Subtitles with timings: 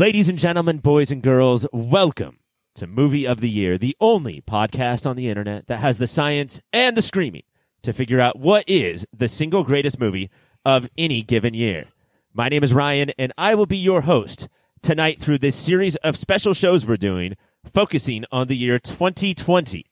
[0.00, 2.38] Ladies and gentlemen, boys and girls, welcome
[2.74, 6.62] to Movie of the Year, the only podcast on the internet that has the science
[6.72, 7.42] and the screaming
[7.82, 10.30] to figure out what is the single greatest movie
[10.64, 11.84] of any given year.
[12.32, 14.48] My name is Ryan, and I will be your host
[14.80, 17.36] tonight through this series of special shows we're doing
[17.70, 19.84] focusing on the year 2020.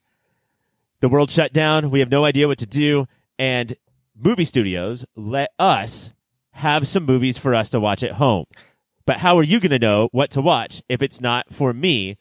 [1.01, 1.91] The world shut down.
[1.91, 3.07] We have no idea what to do.
[3.39, 3.77] And
[4.17, 6.15] movie studios let us
[6.53, 8.47] have some movies for us to watch at home.
[9.09, 12.19] But how are you going to know what to watch if it's not for me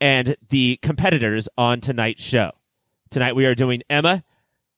[0.00, 2.52] and the competitors on tonight's show?
[3.10, 4.24] Tonight we are doing Emma,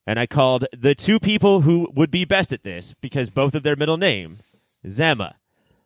[0.04, 3.62] and I called the two people who would be best at this because both of
[3.62, 4.38] their middle name
[4.82, 5.36] is Emma.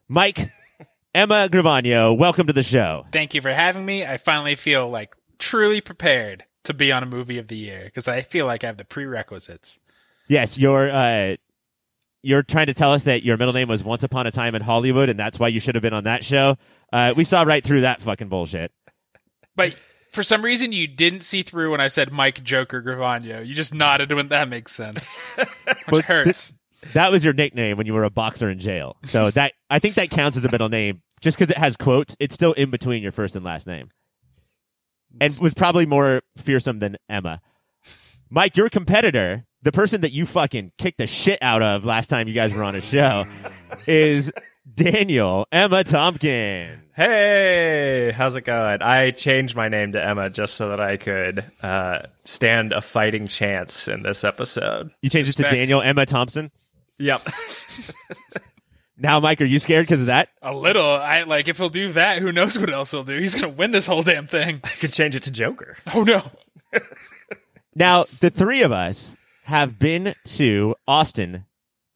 [0.09, 0.49] Mike,
[1.15, 3.05] Emma Gravano, welcome to the show.
[3.13, 4.07] Thank you for having me.
[4.07, 8.09] I finally feel like truly prepared to be on a movie of the year because
[8.09, 9.79] I feel like I have the prerequisites.
[10.27, 11.37] Yes, you're uh,
[12.23, 14.63] you're trying to tell us that your middle name was Once Upon a Time in
[14.63, 16.57] Hollywood, and that's why you should have been on that show.
[16.93, 18.73] Uh, we saw right through that fucking bullshit.
[19.55, 19.77] But
[20.13, 23.47] for some reason, you didn't see through when I said Mike Joker Gravano.
[23.47, 26.55] You just nodded when that makes sense, which But hurts.
[26.93, 28.97] That was your nickname when you were a boxer in jail.
[29.05, 32.17] So that I think that counts as a middle name just because it has quotes.
[32.19, 33.91] It's still in between your first and last name,
[35.21, 37.41] and was probably more fearsome than Emma.
[38.29, 42.27] Mike, your competitor, the person that you fucking kicked the shit out of last time
[42.29, 43.27] you guys were on a show,
[43.87, 44.33] is
[44.75, 46.83] Daniel Emma Tompkins.
[46.97, 48.83] Hey, how's it going?
[48.83, 53.29] I changed my name to Emma just so that I could uh, stand a fighting
[53.29, 54.91] chance in this episode.
[55.03, 56.51] You changed it to Daniel Emma Thompson.
[56.99, 57.23] Yep.
[58.99, 60.31] Now, Mike, are you scared because of that?
[60.41, 60.89] a little.
[60.89, 62.19] I like if he'll do that.
[62.19, 63.19] Who knows what else he'll do?
[63.19, 64.61] He's gonna win this whole damn thing.
[64.65, 65.77] I could change it to Joker.
[65.95, 66.23] Oh no.
[67.77, 69.15] Now, the three of us
[69.45, 71.45] have been to Austin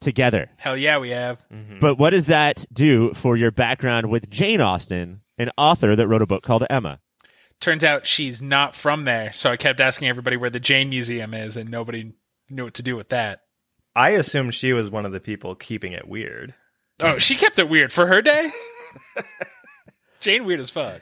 [0.01, 0.51] together.
[0.59, 1.43] Hell yeah, we have.
[1.81, 6.23] But what does that do for your background with Jane Austen, an author that wrote
[6.23, 7.01] a book called Emma?
[7.61, 11.35] Turns out she's not from there, so I kept asking everybody where the Jane Museum
[11.35, 12.13] is, and nobody
[12.49, 13.41] knew what to do with that.
[13.97, 16.55] I assumed she was one of the people keeping it weird.
[17.01, 18.51] Oh, she kept it weird for her day.
[20.21, 21.01] Jane weird as fuck.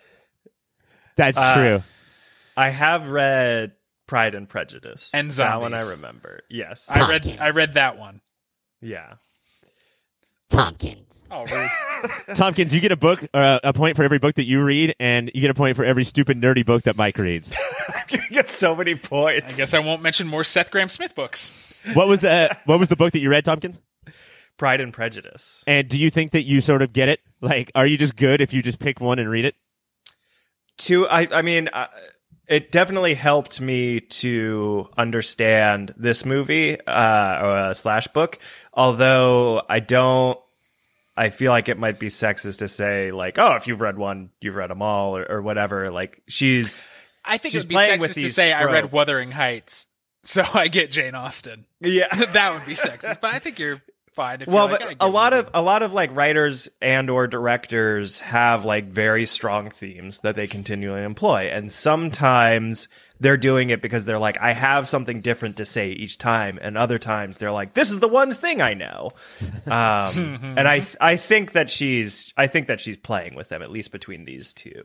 [1.17, 1.83] That's Uh, true.
[2.57, 3.73] I have read
[4.09, 5.11] Pride and Prejudice.
[5.15, 6.41] And That one I remember.
[6.51, 6.89] Yes.
[6.91, 8.21] I read I read that one.
[8.81, 9.15] yeah.
[10.51, 11.25] Tompkins.
[11.31, 12.35] Oh, rude.
[12.37, 15.31] Tompkins, you get a book, uh, a point for every book that you read, and
[15.35, 17.53] you get a point for every stupid nerdy book that Mike reads.
[17.95, 19.55] I'm going to get so many points.
[19.55, 21.79] I guess I won't mention more Seth Grahame-Smith books.
[21.93, 23.79] what was the What was the book that you read, Tompkins?
[24.57, 25.63] Pride and Prejudice.
[25.67, 27.21] And do you think that you sort of get it?
[27.43, 29.55] Like, are you just good if you just pick one and read it?
[30.79, 31.07] Two.
[31.07, 31.87] I I mean uh,
[32.49, 38.39] it definitely helped me to understand this movie uh or uh, slash book
[38.75, 40.39] although I don't
[41.17, 44.31] I feel like it might be sexist to say like oh if you've read one
[44.41, 46.83] you've read them all or, or whatever like she's
[47.29, 48.91] I think She's it would be playing with sexist to say I read.
[48.91, 49.89] Wuthering Heights,
[50.23, 51.67] so I get Jane Austen.
[51.81, 53.83] yeah that would be sexist, but I think you're
[54.19, 54.43] fine.
[54.43, 55.39] If well you're like, but I a get lot it.
[55.39, 60.35] of a lot of like writers and or directors have like very strong themes that
[60.35, 62.89] they continually employ and sometimes
[63.21, 66.77] they're doing it because they're like i have something different to say each time and
[66.77, 69.11] other times they're like this is the one thing i know
[69.67, 73.71] um, and i i think that she's i think that she's playing with them at
[73.71, 74.83] least between these two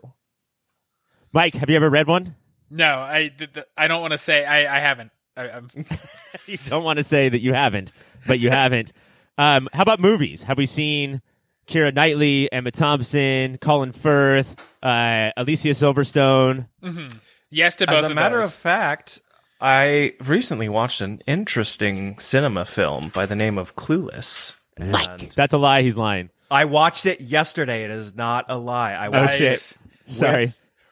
[1.32, 2.36] Mike, have you ever read one?
[2.70, 5.12] no, I th- th- I don't want to say I, I haven't.
[5.36, 5.68] I, I'm,
[6.48, 7.92] You don't want to say that you haven't,
[8.28, 8.94] but you haven't.
[9.38, 10.44] Um, how about movies?
[10.44, 11.22] Have we seen
[11.68, 16.68] Keira Knightley, Emma Thompson, Colin Firth, uh, Alicia Silverstone?
[17.50, 18.48] yes to both as a of matter those.
[18.48, 19.22] of fact
[19.62, 25.36] i recently watched an interesting cinema film by the name of clueless Mike.
[25.36, 25.84] That's a lie.
[25.84, 26.32] He's lying.
[26.50, 27.84] I watched it yesterday.
[27.84, 28.94] It is not a lie.
[28.94, 29.50] I watched Oh shit!
[29.50, 29.78] Nice.
[30.08, 30.48] Sorry.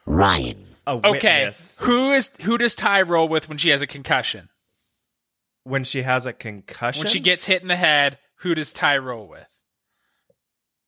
[0.06, 0.66] Ryan.
[0.85, 1.52] a Okay,
[1.82, 4.49] who is who does Tai roll with when she has a concussion?
[5.64, 7.03] when she has a concussion.
[7.03, 9.47] When she gets hit in the head, who does Tai roll with?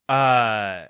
[0.09, 0.85] uh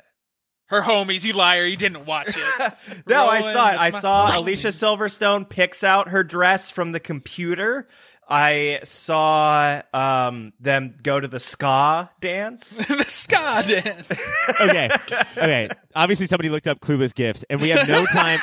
[0.67, 1.23] Her homies.
[1.23, 1.65] You liar!
[1.65, 2.73] You didn't watch it.
[3.07, 3.77] no, I saw it.
[3.79, 7.87] I saw my- Alicia Silverstone picks out her dress from the computer.
[8.27, 12.77] I saw um them go to the ska dance.
[12.87, 14.09] the ska dance.
[14.61, 14.89] Okay.
[15.37, 15.69] Okay.
[15.95, 18.39] Obviously, somebody looked up Clueless gifts, and we have no time.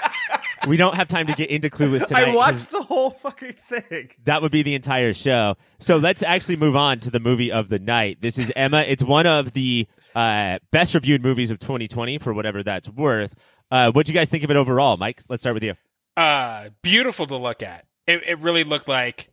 [0.66, 2.28] We don't have time to get into Clueless tonight.
[2.28, 4.10] I watched the whole fucking thing.
[4.24, 5.56] That would be the entire show.
[5.78, 8.18] So let's actually move on to the movie of the night.
[8.20, 8.82] This is Emma.
[8.86, 13.34] It's one of the uh, best reviewed movies of 2020 for whatever that's worth.
[13.70, 15.22] Uh, what do you guys think of it overall, Mike?
[15.28, 15.74] Let's start with you.
[16.16, 17.86] uh, beautiful to look at.
[18.06, 19.30] It, it really looked like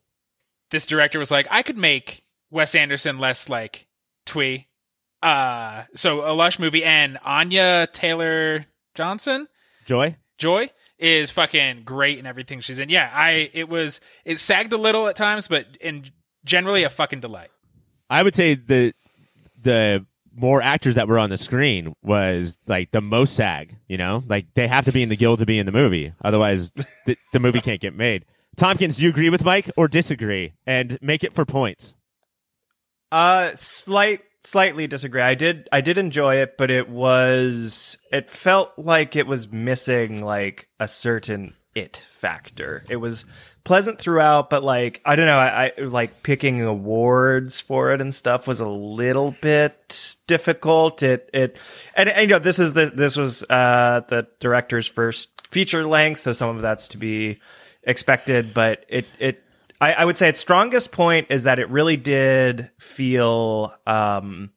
[0.69, 3.87] this director was like, I could make Wes Anderson less like
[4.25, 4.67] twee
[5.23, 9.47] Uh, so a lush movie, and Anya Taylor Johnson,
[9.85, 10.15] Joy?
[10.37, 10.69] Joy
[10.99, 12.89] is fucking great and everything she's in.
[12.89, 16.05] Yeah, I it was it sagged a little at times, but in
[16.45, 17.49] generally a fucking delight.
[18.09, 18.93] I would say the
[19.61, 20.05] the
[20.37, 24.23] more actors that were on the screen was like the most sag, you know?
[24.27, 26.13] Like they have to be in the guild to be in the movie.
[26.23, 26.71] Otherwise
[27.05, 28.23] the, the movie can't get made.
[28.55, 30.53] Tompkins, do you agree with Mike or disagree?
[30.65, 31.95] And make it for points.
[33.11, 35.21] Uh, slight, slightly disagree.
[35.21, 40.23] I did, I did enjoy it, but it was, it felt like it was missing
[40.23, 42.83] like a certain it factor.
[42.89, 43.25] It was
[43.63, 48.13] pleasant throughout, but like I don't know, I, I like picking awards for it and
[48.13, 51.03] stuff was a little bit difficult.
[51.03, 51.59] It it
[51.95, 56.21] and, and you know this is the this was uh the director's first feature length,
[56.21, 57.39] so some of that's to be
[57.83, 59.43] expected, but it it
[59.79, 64.51] I, I would say its strongest point is that it really did feel um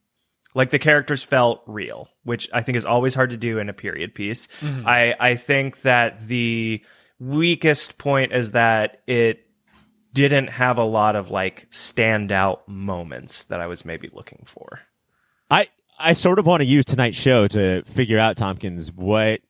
[0.54, 3.72] like the characters felt real, which I think is always hard to do in a
[3.72, 4.48] period piece.
[4.86, 6.82] I I think that the
[7.18, 9.44] weakest point is that it
[10.12, 14.80] didn't have a lot of like standout moments that I was maybe looking for.
[15.50, 15.68] I
[15.98, 19.40] I sort of want to use tonight's show to figure out Tompkins what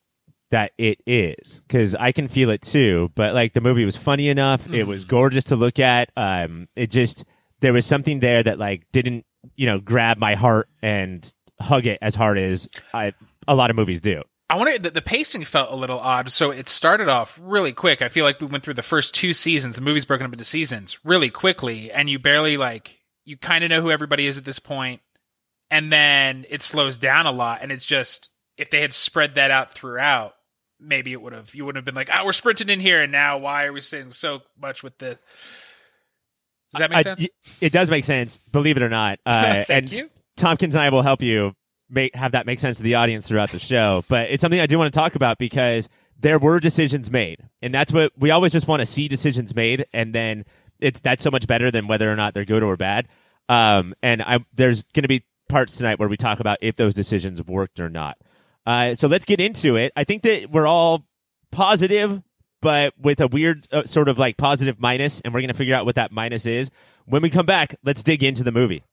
[0.50, 3.10] that it is because I can feel it too.
[3.14, 6.10] But like the movie was funny enough, it was gorgeous to look at.
[6.16, 7.24] Um, it just
[7.60, 9.24] there was something there that like didn't
[9.56, 13.12] you know grab my heart and hug it as hard as I,
[13.46, 14.22] a lot of movies do.
[14.48, 16.32] I wonder the, the pacing felt a little odd.
[16.32, 18.02] So it started off really quick.
[18.02, 19.76] I feel like we went through the first two seasons.
[19.76, 23.70] The movie's broken up into seasons really quickly, and you barely like you kind of
[23.70, 25.02] know who everybody is at this point,
[25.70, 27.60] and then it slows down a lot.
[27.62, 30.34] And it's just if they had spread that out throughout,
[30.80, 33.12] maybe it would have you wouldn't have been like, oh, we're sprinting in here, and
[33.12, 35.18] now why are we sitting so much with the?
[36.72, 37.28] Does that make I- sense?
[37.60, 39.18] it does make sense, believe it or not.
[39.26, 40.10] Uh, Thank and you.
[40.36, 41.54] Tompkins and I will help you
[41.88, 44.04] make have that make sense to the audience throughout the show.
[44.08, 45.88] But it's something I do want to talk about because
[46.18, 49.84] there were decisions made, and that's what we always just want to see decisions made,
[49.92, 50.44] and then
[50.78, 53.08] it's that's so much better than whether or not they're good or bad.
[53.48, 56.94] Um, and I there's going to be parts tonight where we talk about if those
[56.94, 58.16] decisions worked or not.
[58.70, 59.92] Uh, so let's get into it.
[59.96, 61.04] I think that we're all
[61.50, 62.22] positive,
[62.62, 65.74] but with a weird uh, sort of like positive minus, and we're going to figure
[65.74, 66.70] out what that minus is.
[67.04, 68.84] When we come back, let's dig into the movie.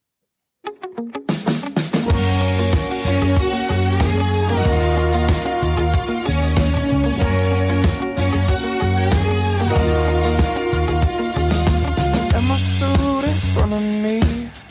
[12.33, 14.21] Emma stood in front of me,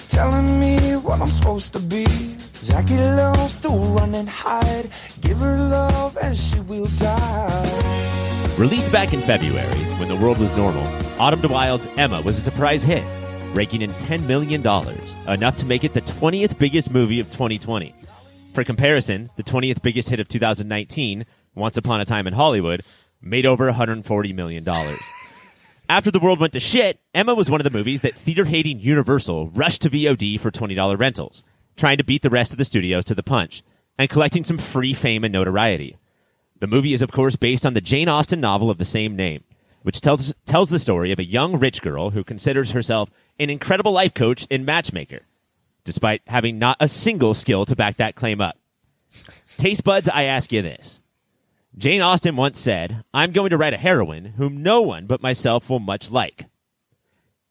[0.08, 2.35] telling me what I'm supposed to be.
[2.66, 4.88] Jackie loves to run and hide.
[5.20, 8.54] Give her love and she will die.
[8.58, 10.86] Released back in February, when the world was normal,
[11.20, 13.04] Autumn de Wilde's Emma was a surprise hit,
[13.54, 14.62] raking in $10 million,
[15.28, 17.94] enough to make it the 20th biggest movie of 2020.
[18.54, 22.82] For comparison, the 20th biggest hit of 2019, Once Upon a Time in Hollywood,
[23.20, 24.64] made over $140 million.
[25.88, 28.80] After the world went to shit, Emma was one of the movies that theater hating
[28.80, 31.42] Universal rushed to VOD for $20 rentals,
[31.76, 33.62] trying to beat the rest of the studios to the punch,
[33.98, 35.96] and collecting some free fame and notoriety.
[36.58, 39.44] The movie is, of course, based on the Jane Austen novel of the same name,
[39.82, 43.92] which tells, tells the story of a young rich girl who considers herself an incredible
[43.92, 45.20] life coach and matchmaker,
[45.84, 48.56] despite having not a single skill to back that claim up.
[49.58, 51.00] Taste buds, I ask you this.
[51.78, 55.68] Jane Austen once said, I'm going to write a heroine whom no one but myself
[55.68, 56.46] will much like.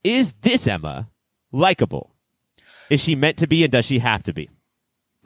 [0.03, 1.09] Is this Emma
[1.51, 2.14] likable?
[2.89, 4.49] Is she meant to be and does she have to be?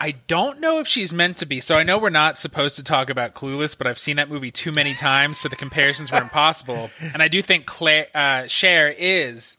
[0.01, 1.60] I don't know if she's meant to be.
[1.60, 4.50] So I know we're not supposed to talk about Clueless, but I've seen that movie
[4.50, 6.89] too many times, so the comparisons were impossible.
[7.01, 9.58] And I do think Claire, uh, Cher is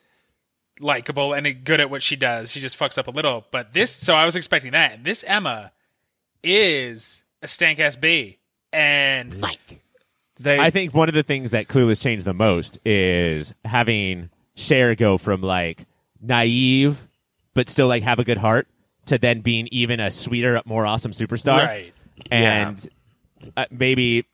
[0.80, 2.50] likable and good at what she does.
[2.50, 3.44] She just fucks up a little.
[3.50, 4.94] But this, so I was expecting that.
[4.94, 5.72] And this Emma
[6.42, 8.38] is a stank ass B.
[8.72, 9.44] And
[10.38, 14.94] They I think one of the things that Clueless changed the most is having Cher
[14.94, 15.84] go from like
[16.18, 17.06] naive
[17.54, 18.68] but still like have a good heart
[19.06, 21.66] to then being even a sweeter, more awesome superstar.
[21.66, 21.94] right.
[22.30, 22.86] And
[23.56, 24.26] uh, maybe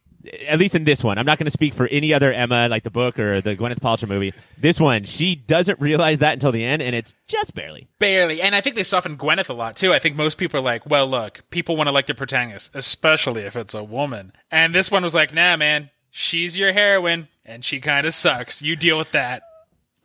[0.49, 2.83] at least in this one, I'm not going to speak for any other Emma, like
[2.83, 4.33] the book or the Gwyneth Paltrow movie.
[4.59, 7.89] This one, she doesn't realize that until the end, and it's just barely.
[7.99, 8.43] Barely.
[8.43, 9.93] And I think they soften Gwyneth a lot too.
[9.93, 13.43] I think most people are like, well, look, people want to like their protagonist, especially
[13.43, 14.33] if it's a woman.
[14.51, 18.63] And this one was like, nah, man, she's your heroine and she kind of sucks.
[18.63, 19.43] You deal with that.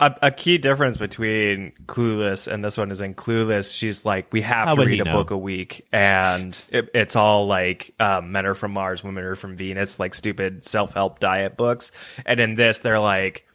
[0.01, 4.41] A, a key difference between Clueless and this one is in Clueless, she's like, we
[4.41, 5.13] have How to read a know?
[5.13, 9.35] book a week, and it, it's all like um, men are from Mars, women are
[9.35, 11.91] from Venus, like stupid self help diet books.
[12.25, 13.47] And in this, they're like,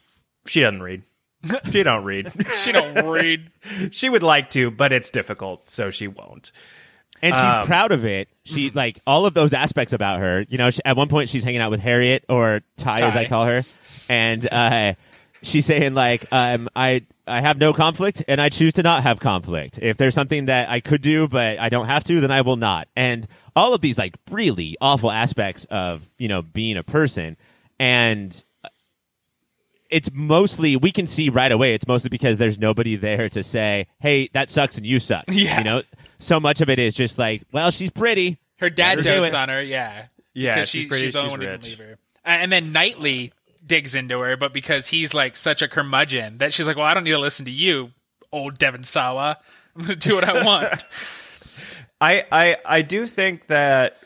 [0.46, 1.02] she doesn't read.
[1.70, 2.32] She don't read.
[2.62, 3.50] She don't read.
[3.90, 6.52] she would like to, but it's difficult, so she won't.
[7.22, 8.28] and she's Um, proud of it.
[8.44, 10.44] She like all of those aspects about her.
[10.48, 13.24] You know, she, at one point she's hanging out with Harriet or Tai, as I
[13.26, 13.62] call her,
[14.08, 14.94] and uh,
[15.42, 19.20] she's saying like, um, "I I have no conflict, and I choose to not have
[19.20, 19.78] conflict.
[19.82, 22.56] If there's something that I could do but I don't have to, then I will
[22.56, 27.36] not." And all of these like really awful aspects of you know being a person,
[27.78, 28.42] and
[29.88, 33.86] it's mostly we can see right away it's mostly because there's nobody there to say
[34.00, 35.58] hey that sucks and you suck Yeah.
[35.58, 35.82] you know
[36.18, 39.48] so much of it is just like well she's pretty Her dad her dotes on
[39.48, 40.06] her, yeah.
[40.34, 41.78] Yeah, because she's she, pretty, she's the only she's one who can rich.
[41.78, 41.98] leave her.
[42.24, 43.32] And then Knightley
[43.66, 46.94] digs into her, but because he's like such a curmudgeon, that she's like, "Well, I
[46.94, 47.90] don't need to listen to you,
[48.32, 49.38] old Devon Sawa.
[49.74, 50.82] I'm gonna do what I want."
[52.00, 53.96] I, I I do think that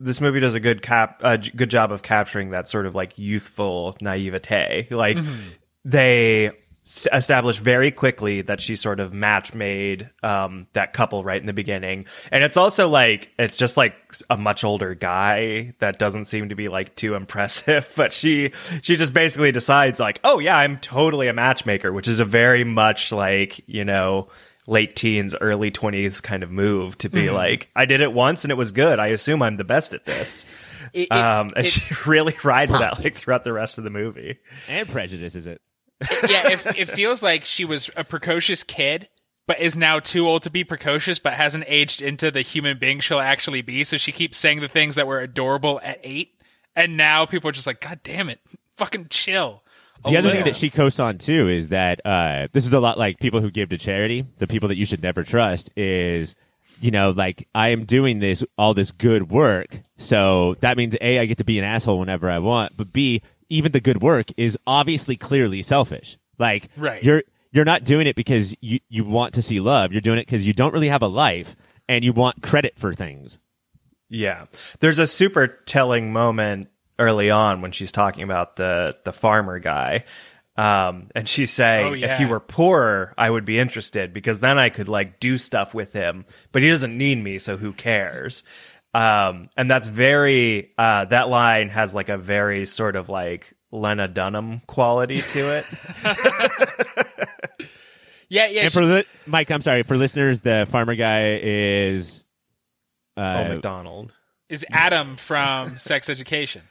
[0.00, 3.18] this movie does a good cap a good job of capturing that sort of like
[3.18, 4.88] youthful naivete.
[4.90, 5.54] Like mm-hmm.
[5.84, 6.52] they
[6.88, 11.46] s- establish very quickly that she sort of match made um, that couple right in
[11.46, 13.94] the beginning, and it's also like it's just like
[14.30, 18.50] a much older guy that doesn't seem to be like too impressive, but she
[18.82, 22.64] she just basically decides like, oh yeah, I'm totally a matchmaker, which is a very
[22.64, 24.28] much like you know
[24.66, 28.50] late teens, early 20s kind of move to be like, I did it once and
[28.50, 28.98] it was good.
[28.98, 30.44] I assume I'm the best at this.
[30.92, 33.90] It- it- um, and it- she really rides that like throughout the rest of the
[33.90, 34.38] movie.
[34.68, 35.46] and prejudice is
[36.00, 39.08] it yeah, it, it feels like she was a precocious kid,
[39.46, 43.00] but is now too old to be precocious, but hasn't aged into the human being
[43.00, 43.84] she'll actually be.
[43.84, 46.34] So she keeps saying the things that were adorable at eight,
[46.76, 48.40] and now people are just like, "God damn it,
[48.76, 49.62] fucking chill."
[50.04, 52.98] the other thing that she coasts on too is that uh, this is a lot
[52.98, 56.34] like people who give to charity the people that you should never trust is
[56.80, 61.18] you know like i am doing this all this good work so that means a
[61.18, 64.26] i get to be an asshole whenever i want but b even the good work
[64.36, 67.02] is obviously clearly selfish like Right.
[67.02, 70.26] you're you're not doing it because you you want to see love you're doing it
[70.26, 71.56] because you don't really have a life
[71.88, 73.38] and you want credit for things
[74.10, 74.46] Yeah.
[74.80, 80.04] There's a super telling moment early on when she's talking about the the farmer guy.
[80.56, 84.58] Um, and she's saying, Oh, if he were poorer, I would be interested because then
[84.58, 88.42] I could like do stuff with him, but he doesn't need me, so who cares?
[88.94, 94.08] Um, and that's very, uh, that line has like a very sort of like Lena
[94.08, 95.66] Dunham quality to it.
[98.28, 102.24] yeah, yeah, and she- for li- mike i'm sorry for listeners the farmer guy is
[103.16, 104.12] oh, uh, McDonald.
[104.48, 106.62] is Adam from Sex Education.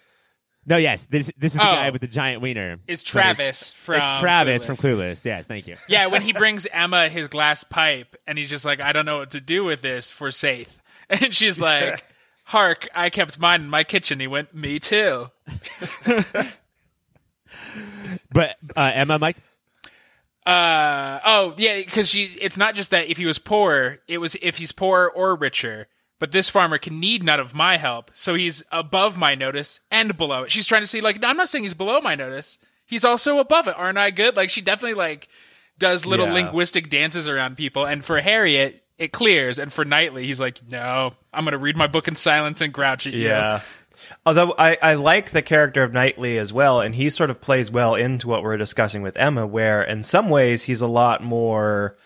[0.65, 1.75] No, yes, this this is the Oh.
[1.75, 2.77] guy with the giant wiener.
[2.87, 4.65] It's But Travis from It's Travis Clueless.
[4.65, 5.23] from Clueless.
[5.25, 5.77] Yes, thank you.
[5.87, 9.19] Yeah, when he brings Emma his glass pipe and he's just like, I don't know
[9.19, 10.81] what to do with this for Saith.
[11.21, 12.03] And she's like,
[12.45, 14.19] Hark, I kept mine in my kitchen.
[14.19, 15.29] He went, Me too.
[18.31, 19.37] But uh, Emma, Mike,
[20.45, 24.35] Uh oh, yeah, because she it's not just that if he was poor, it was
[24.41, 25.87] if he's poor or richer.
[26.19, 30.17] But this farmer can need none of my help, so he's above my notice and
[30.17, 30.51] below it.
[30.51, 32.57] She's trying to see, like, no, I'm not saying he's below my notice.
[32.87, 33.75] He's also above it.
[33.77, 34.35] Aren't I good?
[34.35, 35.27] Like, she definitely like
[35.77, 36.33] does little Yeah.
[36.33, 37.85] linguistic dances around people.
[37.85, 39.59] And for Harriet, it clears.
[39.59, 43.07] And for Knightley, he's like, no, I'm gonna read my book in silence and grouch
[43.07, 43.27] at you.
[43.27, 43.61] Yeah.
[44.25, 47.69] Although I, I like the character of Knightley as well, and he sort of plays
[47.71, 51.97] well into what we're discussing with Emma, where in some ways he's a lot more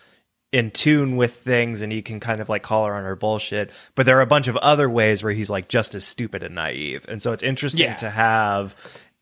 [0.52, 3.70] in tune with things and he can kind of like call her on her bullshit.
[3.94, 6.54] But there are a bunch of other ways where he's like just as stupid and
[6.54, 7.06] naive.
[7.08, 7.94] And so it's interesting Yeah.
[7.96, 8.74] to have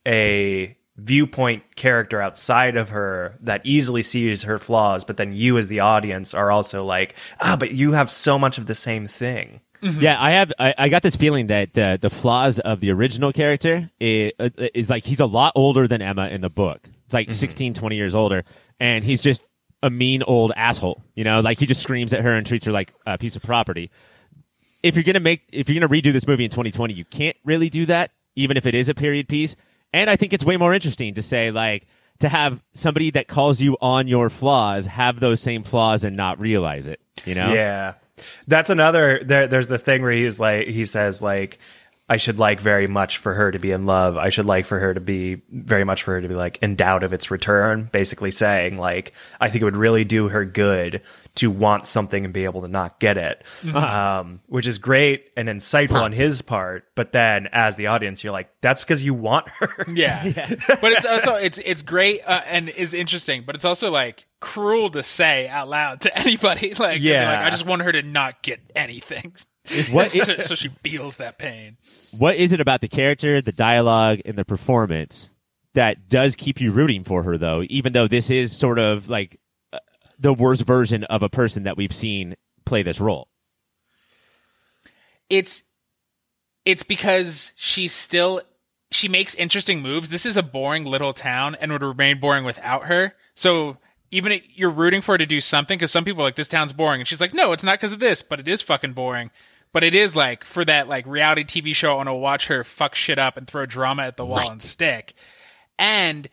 [0.06, 5.68] a viewpoint character outside of her that easily sees her flaws, but then you as
[5.68, 9.60] the audience are also like, ah, but you have so much of the same thing.
[9.82, 10.00] Mm-hmm.
[10.00, 10.52] yeah, I have.
[10.58, 14.50] I, I got this feeling that the the flaws of the original character is, uh,
[14.58, 16.86] uh, is like he's a lot older than Emma in the book.
[17.06, 17.34] It's like mm-hmm.
[17.34, 18.44] 16, 20 years older,
[18.78, 19.42] and he's just
[19.82, 21.02] a mean old asshole.
[21.14, 23.42] You know, like he just screams at her and treats her like a piece of
[23.42, 23.90] property.
[24.82, 27.70] if you're gonna make if you're gonna redo this movie in 2020, you can't really
[27.70, 29.56] do that, even if it is a period piece.
[29.92, 31.86] And I think it's way more interesting to say like
[32.20, 36.38] to have somebody that calls you on your flaws have those same flaws and not
[36.38, 37.00] realize it.
[37.24, 37.52] You know?
[37.52, 37.94] Yeah.
[38.46, 41.58] That's another there there's the thing where he's like he says like
[42.10, 44.16] I should like very much for her to be in love.
[44.16, 46.74] I should like for her to be very much for her to be like in
[46.74, 51.02] doubt of its return, basically saying like I think it would really do her good
[51.36, 53.44] to want something and be able to not get it.
[53.74, 58.32] Um, which is great and insightful on his part, but then as the audience you're
[58.32, 59.84] like that's because you want her.
[59.94, 60.22] Yeah.
[60.80, 64.90] but it's also it's it's great uh, and is interesting, but it's also like cruel
[64.90, 66.74] to say out loud to anybody.
[66.74, 67.30] Like, Yeah.
[67.30, 69.34] like, I just want her to not get anything,
[69.90, 71.76] What so, so she feels that pain.
[72.16, 75.30] what is it about the character, the dialogue, and the performance
[75.74, 77.62] that does keep you rooting for her, though?
[77.68, 79.38] Even though this is sort of like
[80.20, 83.28] the worst version of a person that we've seen play this role.
[85.30, 85.64] it's
[86.64, 88.42] it's because she's still
[88.90, 90.10] she makes interesting moves.
[90.10, 93.14] This is a boring little town and would remain boring without her.
[93.34, 93.78] So
[94.10, 96.48] even it, you're rooting for her to do something because some people are like this
[96.48, 98.92] town's boring, and she's like, no, it's not because of this, but it is fucking
[98.92, 99.30] boring.
[99.72, 102.64] But it is like for that like reality TV show, I want to watch her
[102.64, 105.14] fuck shit up and throw drama at the wall and stick.
[105.78, 106.28] And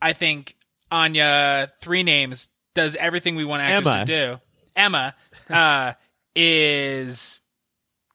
[0.00, 0.56] I think
[0.92, 4.04] Anya, three names, does everything we want actors Emma.
[4.04, 4.40] to do.
[4.76, 5.14] Emma
[5.50, 5.94] uh,
[6.34, 7.42] is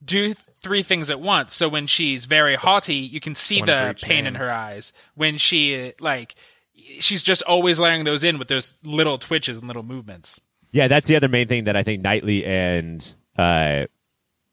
[0.03, 1.53] do three things at once.
[1.53, 4.27] So when she's very haughty, you can see One the pain name.
[4.27, 4.94] in her eyes.
[5.15, 6.36] When she like,
[7.00, 10.39] she's just always layering those in with those little twitches and little movements.
[10.72, 13.88] Yeah, that's the other main thing that I think Knightley and uh,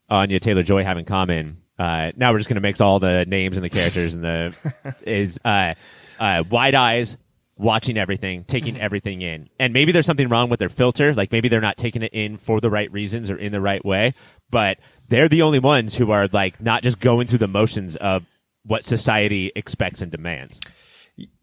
[0.08, 1.62] Anya Taylor Joy have in common.
[1.78, 4.94] Uh, now we're just going to mix all the names and the characters and the
[5.02, 5.74] is uh,
[6.18, 7.16] uh, wide eyes,
[7.58, 8.82] watching everything, taking mm-hmm.
[8.82, 9.48] everything in.
[9.58, 11.12] And maybe there's something wrong with their filter.
[11.12, 13.84] Like maybe they're not taking it in for the right reasons or in the right
[13.84, 14.14] way.
[14.50, 18.24] But they're the only ones who are like not just going through the motions of
[18.64, 20.60] what society expects and demands.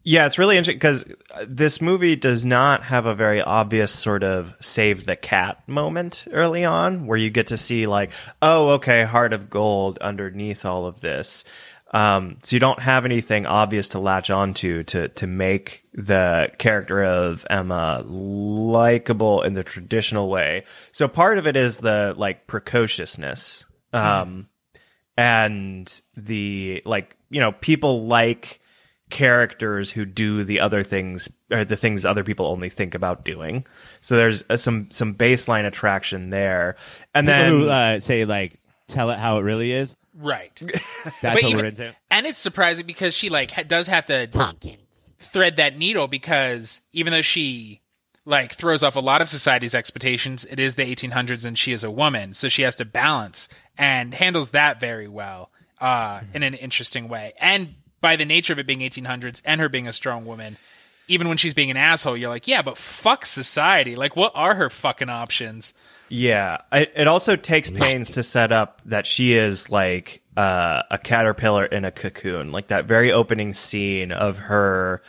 [0.04, 1.04] Yeah, it's really interesting because
[1.34, 6.26] uh, this movie does not have a very obvious sort of save the cat moment
[6.32, 10.86] early on where you get to see, like, oh, okay, heart of gold underneath all
[10.86, 11.44] of this.
[11.92, 17.04] Um, so you don't have anything obvious to latch onto to to make the character
[17.04, 20.64] of Emma likable in the traditional way.
[20.92, 24.48] So part of it is the like precociousness, um,
[25.16, 28.60] and the like you know people like
[29.08, 33.64] characters who do the other things or the things other people only think about doing.
[34.00, 36.76] So there's uh, some some baseline attraction there,
[37.14, 40.52] and People then who uh, say like, "Tell it how it really is." Right.
[40.60, 41.94] That's But what even- we're into.
[42.10, 44.26] and it's surprising because she like ha- does have to
[45.20, 47.80] thread that needle because even though she
[48.24, 51.84] like throws off a lot of society's expectations, it is the 1800s and she is
[51.84, 53.48] a woman, so she has to balance
[53.78, 55.50] and handles that very well
[55.80, 57.34] uh, in an interesting way.
[57.40, 60.56] And by the nature of it being 1800s and her being a strong woman,
[61.08, 63.94] even when she's being an asshole, you're like, yeah, but fuck society.
[63.94, 65.72] Like, what are her fucking options?
[66.08, 70.98] Yeah, it, it also takes pains to set up that she is like uh, a
[70.98, 75.02] caterpillar in a cocoon, like that very opening scene of her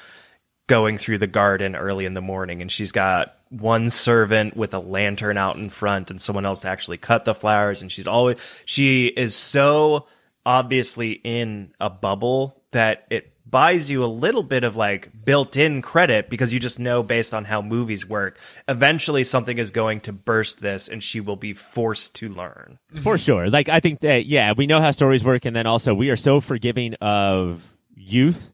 [0.68, 4.80] going through the garden early in the morning, and she's got one servant with a
[4.80, 8.38] lantern out in front, and someone else to actually cut the flowers, and she's always
[8.66, 10.08] she is so
[10.46, 16.30] obviously in a bubble that it buys you a little bit of like built-in credit
[16.30, 20.62] because you just know based on how movies work eventually something is going to burst
[20.62, 23.50] this and she will be forced to learn For sure.
[23.50, 26.16] Like I think that yeah, we know how stories work and then also we are
[26.16, 27.64] so forgiving of
[27.96, 28.52] youth.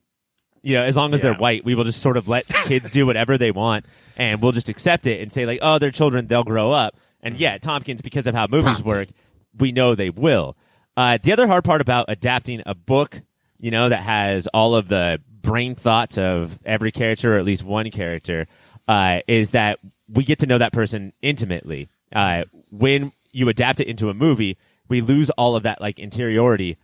[0.62, 3.06] You know, as long as they're white, we will just sort of let kids do
[3.06, 6.44] whatever they want and we'll just accept it and say like, "Oh, they're children, they'll
[6.44, 9.10] grow up." And yeah, Tompkins because of how movies work,
[9.58, 10.56] we know they will.
[10.96, 13.22] Uh, the other hard part about adapting a book,
[13.64, 17.64] you know, that has all of the brain thoughts of every character or at least
[17.64, 18.46] one character,
[18.90, 19.80] uh, is that
[20.14, 21.88] we get to know that person intimately.
[22.12, 24.58] Uh, when you adapt it into a movie,
[24.90, 26.78] we lose all of that like interiority.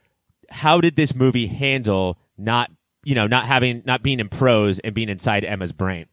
[0.49, 2.71] How did this movie handle not,
[3.03, 6.05] you know, not having, not being in prose and being inside Emma's brain?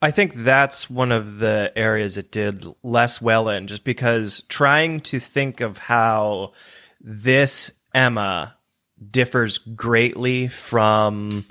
[0.00, 5.00] I think that's one of the areas it did less well in, just because trying
[5.00, 6.52] to think of how
[7.00, 8.54] this Emma
[9.10, 11.46] differs greatly from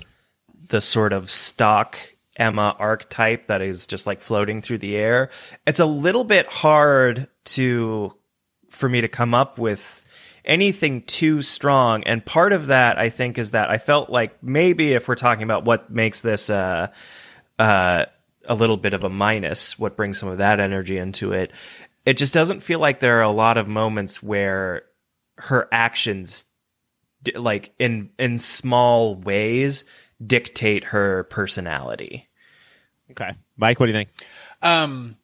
[0.68, 1.98] the sort of stock
[2.36, 5.30] Emma archetype that is just like floating through the air.
[5.66, 8.14] It's a little bit hard to
[8.70, 10.04] for me to come up with
[10.44, 12.02] anything too strong.
[12.04, 15.42] And part of that, I think, is that I felt like maybe if we're talking
[15.42, 16.88] about what makes this uh,
[17.58, 18.06] uh,
[18.46, 21.52] a little bit of a minus, what brings some of that energy into it,
[22.06, 24.84] it just doesn't feel like there are a lot of moments where
[25.36, 26.44] her actions,
[27.34, 29.84] like in in small ways,
[30.24, 32.28] dictate her personality.
[33.10, 33.32] Okay.
[33.56, 34.08] Mike, what do you think?
[34.62, 35.16] Um,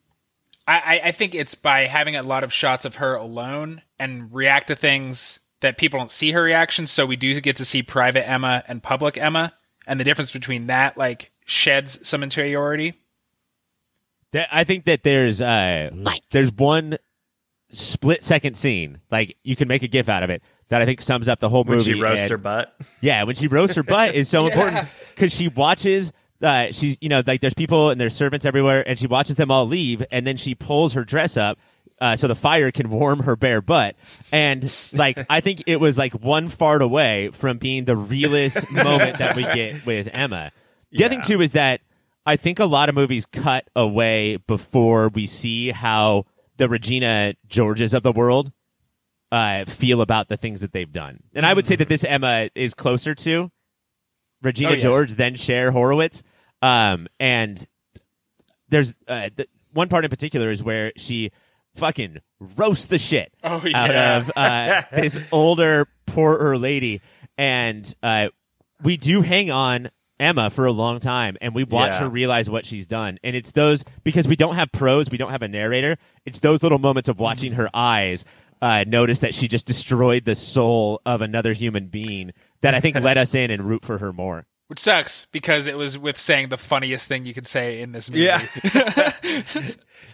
[0.67, 4.33] I, I- I think it's by having a lot of shots of her alone and
[4.35, 6.91] react to things that people don't see her reactions.
[6.91, 9.55] So we do get to see private Emma and public Emma,
[9.87, 12.95] and the difference between that like sheds some interiority.
[14.33, 15.91] That- I think that there's uh
[16.31, 16.99] there's one
[17.71, 21.01] split second scene, like you can make a gif out of it that I think
[21.01, 21.77] sums up the whole movie.
[21.77, 22.75] When she roasts and- her butt.
[23.01, 26.13] Yeah, when she roasts her butt is so important because she watches.
[26.43, 29.51] Uh, she's you know like there's people and there's servants everywhere, and she watches them
[29.51, 31.59] all leave, and then she pulls her dress up.
[31.99, 33.97] Uh, so the fire can warm her bare butt,
[34.31, 39.17] and like I think it was like one fart away from being the realest moment
[39.19, 40.53] that we get with Emma.
[40.93, 41.81] The other thing too is that
[42.27, 46.27] I think a lot of movies cut away before we see how
[46.59, 48.53] the Regina Georges of the world
[49.33, 51.21] uh, feel about the things that they've done.
[51.35, 53.51] And I would say that this Emma is closer to
[54.43, 54.81] Regina Oh, yeah.
[54.81, 56.23] George than Cher Horowitz.
[56.63, 57.65] Um, and
[58.69, 61.31] there's uh, the, one part in particular is where she
[61.75, 62.19] fucking
[62.57, 67.01] roasts the shit Oh, out of uh, this older, poorer lady,
[67.37, 68.29] and uh,
[68.83, 72.01] we do hang on Emma for a long time, and we watch Yeah.
[72.01, 73.19] her realize what she's done.
[73.23, 75.99] And it's those because we don't have pros, we don't have a narrator.
[76.25, 78.25] It's those little moments of watching her eyes.
[78.61, 82.97] Uh, notice that she just destroyed the soul of another human being that I think
[83.01, 84.47] let us in and root for her more.
[84.69, 88.11] Which sucks because it was with saying the funniest thing you could say in this
[88.11, 88.23] movie.
[88.23, 88.45] Yeah.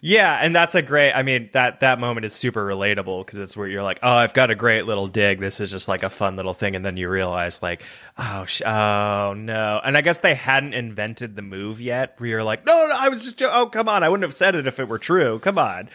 [0.02, 1.12] yeah, and that's a great.
[1.12, 4.34] I mean that that moment is super relatable because it's where you're like, oh, I've
[4.34, 5.40] got a great little dig.
[5.40, 7.82] This is just like a fun little thing, and then you realize like,
[8.18, 9.80] oh, sh- oh no.
[9.82, 12.16] And I guess they hadn't invented the move yet.
[12.18, 14.34] Where you're like, no, no, I was just, jo- oh, come on, I wouldn't have
[14.34, 15.38] said it if it were true.
[15.38, 15.88] Come on.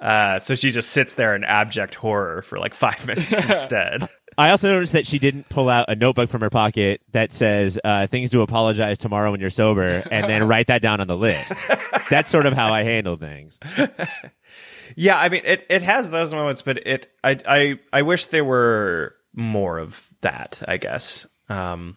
[0.00, 4.08] Uh, so she just sits there in abject horror for like five minutes instead.
[4.38, 7.78] I also noticed that she didn't pull out a notebook from her pocket that says
[7.84, 11.16] uh, things to apologize tomorrow when you're sober, and then write that down on the
[11.16, 11.52] list.
[12.08, 13.58] That's sort of how I handle things.
[14.96, 18.44] Yeah, I mean it, it has those moments, but it I I I wish there
[18.44, 21.28] were more of that, I guess.
[21.48, 21.96] Um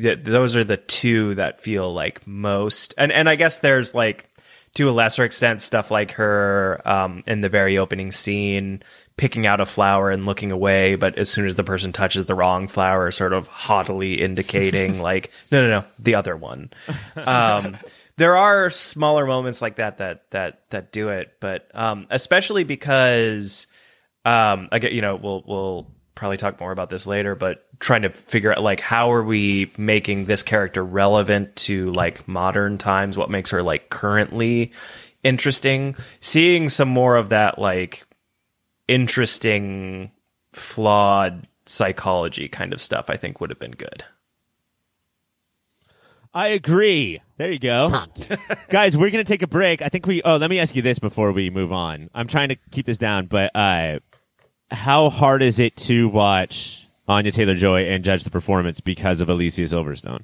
[0.00, 4.28] th- those are the two that feel like most and and I guess there's like
[4.74, 8.82] to a lesser extent stuff like her um in the very opening scene
[9.18, 12.34] picking out a flower and looking away, but as soon as the person touches the
[12.34, 16.70] wrong flower, sort of haughtily indicating like no no no, the other one.
[17.16, 17.76] Um
[18.16, 23.66] there are smaller moments like that that that that do it, but um, especially because
[24.24, 28.10] um, again, you know, we'll we'll probably talk more about this later, but trying to
[28.10, 33.16] figure out like how are we making this character relevant to like modern times?
[33.16, 34.72] What makes her like currently
[35.22, 35.96] interesting?
[36.20, 38.04] Seeing some more of that like
[38.88, 40.10] interesting,
[40.52, 44.04] flawed psychology kind of stuff, I think would have been good.
[46.34, 47.20] I agree.
[47.36, 48.06] There you go.
[48.70, 49.82] Guys, we're going to take a break.
[49.82, 52.08] I think we, oh, let me ask you this before we move on.
[52.14, 53.98] I'm trying to keep this down, but uh,
[54.72, 59.28] how hard is it to watch Anya Taylor Joy and judge the performance because of
[59.28, 60.22] Alicia Silverstone?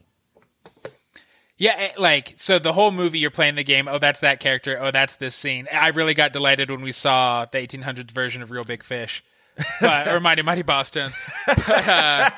[1.56, 4.92] Yeah, like so the whole movie you're playing the game, oh that's that character, oh
[4.92, 5.66] that's this scene.
[5.72, 9.24] I really got delighted when we saw the 1800s version of Reel Big Fish.
[9.80, 11.14] But, or Mighty Mighty Bosstones.
[11.46, 12.30] But uh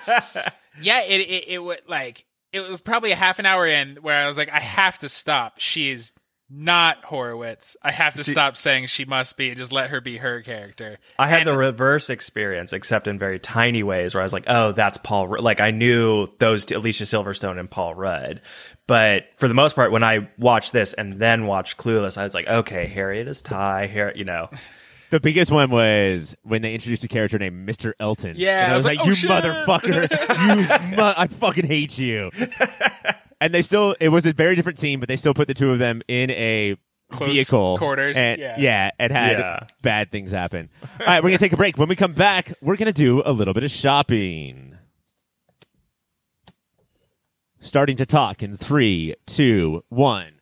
[0.81, 4.25] yeah, it it, it would like it was probably a half an hour in where
[4.25, 5.59] I was like I have to stop.
[5.59, 6.13] She is
[6.51, 7.77] not Horowitz.
[7.83, 10.99] I have to stop saying she must be and just let her be her character.
[11.19, 14.45] I had And- the reverse experience, except in very tiny ways, where I was like,
[14.49, 15.41] "Oh, that's Paul." Rudd.
[15.43, 18.41] Like I knew those two, Alicia Silverstone and Paul Rudd,
[18.89, 22.35] but for the most part, when I watched this and then watched Clueless, I was
[22.35, 24.51] like, "Okay, Harriet is Tai." Harriet, you know,
[25.11, 27.95] The biggest one was when they introduced a character named Mr.
[27.99, 28.35] Elton.
[28.37, 29.31] Yeah, and I I was, was like, like, oh, "You "Oh, shit."
[30.11, 30.91] motherfucker!
[30.91, 32.31] you, mu- I fucking hate you."
[33.41, 35.71] and they still, it was a very different scene, but they still put the two
[35.73, 36.77] of them in a
[37.11, 38.91] Close vehicle quarters, and yeah.
[38.99, 39.67] and had Yeah.
[39.83, 40.69] bad things happen.
[41.01, 41.77] All right, we're gonna take a break.
[41.77, 44.77] When we come back, we're gonna do a little bit of shopping.
[47.61, 50.35] Starting to talk in three, two, one.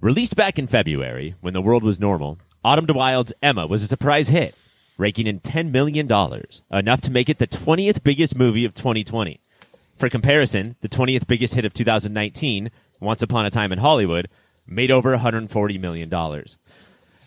[0.00, 3.86] Released back in February, when the world was normal, Autumn de Wilde's Emma was a
[3.86, 4.54] surprise hit,
[4.96, 6.06] raking in $10 million,
[6.70, 9.40] enough to make it the 20th biggest movie of 2020.
[9.96, 14.28] For comparison, the 20th biggest hit of 2019, Once Upon a Time in Hollywood,
[14.66, 16.12] made over $140 million.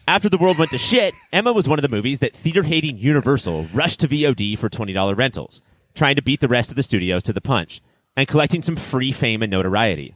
[0.07, 2.97] After the world went to shit, Emma was one of the movies that theater hating
[2.97, 5.61] Universal rushed to VOD for $20 rentals,
[5.95, 7.81] trying to beat the rest of the studios to the punch,
[8.15, 10.15] and collecting some free fame and notoriety.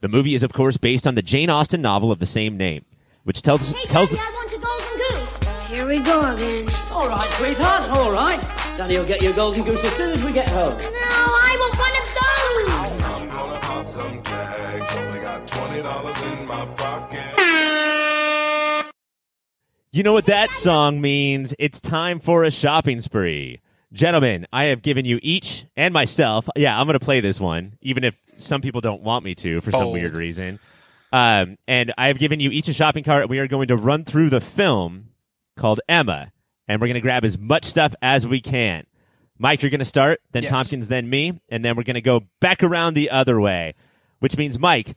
[0.00, 2.84] The movie is, of course, based on the Jane Austen novel of the same name,
[3.24, 5.66] which tells Hey, tells Daddy, I want a golden goose.
[5.68, 6.68] Here we go again.
[6.90, 8.40] All right, sweetheart, all right.
[8.76, 10.76] Daddy will get you a golden goose as soon as we get home.
[10.76, 11.29] No,
[15.70, 17.20] Twenty dollars in my pocket.
[19.92, 21.54] You know what that song means?
[21.60, 23.60] It's time for a shopping spree.
[23.92, 26.48] Gentlemen, I have given you each and myself.
[26.56, 29.60] Yeah, I'm going to play this one, even if some people don't want me to
[29.60, 30.58] for some weird reason.
[31.12, 33.28] Um, and I have given you each a shopping cart.
[33.28, 35.10] We are going to run through the film
[35.56, 36.32] called Emma,
[36.66, 38.86] and we're going to grab as much stuff as we can.
[39.38, 40.50] Mike, you're going to start, then Yes.
[40.50, 43.74] Tompkins, then me, and then we're going to go back around the other way,
[44.18, 44.96] which means, Mike,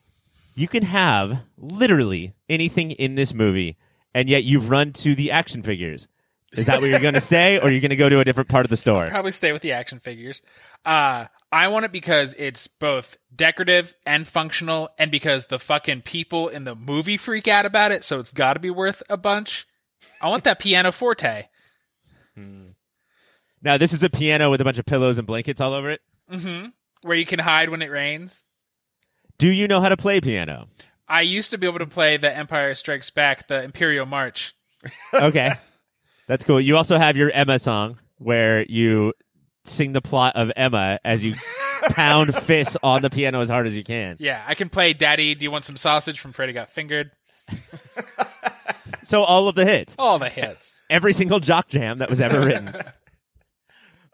[0.56, 3.78] you can have literally anything in this movie,
[4.14, 6.08] and yet you've run to the action figures.
[6.54, 8.50] Is that where you're going to stay, or you're going to go to a different
[8.50, 9.08] part of the store?
[9.08, 10.42] probably stay with the action figures.
[10.86, 16.48] Uh, I want it because it's both decorative and functional, and because the fucking people
[16.48, 19.66] in the movie freak out about it, so it's got to be worth a bunch.
[20.22, 21.46] I want that piano forte.
[23.62, 26.02] Now this is a piano with a bunch of pillows and blankets all over it.
[27.04, 28.44] Where you can hide when it rains.
[29.38, 30.68] Do you know how to play piano?
[31.08, 34.56] I used to be able to play the Empire Strikes Back, the Imperial March.
[35.14, 35.52] Okay.
[36.28, 36.62] That's cool.
[36.62, 39.14] You also have your Emma song where you
[39.66, 41.36] sing the plot of Emma as you
[41.90, 44.16] pound fists on the piano as hard as you can.
[44.20, 47.12] Yeah, I can play Daddy, Do You Want Some Sausage from Freddy Got Fingered?
[49.04, 49.96] So all of the hits.
[50.00, 50.84] All the hits.
[50.90, 52.74] Every single jock jam that was ever written.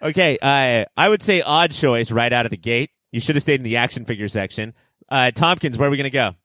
[0.02, 2.90] okay, uh, I would say odd choice right out of the gate.
[3.12, 4.74] You should have stayed in the action figure section.
[5.10, 6.36] Uh, Tompkins, where are we going to go?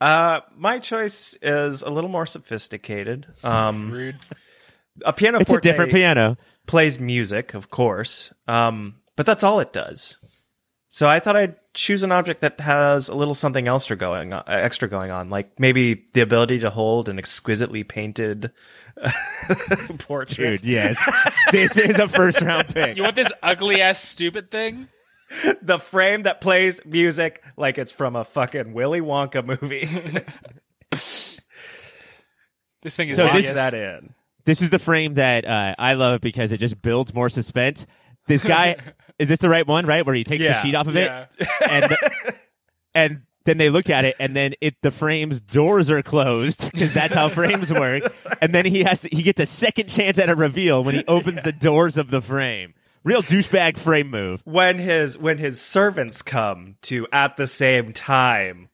[0.00, 3.26] Uh, my choice is a little more sophisticated.
[3.42, 4.16] Um, Rude.
[5.04, 6.36] a piano It's a different piano.
[6.66, 10.18] plays music, of course, um, but that's all it does.
[10.88, 14.32] So I thought I'd choose an object that has a little something else to going
[14.32, 18.52] on, uh, extra going on, like maybe the ability to hold an exquisitely painted
[19.98, 20.60] portrait.
[20.60, 20.96] Dude, yes.
[21.50, 22.96] this is a first round pick.
[22.96, 24.86] You want this ugly ass stupid thing?
[25.62, 29.86] The frame that plays music like it's from a fucking Willy Wonka movie.
[32.82, 34.14] This thing is So this- that in.
[34.44, 37.86] This is the frame that uh, I love because it just builds more suspense.
[38.26, 38.76] This guy,
[39.18, 40.04] is this the right one, right?
[40.04, 41.26] Where he takes the sheet off of Yeah.
[41.38, 41.48] it?
[41.70, 42.34] And, the-
[42.94, 46.92] and then they look at it and then it the frame's doors are closed because
[46.92, 48.02] that's how frames work.
[48.42, 51.04] And then he has to, he gets a second chance at a reveal when he
[51.08, 52.74] opens the doors of the frame.
[53.04, 54.40] Real douchebag frame move.
[54.44, 58.68] when his when his servants come to at the same time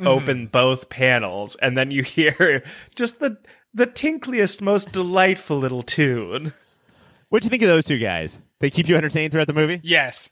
[0.00, 2.64] open both panels and then you hear
[2.96, 3.38] just the
[3.72, 6.52] the tinkliest most delightful little tune
[7.28, 8.38] What do you think of those two guys?
[8.60, 9.80] They keep you entertained throughout the movie?
[9.84, 10.30] Yes.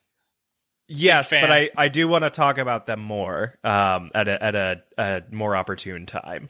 [0.89, 4.55] yes but i i do want to talk about them more um at a at
[4.57, 6.49] a, a more opportune time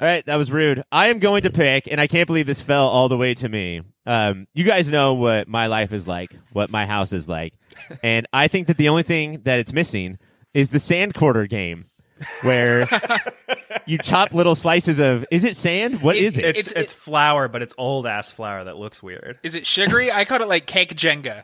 [0.00, 0.84] All right, that was rude.
[0.92, 3.48] I am going to pick, and I can't believe this fell all the way to
[3.48, 3.82] me.
[4.06, 7.52] Um, you guys know what my life is like, what my house is like,
[8.02, 10.18] and I think that the only thing that it's missing
[10.54, 11.86] is the sand quarter game,
[12.42, 12.86] where
[13.86, 15.24] you chop little slices of.
[15.32, 16.00] Is it sand?
[16.00, 16.44] What It- is it?
[16.44, 20.10] it's It's- it's, flour but it's old ass flour that looks weird Is it sugary?
[20.12, 21.42] I called it like cake Jenga.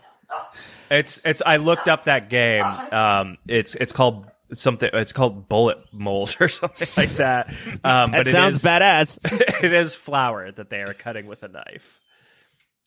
[0.90, 5.78] it's it's i looked up that game um it's it's called something it's called bullet
[5.92, 7.48] mold or something like that
[7.83, 9.18] um that but it sounds is- badass.
[9.64, 12.00] it is flour that they are cutting with a knife.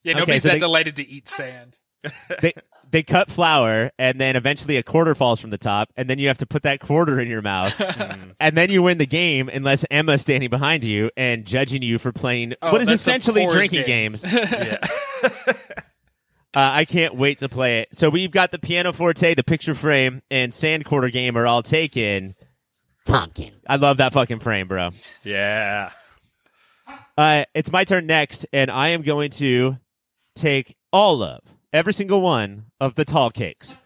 [0.04, 1.78] Yeah, Okay, nobody's so that they- delighted to eat sand.
[2.42, 2.54] they
[2.90, 6.28] they cut flour, and then eventually a quarter falls from the top, and then you
[6.30, 7.74] have to put that quarter in your mouth,
[8.40, 12.14] and then you win the game unless Emma's standing behind you and judging you for
[12.14, 14.14] playing Oh, what is essentially drinking game.
[14.14, 14.24] games.
[16.54, 17.90] Uh, I can't wait to play it.
[17.94, 21.62] So we've got the piano forte, the picture frame, and sand quarter game are all
[21.62, 22.36] taken.
[23.06, 23.62] Tompkins.
[23.70, 24.90] I love that fucking frame, bro.
[25.24, 25.92] Yeah.
[27.18, 29.78] Uh, it's my turn next, and I am going to
[30.36, 31.42] take all of
[31.74, 33.78] every single one of the tall cakes.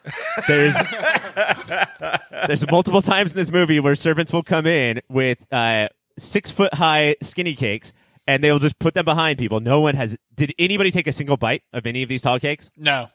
[0.48, 0.76] There's
[2.48, 6.74] there's multiple times in this movie where servants will come in with uh, six foot
[6.74, 7.94] high skinny cakes,
[8.28, 9.60] and they will just put them behind people.
[9.60, 10.18] No one has.
[10.36, 12.70] Did anybody take a single bite of any of these tall cakes?
[12.78, 13.08] No.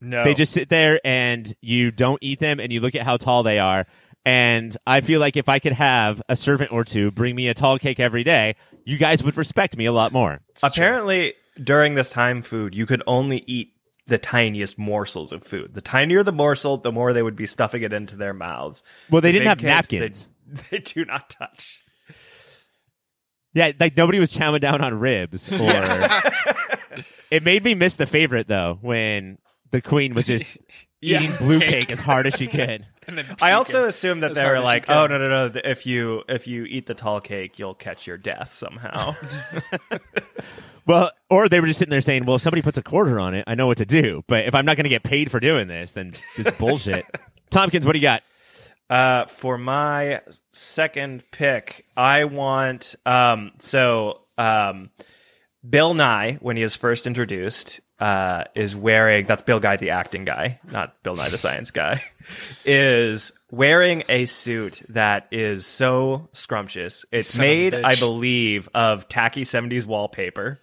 [0.00, 0.24] No.
[0.24, 3.42] They just sit there and you don't eat them and you look at how tall
[3.42, 3.86] they are.
[4.24, 7.54] And I feel like if I could have a servant or two bring me a
[7.54, 10.40] tall cake every day, you guys would respect me a lot more.
[10.62, 13.72] apparently during this time food, you could only eat
[14.06, 15.74] the tiniest morsels of food.
[15.74, 18.82] The tinier the morsel, the more they would be stuffing it into their mouths.
[19.10, 20.28] Well, they The didn't have cakes, napkins.
[20.46, 21.82] They, they do not touch.
[23.54, 25.50] Yeah, like nobody was chowing down on ribs.
[25.60, 26.20] Or
[27.30, 29.38] it made me miss the favorite though when
[29.70, 30.58] the queen was just
[31.00, 31.20] Yeah.
[31.22, 31.68] eating blue Cake.
[31.70, 32.84] cake as hard as she could.
[33.40, 35.48] I also assume that as they were like, "Oh no, no, no!
[35.48, 39.14] th- If you if you eat the tall cake, you'll catch your death somehow."
[40.86, 43.34] Well, or they were just sitting there saying, "Well, if somebody puts a quarter on
[43.34, 44.22] it, I know what to do.
[44.26, 47.04] But if I'm not going to get paid for doing this, then it's bullshit."
[47.50, 48.22] Tompkins, what do you got?
[48.90, 50.20] Uh, for my
[50.52, 54.90] second pick, I want um so um
[55.68, 60.24] Bill Nighy when he is first introduced uh is wearing that's Bill Nighy the acting
[60.24, 62.02] guy, not Bill Nye the science guy,
[62.64, 67.04] is wearing a suit that is so scrumptious.
[67.12, 67.74] It's Son made.
[67.74, 70.60] I believe, of tacky 70s wallpaper.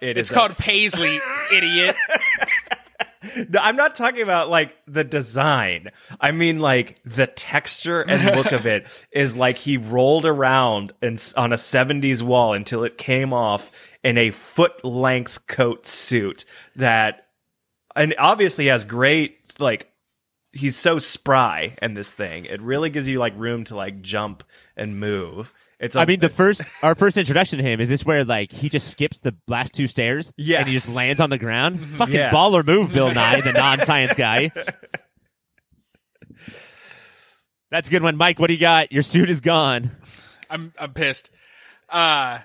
[0.00, 1.18] It It's is a called Paisley,
[1.52, 1.94] idiot.
[3.48, 5.90] no, I'm not talking about like the design.
[6.20, 11.32] I mean like the texture and look of it is like he rolled around and
[11.36, 16.44] on a 70s wall until it came off in a foot length coat suit
[16.76, 17.26] that
[17.96, 19.90] and obviously has great like
[20.52, 22.44] he's so spry in this thing.
[22.44, 24.44] It really gives you like room to like jump
[24.76, 25.52] and move.
[25.80, 28.50] It's I a- mean, the first our first introduction to him is this where like
[28.52, 31.80] he just skips the last two stairs, and he just lands on the ground.
[31.96, 32.30] Fucking Yeah.
[32.32, 34.50] baller move, Bill Nye, the non-science guy.
[37.70, 38.38] That's a good one, Mike.
[38.38, 38.92] What do you got?
[38.92, 39.90] Your suit is gone.
[40.48, 41.30] I'm I'm pissed.
[41.88, 42.38] Uh,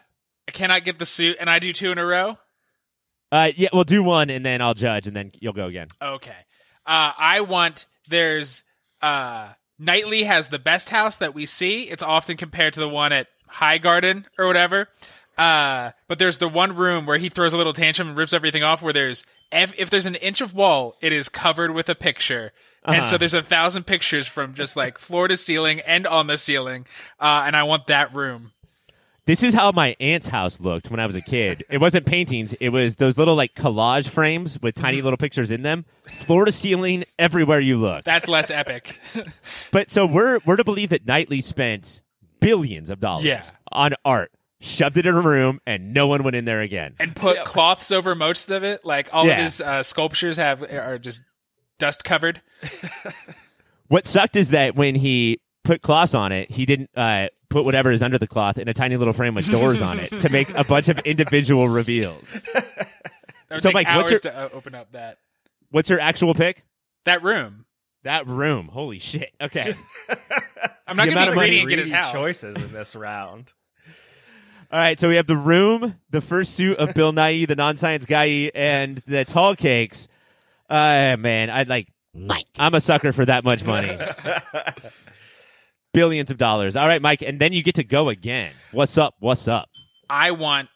[0.47, 2.37] I cannot get the suit, and I do two in a row.
[3.31, 5.87] Uh, yeah, we'll do one, and then I'll judge, and then you'll go again.
[6.01, 6.35] Okay.
[6.85, 8.63] Uh, I want there's
[9.01, 11.83] uh Knightley has the best house that we see.
[11.83, 14.87] It's often compared to the one at High Garden or whatever.
[15.37, 18.63] Uh, but there's the one room where he throws a little tantrum and rips everything
[18.63, 18.81] off.
[18.81, 22.53] Where there's if, if there's an inch of wall, it is covered with a picture,
[22.85, 26.37] and so there's a thousand pictures from just like floor to ceiling and on the
[26.37, 26.85] ceiling.
[27.19, 28.51] Uh, and I want that room.
[29.25, 31.63] This is how my aunt's house looked when I was a kid.
[31.69, 35.61] It wasn't paintings; it was those little like collage frames with tiny little pictures in
[35.61, 38.03] them, floor to ceiling, everywhere you look.
[38.03, 38.99] That's less epic.
[39.71, 42.01] But so we're we're to believe that Knightley spent
[42.41, 43.43] billions of dollars Yeah.
[43.71, 46.95] on art, shoved it in a room, and no one went in there again.
[46.99, 48.83] and put cloths over most of it.
[48.83, 49.33] Like all Yeah.
[49.37, 51.23] of his uh, sculptures have are just
[51.79, 52.41] dust covered.
[53.87, 57.91] What sucked is that when he put cloths on it, he didn't uh, put whatever
[57.91, 60.49] is under the cloth in a tiny little frame with doors on it to make
[60.57, 62.33] a bunch of individual reveals.
[62.33, 62.65] That
[63.51, 65.19] would So, take Mike, hours what's to uh, open up that
[65.71, 66.63] What's your actual pick?
[67.05, 67.65] that room.
[68.03, 68.67] That room.
[68.67, 69.31] Holy shit.
[69.41, 69.73] Okay.
[70.87, 72.11] I'm not going to of be money greedy and get his house.
[72.11, 73.51] choices in this round.
[74.71, 78.05] All right, so we have the room, the first suit of Bill Nye, the non-science
[78.05, 80.07] guy, and the tall cakes.
[80.69, 82.47] Uh man, I'd like Mike.
[82.57, 83.97] I'm a sucker for that much money.
[85.93, 86.75] Billions of dollars.
[86.75, 88.51] All right, Mike, and then you get to go again.
[88.71, 89.15] What's up?
[89.19, 89.69] What's up?
[90.09, 90.69] I want.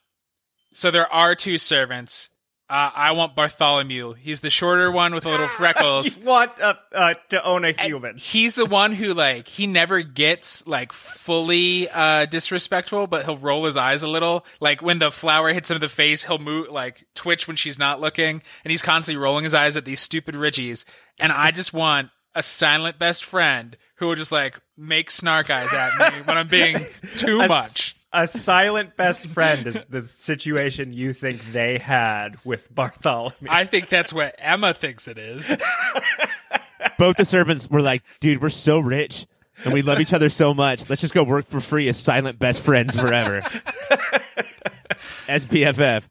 [0.73, 2.29] So there are two servants.
[2.69, 4.13] Uh, I want Bartholomew.
[4.15, 6.17] He's the shorter one with the little freckles.
[6.17, 8.17] You want uh, uh, to own a And human.
[8.17, 13.63] He's the one who like he never gets like fully uh disrespectful, but he'll roll
[13.65, 14.45] his eyes a little.
[14.59, 17.79] Like when the flower hits him in the face, he'll move like twitch when she's
[17.79, 20.83] not looking, and he's constantly rolling his eyes at these stupid Richies.
[21.21, 25.73] And I just want a silent best friend who will just like make snark eyes
[25.73, 26.77] at me when I'm being
[27.17, 27.49] too A much.
[27.49, 33.47] s- A silent best friend is the situation you think they had with Bartholomew.
[33.49, 35.47] I think that's what Emma thinks it is.
[36.99, 39.25] Both the servants were like, dude, we're so rich
[39.65, 40.87] and we love each other so much.
[40.89, 43.37] Let's just go work for free as silent best friends forever.
[45.27, 46.03] as BFF.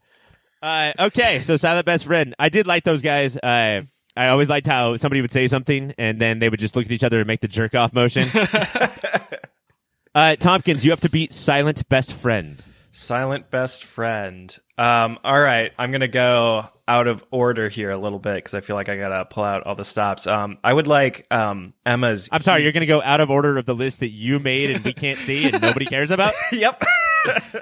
[0.63, 2.35] Uh, okay, so silent best friend.
[2.39, 3.37] I did like those guys.
[3.37, 3.83] Uh,
[4.17, 6.93] I always liked how somebody would say something and then they would just look at
[6.93, 8.29] each other and make the jerk off motion.
[10.15, 12.65] uh, Tompkins, you have to beat silent best friend.
[12.93, 14.57] Silent best friend.
[14.79, 18.61] Um, all right, I'm gonna go out of order here a little bit because I
[18.61, 20.27] feel like I gotta pull out all the stops.
[20.27, 22.29] Um, I would like um, Emma's.
[22.31, 24.71] I'm sorry, you're going to go out of order of the list that you made
[24.71, 26.35] and we can't see and nobody cares about?
[26.53, 26.83] yep.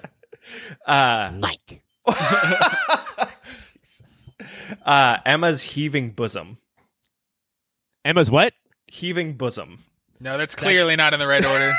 [0.87, 1.83] uh, Mike.
[4.85, 6.59] Uh, Emma's heaving bosom.
[8.05, 8.53] Emma's what?
[8.87, 9.85] Heaving bosom.
[10.21, 11.73] No, that's clearly not in the right order.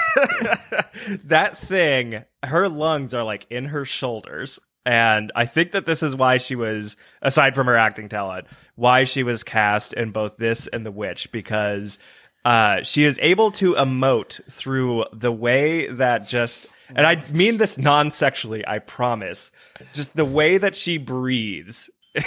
[1.25, 4.59] that thing, her lungs are like in her shoulders.
[4.85, 8.45] And I think that this is why she was, aside from her acting talent,
[8.75, 11.97] why she was cast in both this and The Witch, because
[12.43, 17.79] uh, she is able to emote through the way that just, and I mean this
[17.79, 19.51] non sexually, I promise,
[19.93, 21.89] just the way that she breathes.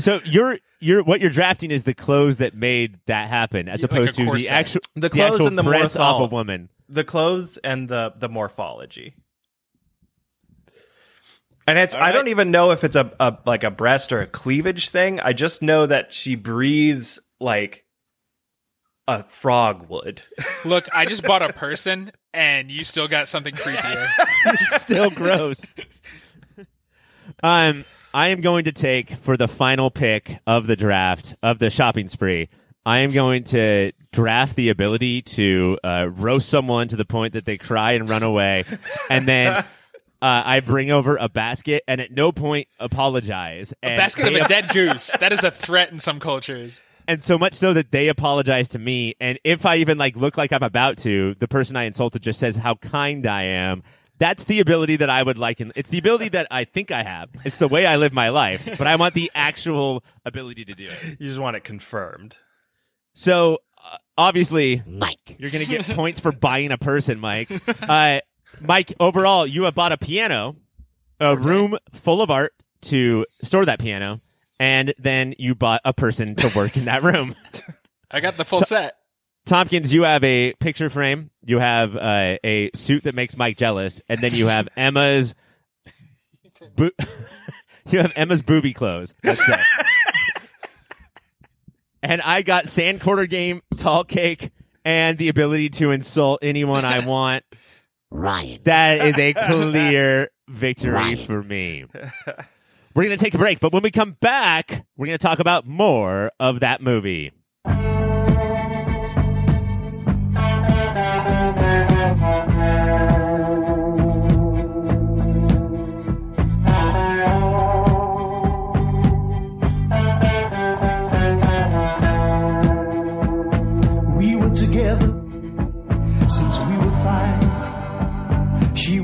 [0.00, 3.92] So you're you're what you're drafting is the clothes that made that happen, as Like
[3.92, 4.50] a opposed to the corset.
[4.50, 6.68] actual The clothes actual and the breasts off a woman.
[6.88, 9.14] The clothes and the, the morphology.
[11.68, 14.26] And it's I don't even know if it's a, a like a breast or a
[14.26, 15.20] cleavage thing.
[15.20, 17.84] I just know that she breathes like
[19.06, 20.22] a frog would.
[20.64, 24.08] Look, I just bought a person, and you still got something creepier.
[24.78, 25.72] Still gross.
[27.42, 31.70] um, I am going to take for the final pick of the draft of the
[31.70, 32.48] shopping spree.
[32.84, 37.44] I am going to draft the ability to uh, roast someone to the point that
[37.44, 38.64] they cry and run away,
[39.08, 39.64] and then.
[40.22, 43.72] Uh, I bring over a basket and at no point apologize.
[43.82, 45.16] A basket of a dead goose.
[45.18, 46.82] That is a threat in some cultures.
[47.08, 50.36] and so much so that they apologize to me and if i even like look
[50.36, 53.82] like i'm about to the person i insulted just says how kind i am
[54.20, 57.02] that's the ability that i would like and it's the ability that i think i
[57.02, 57.28] have.
[57.44, 60.84] It's the way i live my life but i want the actual ability to do
[60.84, 61.18] it.
[61.18, 62.36] You just want it confirmed.
[63.14, 65.36] so uh, obviously mike.
[65.40, 67.50] you're gonna get points for buying a person mike.
[67.82, 68.20] Uh,
[68.60, 70.54] mike overall you have bought a piano
[71.18, 72.52] a room full of art
[72.82, 74.20] to store that piano
[74.58, 77.34] and then you bought a person to work in that room.
[78.10, 78.96] I got the full set.
[79.46, 81.30] Tompkins, you have a picture frame.
[81.44, 85.34] You have uh, a suit that makes Mike jealous, and then you have Emma's.
[86.76, 86.90] Bo-
[87.88, 89.14] you have Emma's booby clothes.
[89.24, 89.54] Let's say.
[92.02, 94.50] and I got sand quarter game, tall cake,
[94.84, 97.44] and the ability to insult anyone I want.
[98.10, 98.60] Ryan.
[98.64, 101.18] That is a clear victory Right.
[101.18, 101.84] for me.
[102.94, 105.38] We're going to take a break, but when we come back, we're going to talk
[105.38, 107.30] about more of that movie.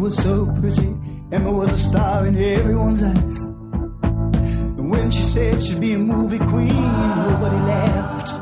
[0.06, 0.96] Was so pretty,
[1.32, 3.42] Emma was a star in everyone's eyes.
[3.42, 8.38] And when she said she'd be a movie queen, nobody laughed.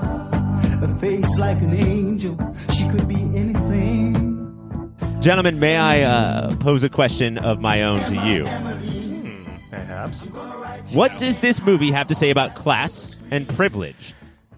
[0.83, 2.37] A face like an angel,
[2.71, 4.13] she could be anything.
[5.23, 8.45] Gentlemen, may I uh, pose a question of my own to you?
[9.71, 10.27] Perhaps.
[10.93, 14.13] What does this movie have to say about class and privilege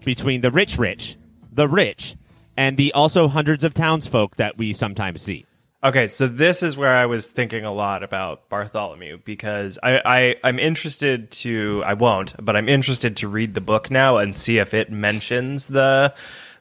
[0.04, 1.16] between the rich rich,
[1.52, 2.16] the rich,
[2.56, 5.45] and the also hundreds of townsfolk that we sometimes see?
[5.84, 10.36] Okay, so this is where I was thinking a lot about Bartholomew because I, I
[10.42, 14.58] I'm interested to I won't, but I'm interested to read the book now and see
[14.58, 16.14] if it mentions the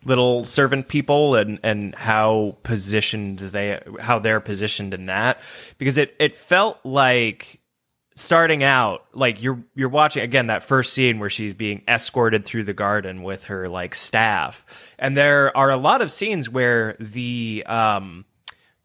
[0.04, 5.42] little servant people and and how positioned they how they're positioned in that.
[5.78, 7.62] Because it it felt like
[8.16, 12.66] starting out like you're you're watching again that first scene where she's being escorted through
[12.66, 14.94] the garden with her like staff.
[15.00, 18.26] And there are a lot of scenes where the um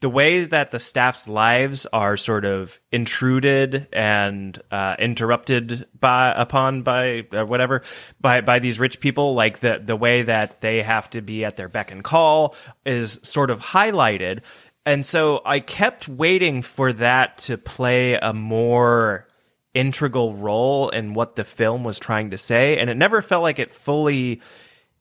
[0.01, 6.83] the ways that the staff's lives are sort of intruded and uh, interrupted by upon
[6.83, 7.83] by uh, whatever
[8.21, 11.57] by by these rich people like the the way that they have to be at
[11.57, 12.55] their beck and call
[12.87, 14.41] is sort of highlighted.
[14.87, 19.29] And so I kept waiting for that to play a more
[19.75, 23.61] integral role in what the film was trying to say and it never felt like
[23.61, 24.41] it fully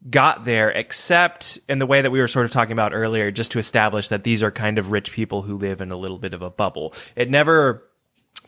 [0.08, 3.52] got there except in the way that we were sort of talking about earlier just
[3.52, 6.32] to establish that these are kind of rich people who live in a little bit
[6.32, 6.94] of a bubble.
[7.16, 7.82] It never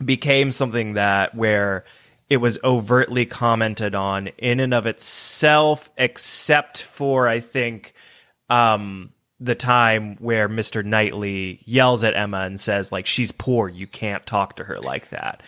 [0.03, 1.83] became something that where
[2.29, 7.93] it was overtly commented on in and of itself except for i think
[8.49, 13.69] um the time where mr knightley yells at emma and says like she's poor.
[13.69, 15.43] You can't talk to her like that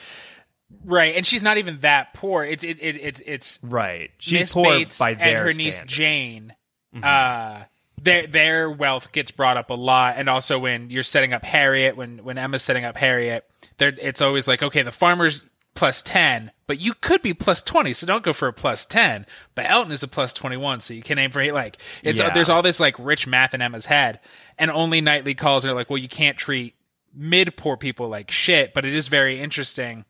[0.83, 2.43] Right, and she's not even that poor.
[2.43, 5.75] It's it, it, it's it's right she's Miss poor Bates by and their her niece
[5.75, 5.93] standards.
[5.93, 6.55] Jane.
[7.01, 7.63] Uh,
[8.01, 11.97] their their wealth gets brought up a lot, and also when you're setting up Harriet,
[11.97, 13.45] when when Emma's setting up Harriet,
[13.77, 17.93] there it's always like, okay, the farmer's plus ten, but you could be plus twenty,
[17.93, 19.25] so don't go for a plus ten.
[19.55, 21.53] But Elton is a plus twenty one, so you can aim for eight.
[21.53, 22.29] Like it's Yeah.
[22.31, 24.19] there's all this like rich math in Emma's head,
[24.57, 26.75] and only Knightley calls her like, well, you can't treat
[27.13, 28.73] mid poor people like shit.
[28.73, 30.05] But it is very interesting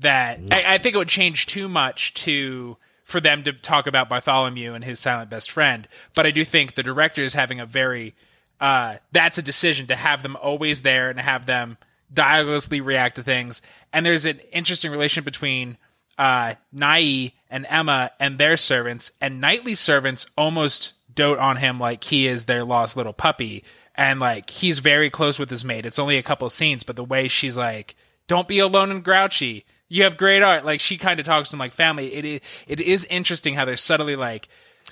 [0.00, 4.08] that I, I think it would change too much to for them to talk about
[4.08, 5.88] Bartholomew and his silent best friend.
[6.14, 8.14] But I do think the director is having a very
[8.60, 11.78] uh, that's a decision to have them always there and have them
[12.12, 13.62] dialoguelessly react to things.
[13.92, 15.78] And there's an interesting relation between
[16.18, 22.04] uh, Nighy and Emma and their servants, and Knightley's servants almost dote on him like
[22.04, 23.64] he is their lost little puppy.
[23.94, 25.84] And like he's very close with his mate.
[25.84, 27.96] It's only a couple scenes, but the way she's like,
[28.28, 29.64] "Don't be alone and grouchy.
[29.90, 32.14] You have great art." Like she kind of talks to him like family.
[32.14, 34.48] It is, it is interesting how they're subtly like,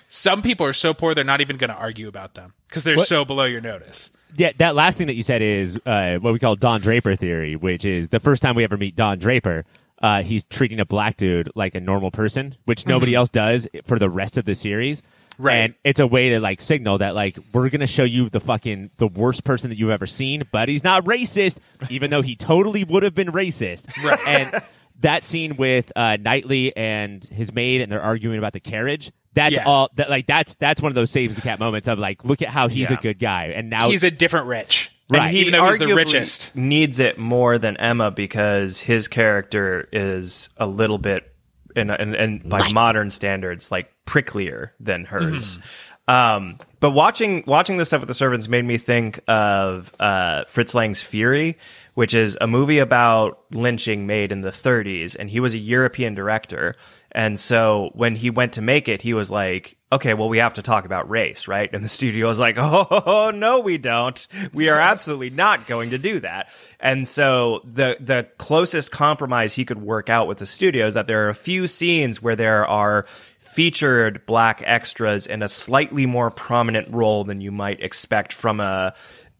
[0.09, 2.97] some people are so poor they're not even going to argue about them because they're
[2.97, 4.11] What- so below your notice.
[4.37, 7.57] Yeah, that last thing that you said is uh, what we call Don Draper theory,
[7.57, 9.65] which is the first time we ever meet Don Draper,
[10.03, 13.99] uh, he's treating a black dude like a normal person, which nobody else does for
[13.99, 15.03] the rest of the series.
[15.39, 15.55] Right.
[15.55, 18.91] And it's a way to like signal that like we're gonna show you the fucking
[18.99, 22.85] the worst person that you've ever seen, but he's not racist, even though he totally
[22.85, 23.87] would have been racist.
[24.05, 24.21] Right.
[24.27, 24.63] And
[25.01, 29.13] that scene with uh, Knightley and his maid, and they're arguing about the carriage.
[29.35, 29.65] That's Yeah.
[29.65, 29.91] all.
[29.95, 32.49] That like that's that's one of those saves the cat moments of like, look at
[32.49, 32.97] how he's Yeah.
[32.99, 34.91] a good guy, and now he's a different rich.
[35.11, 35.29] Right.
[35.29, 36.55] And even though he's the arguably richest.
[36.55, 41.33] needs it more than Emma because his character is a little bit,
[41.77, 42.73] and and, and by Right.
[42.73, 45.59] modern standards, like pricklier than hers.
[45.59, 45.85] Mm-hmm.
[46.11, 50.75] Um, but watching watching this stuff with the servants made me think of uh, Fritz
[50.75, 51.57] Lang's Fury,
[51.99, 56.15] which is a movie about lynching made in the 30s, and he was a European
[56.15, 56.77] director.
[57.11, 60.55] And so when he went to make it, he was like, okay, well, we have
[60.55, 61.69] to talk about race, right?
[61.73, 64.29] And the studio was like, oh, no, we don't.
[64.55, 66.51] We are absolutely not going to do that.
[66.79, 71.09] And so the, the closest compromise he could work out with the studio is that
[71.09, 73.07] there are a few scenes where there are
[73.41, 78.95] featured black extras in a slightly more prominent role than you might expect from a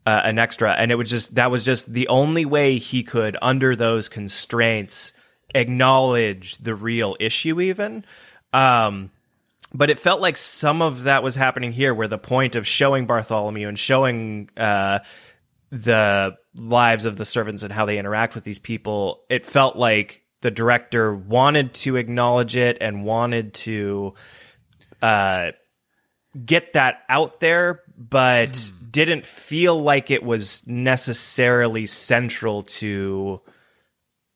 [0.09, 3.37] uh, an extra and it was just that was just the only way he could
[3.43, 5.13] under those constraints
[5.53, 8.03] acknowledge the real issue even
[8.51, 9.11] um
[9.71, 13.05] but it felt like some of that was happening here where the point of showing
[13.05, 14.97] Bartholomew and showing uh
[15.69, 20.23] the lives of the servants and how they interact with these people it felt like
[20.41, 24.15] the director wanted to acknowledge it and wanted to
[25.03, 25.51] uh
[26.45, 28.78] get that out there but Hmm.
[28.89, 33.41] Didn't feel like it was necessarily central to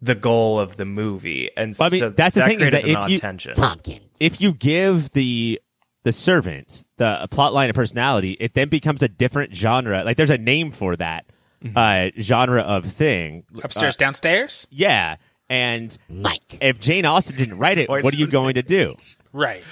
[0.01, 2.86] the goal of the movie and Well, I mean, so that's the thing is that
[2.86, 3.54] if you- tension.
[3.54, 4.04] Tompkins.
[4.20, 5.60] if you give the
[6.04, 10.04] the servants the plot line and personality, it then becomes a different genre.
[10.04, 11.26] Like there's a name for that
[11.64, 11.78] Mm-hmm.
[11.78, 13.45] uh, genre of thing.
[13.64, 14.68] Upstairs, Uh, downstairs.
[14.70, 15.16] yeah,
[15.49, 16.58] and Mike.
[16.60, 18.93] if Jane Austen didn't write it, what are you going to do?
[19.32, 19.64] Right.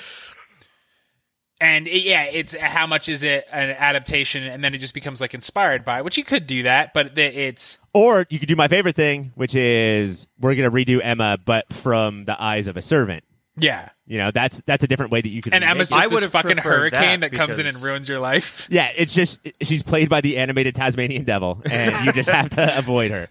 [1.61, 5.21] And it- yeah, it's how much is it an adaptation, and then it just becomes
[5.21, 8.55] like inspired by, which you could do that, but the, it's Or you could do
[8.55, 12.77] my favorite thing, which is we're going to redo Emma, but from the eyes of
[12.77, 13.23] a servant.
[13.57, 13.89] yeah.
[14.07, 15.53] You know, that's that's a different way that you can.
[15.53, 15.93] And Emma's it.
[15.93, 18.67] just I this would've fucking hurricane that that, comes in and ruins your life.
[18.69, 22.77] yeah, it's just she's played by the animated Tasmanian devil, and you just have to
[22.77, 23.29] avoid her.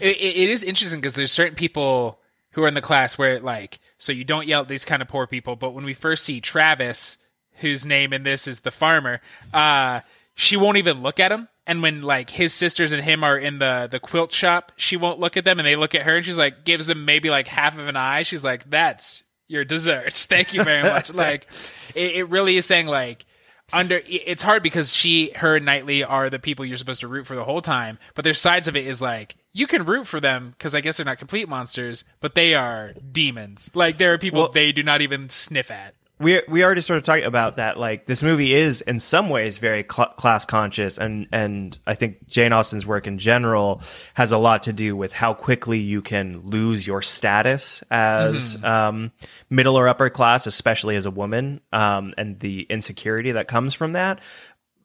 [0.00, 2.18] It, it, it is interesting because there's certain people
[2.52, 5.08] who are in the class where like, so you don't yell at these kind of
[5.08, 7.18] poor people, but when we first see Travis,
[7.56, 9.20] whose name in this is the farmer,
[9.52, 10.00] uh,
[10.34, 11.48] she won't even look at him.
[11.66, 15.18] And when like his sisters and him are in the the quilt shop, she won't
[15.18, 17.48] look at them, and they look at her, and she's like gives them maybe like
[17.48, 18.22] half of an eye.
[18.22, 20.24] She's like, "That's your desserts.
[20.26, 21.48] Thank you very much." like,
[21.96, 23.26] it, it really is saying like
[23.72, 27.26] under it's hard because she her and Knightley are the people you're supposed to root
[27.26, 30.20] for the whole time, but there's sides of it is like you can root for
[30.20, 33.72] them because I guess they're not complete monsters, but they are demons.
[33.74, 35.95] Like there are people Well- they do not even sniff at.
[36.18, 37.78] We we already sort of talked about that.
[37.78, 42.26] Like this movie is in some ways very cl- class conscious, and and I think
[42.26, 43.82] Jane Austen's work in general
[44.14, 49.12] has a lot to do with how quickly you can lose your status as um,
[49.50, 53.92] middle or upper class, especially as a woman, um, and the insecurity that comes from
[53.92, 54.20] that.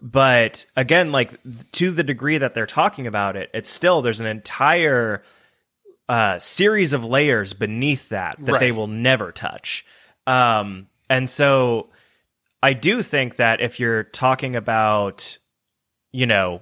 [0.02, 1.40] But again, like
[1.74, 5.24] to the degree that they're talking about it, it's still there's an entire
[6.10, 9.86] uh, series of layers beneath that that they will never touch.
[10.28, 11.90] Um, and so
[12.64, 15.38] I do think that if you're talking about,
[16.14, 16.62] you know,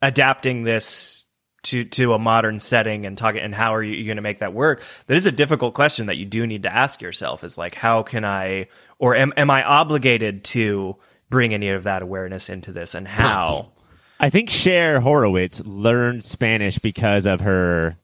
[0.00, 1.26] adapting this
[1.64, 4.52] to to a modern setting and talking and how are you, going to make that
[4.52, 7.42] work, that is a difficult question that you do need to ask yourself.
[7.42, 8.68] Is like, how can I,
[9.00, 10.96] or am am I obligated to
[11.28, 13.72] bring any of that awareness into this, and how?
[14.20, 17.96] I think Cher Horowitz learned Spanish because of her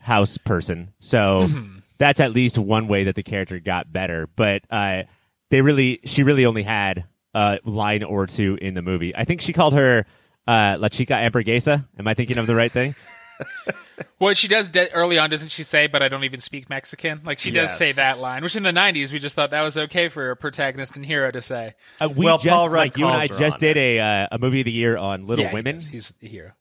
[0.00, 0.92] house person.
[1.00, 1.77] So Mm-hmm.
[1.98, 4.28] That's at least one way that the character got better.
[4.36, 5.04] But uh,
[5.50, 9.14] they really, she really only had a line or two in the movie.
[9.14, 10.06] I think she called her
[10.46, 11.86] uh, La Chica Hamburguesa.
[11.98, 12.94] Am I thinking of the right thing?
[14.18, 17.20] well, she does de- early on, doesn't she say, but I don't even speak Mexican?
[17.24, 19.76] Like, she does say that line, which in the 90s, we just thought that was
[19.76, 21.74] okay for a protagonist and hero to say.
[22.00, 24.28] Uh, we Well, just, Paul Rudd like you and I just on did a uh,
[24.32, 25.76] a movie of the year on Little yeah, Women.
[25.76, 25.86] does.
[25.86, 26.52] He's the hero.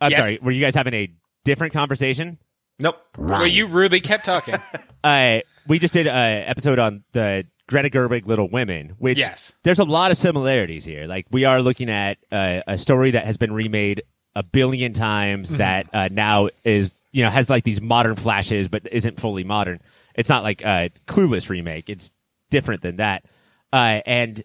[0.00, 0.20] I'm Yes.
[0.24, 1.10] sorry, were you guys having a
[1.44, 2.38] different conversation?
[2.78, 2.96] Nope.
[3.16, 4.54] Well, you really kept talking.
[5.04, 9.52] uh, we just did an episode on the Greta Gerwig Little Women, which Yes.
[9.64, 11.06] there's a lot of similarities here.
[11.06, 14.02] Like we are looking at uh, a story that has been remade
[14.34, 18.86] a billion times that uh, now is you know has like these modern flashes but
[18.92, 19.80] isn't fully modern.
[20.14, 21.90] It's not like a clueless remake.
[21.90, 22.12] It's
[22.50, 23.24] different than that.
[23.72, 24.42] Uh, and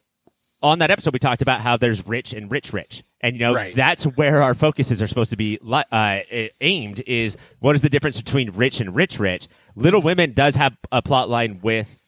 [0.64, 3.54] on that episode, we talked about how there's rich and rich, rich, and you know
[3.54, 3.76] Right.
[3.76, 6.20] that's where our focuses are supposed to be uh,
[6.62, 7.02] aimed.
[7.06, 9.48] Is what is the difference between rich and rich, rich?
[9.76, 12.00] Little Women does have a plot line with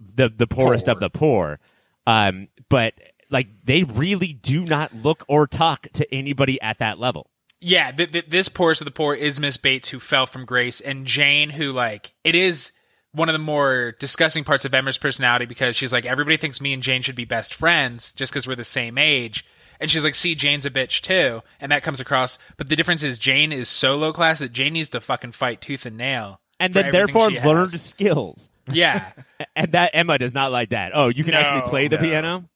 [0.00, 1.60] the the poorest of the poor,
[2.06, 2.94] um, but
[3.30, 7.30] like they really do not look or talk to anybody at that level.
[7.60, 10.80] Yeah, th- th- this poorest of the poor is Miss Bates, who fell from grace,
[10.80, 12.72] and Jane, who like it is
[13.18, 16.72] one of the more disgusting parts of Emma's personality because she's like everybody thinks me
[16.72, 19.44] and Jane should be best friends just because we're the same age,
[19.80, 22.38] and she's like, see, Jane's a bitch too, and that comes across.
[22.56, 25.60] But the difference is Jane is so low class that Jane needs to fucking fight
[25.60, 28.48] tooth and nail, And then therefore learned skills.
[28.70, 29.12] Yeah.
[29.54, 30.90] And that Emma does not like that.
[30.94, 32.02] Oh, you can No, actually play the no.
[32.02, 32.48] piano?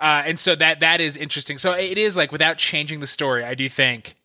[0.00, 1.58] Uh, and so that that is interesting.
[1.58, 4.16] So it is like without changing the story, I do think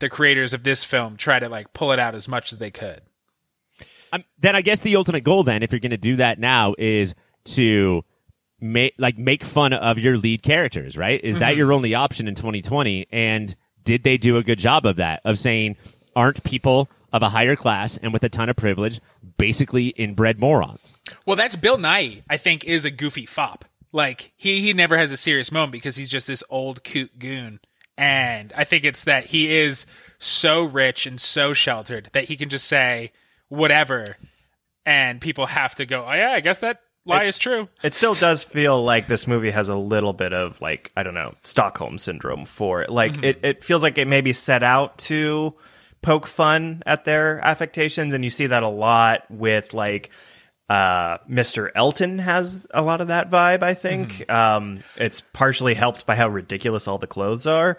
[0.00, 2.70] the creators of this film try to like pull it out as much as they
[2.70, 3.00] could.
[4.12, 6.74] Um, then I guess the ultimate goal then, if you're going to do that now,
[6.78, 8.04] is to
[8.60, 11.22] make like make fun of your lead characters, right?
[11.22, 13.06] Is that your only option in 2020?
[13.10, 15.20] And did they do a good job of that?
[15.24, 15.76] Of saying,
[16.14, 19.00] aren't people of a higher class and with a ton of privilege
[19.36, 20.94] basically inbred morons?
[21.26, 22.22] Well, that's Bill Nighy.
[22.28, 23.64] I think is a goofy fop.
[23.92, 27.60] Like he he never has a serious moment because he's just this old coot goon.
[27.98, 29.86] And I think it's that he is
[30.18, 33.12] so rich and so sheltered that he can just say
[33.52, 34.16] whatever,
[34.86, 36.04] and people have to go.
[36.06, 37.68] Oh yeah, I guess that lie is true.
[37.82, 41.14] It still does feel like this movie has a little bit of like I don't
[41.14, 42.90] know Stockholm syndrome for it.
[42.90, 43.24] Like Mm-hmm.
[43.24, 45.54] it, it feels like it maybe set out to
[46.00, 50.10] poke fun at their affectations, and you see that a lot with like
[50.68, 51.70] uh, Mr.
[51.74, 53.62] Elton has a lot of that vibe.
[53.62, 54.34] I think Mm-hmm.
[54.34, 57.76] um, it's partially helped by how ridiculous all the clothes are.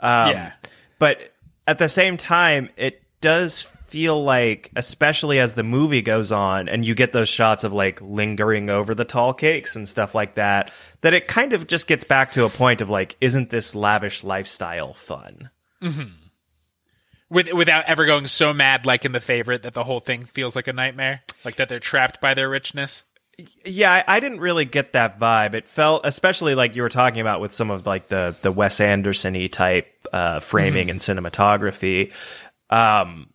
[0.00, 0.52] Um, Yeah.
[1.00, 1.18] but
[1.66, 6.84] at the same time, it does feel like, especially as the movie goes on and
[6.84, 10.72] you get those shots of like lingering over the tall cakes and stuff like that,
[11.00, 14.24] that it kind of just gets back to a point of like, isn't this lavish
[14.24, 15.50] lifestyle fun?
[17.28, 20.54] With without ever going so mad, like in the favorite, that the whole thing feels
[20.54, 23.04] like a nightmare, like that they're trapped by their richness.
[23.64, 25.54] Yeah, I, I didn't really get that vibe.
[25.54, 28.80] It felt, especially like you were talking about with some of like the the Wes
[28.80, 32.12] Anderson-y type uh, framing and cinematography.
[32.70, 33.28] Um,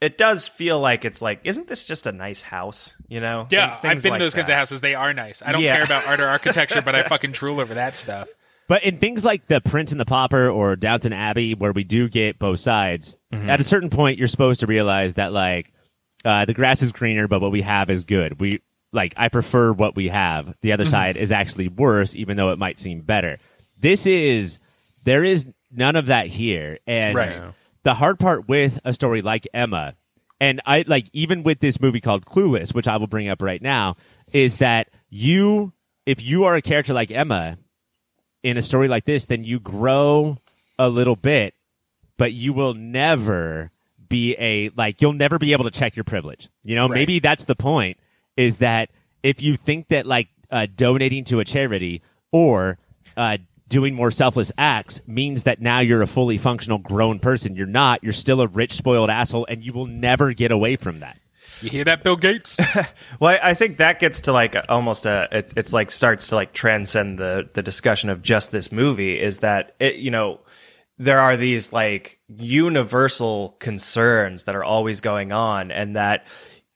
[0.00, 2.96] it it does feel like it's like, isn't this just a nice house?
[3.08, 3.46] You know?
[3.50, 4.80] Yeah, Things I've been like in those kinds of houses.
[4.80, 5.42] They are nice.
[5.44, 5.74] I don't Yeah.
[5.76, 8.28] care about art or architecture, but I fucking drool over that stuff.
[8.68, 12.08] But in things like The Prince and the Pauper or Downton Abbey, where we do
[12.08, 13.48] get both sides, Mm-hmm.
[13.50, 15.72] at a certain point, you're supposed to realize that like
[16.24, 18.40] uh, the grass is greener, but what we have is good.
[18.40, 18.60] We
[18.92, 20.54] like I prefer what we have.
[20.62, 23.36] The other side is actually worse, even though it might seem better.
[23.78, 24.58] This is
[25.04, 27.40] there is none of that here, and Right.
[27.82, 29.94] The hard part with a story like Emma,
[30.40, 33.60] and I like even with this movie called Clueless, which I will bring up right
[33.60, 33.96] now,
[34.32, 35.72] is that you
[36.06, 37.58] if you are a character like Emma
[38.42, 40.38] in a story like this, then you grow
[40.78, 41.54] a little bit,
[42.16, 43.70] but you will never
[44.08, 46.48] be a like you'll never be able to check your privilege.
[46.64, 47.98] You know, maybe that's the point
[48.36, 48.90] is that
[49.22, 52.02] if you think that like uh, donating to a charity
[52.32, 52.78] or
[53.16, 53.38] uh,
[53.70, 58.04] doing more selfless acts means that now you're a fully functional grown person, you're not.
[58.04, 61.16] You're still a rich, spoiled asshole, and you will never get away from that.
[61.62, 62.58] You hear that, Bill Gates?
[63.20, 66.34] Well, I I think that gets to like almost a it, it's like starts to
[66.34, 70.40] like transcend the the discussion of just this movie is that it you know
[70.98, 76.26] there are these like universal concerns that are always going on and that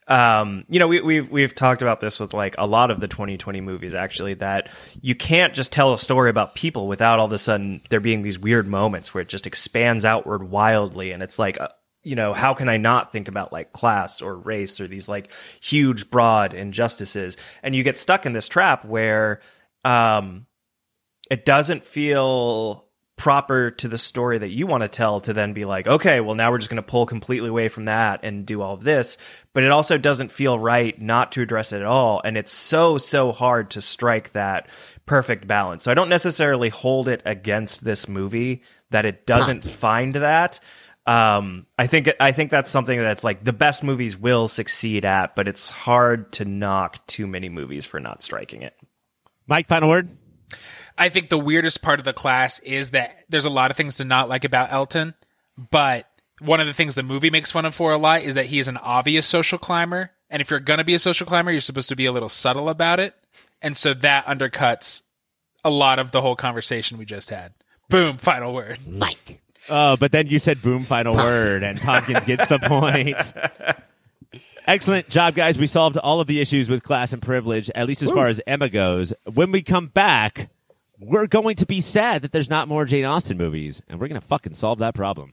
[0.06, 3.08] um you know we we've we've talked about this with like a lot of the
[3.08, 7.32] 2020 movies actually that you can't just tell a story about people without all of
[7.32, 11.38] a sudden there being these weird moments where it just expands outward wildly and it's
[11.38, 11.68] like uh,
[12.04, 15.32] you know, how can I not think about like class or race or these like
[15.60, 17.36] huge, broad injustices?
[17.62, 19.40] And you get stuck in this trap where
[19.84, 20.46] um,
[21.30, 22.83] it doesn't feel
[23.24, 26.34] proper to the story that you want to tell to then be like, okay, well,
[26.34, 29.16] now we're just going to pull completely away from that and do all of this.
[29.54, 32.20] But it also doesn't feel right not to address it at all.
[32.22, 34.68] And it's so, so hard to strike that
[35.06, 35.84] perfect balance.
[35.84, 40.60] So I don't necessarily hold it against this movie that it doesn't find that.
[41.06, 45.34] Um, I think I think that's something that's like the best movies will succeed at,
[45.34, 48.74] but it's hard to knock too many movies for not striking it.
[49.46, 50.10] Mike, final word.
[50.96, 53.96] I think the weirdest part of the class is that there's a lot of things
[53.96, 55.14] to not like about Elton,
[55.70, 56.08] but
[56.40, 58.58] one of the things the movie makes fun of for a lot is that he
[58.58, 60.10] is an obvious social climber.
[60.30, 62.28] And if you're going to be a social climber, you're supposed to be a little
[62.28, 63.14] subtle about it.
[63.62, 65.02] And so that undercuts
[65.64, 67.52] a lot of the whole conversation we just had.
[67.88, 68.78] Boom, final word.
[68.86, 69.40] Mike.
[69.68, 73.32] Oh, but then you said boom, final word, and Tompkins gets the point.
[74.66, 75.58] Excellent job, guys.
[75.58, 78.40] We solved all of the issues with class and privilege, at least as far as
[78.46, 79.14] Emma goes.
[79.32, 80.48] When we come back,
[81.00, 84.20] we're going to be sad that there's not more Jane Austen movies, and we're going
[84.20, 85.32] to fucking solve that problem.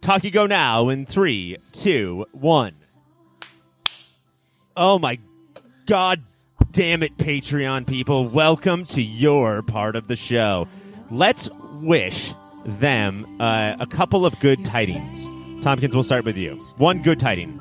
[0.00, 2.72] Talkie go now in three, two, one.
[4.76, 5.18] Oh my
[5.86, 6.22] god
[6.70, 8.28] damn it, Patreon people.
[8.28, 10.68] Welcome to your part of the show.
[11.10, 11.48] Let's
[11.80, 12.32] wish
[12.64, 15.26] them uh, a couple of good tidings.
[15.64, 16.56] Tompkins, we'll start with you.
[16.76, 17.60] One good tiding.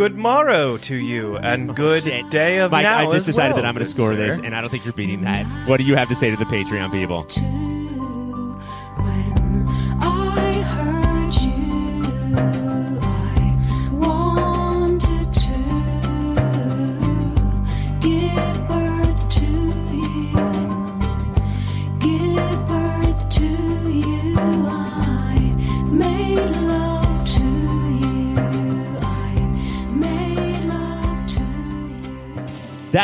[0.00, 2.30] Good morrow to you, and oh, good Shit.
[2.30, 4.16] day of Mike, now I just as decided well, that I'm going to score sir.
[4.16, 5.44] this, and I don't think you're beating that.
[5.68, 7.24] What do you have to say to the Patreon people?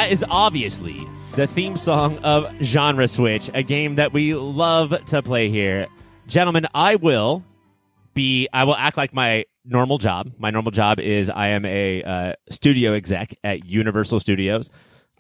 [0.07, 1.05] That is obviously
[1.35, 5.89] the theme song of Genre Switch, a game that we love to play here.
[6.29, 7.43] Gentlemen, I will
[8.15, 10.31] be I will act like my normal job.
[10.39, 14.71] My normal job is I am a uh, studio exec at Universal Studios.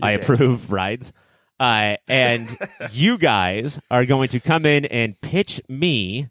[0.00, 1.12] I approve rides.
[1.58, 2.48] Uh, and
[2.92, 6.28] you guys are going to come in and pitch me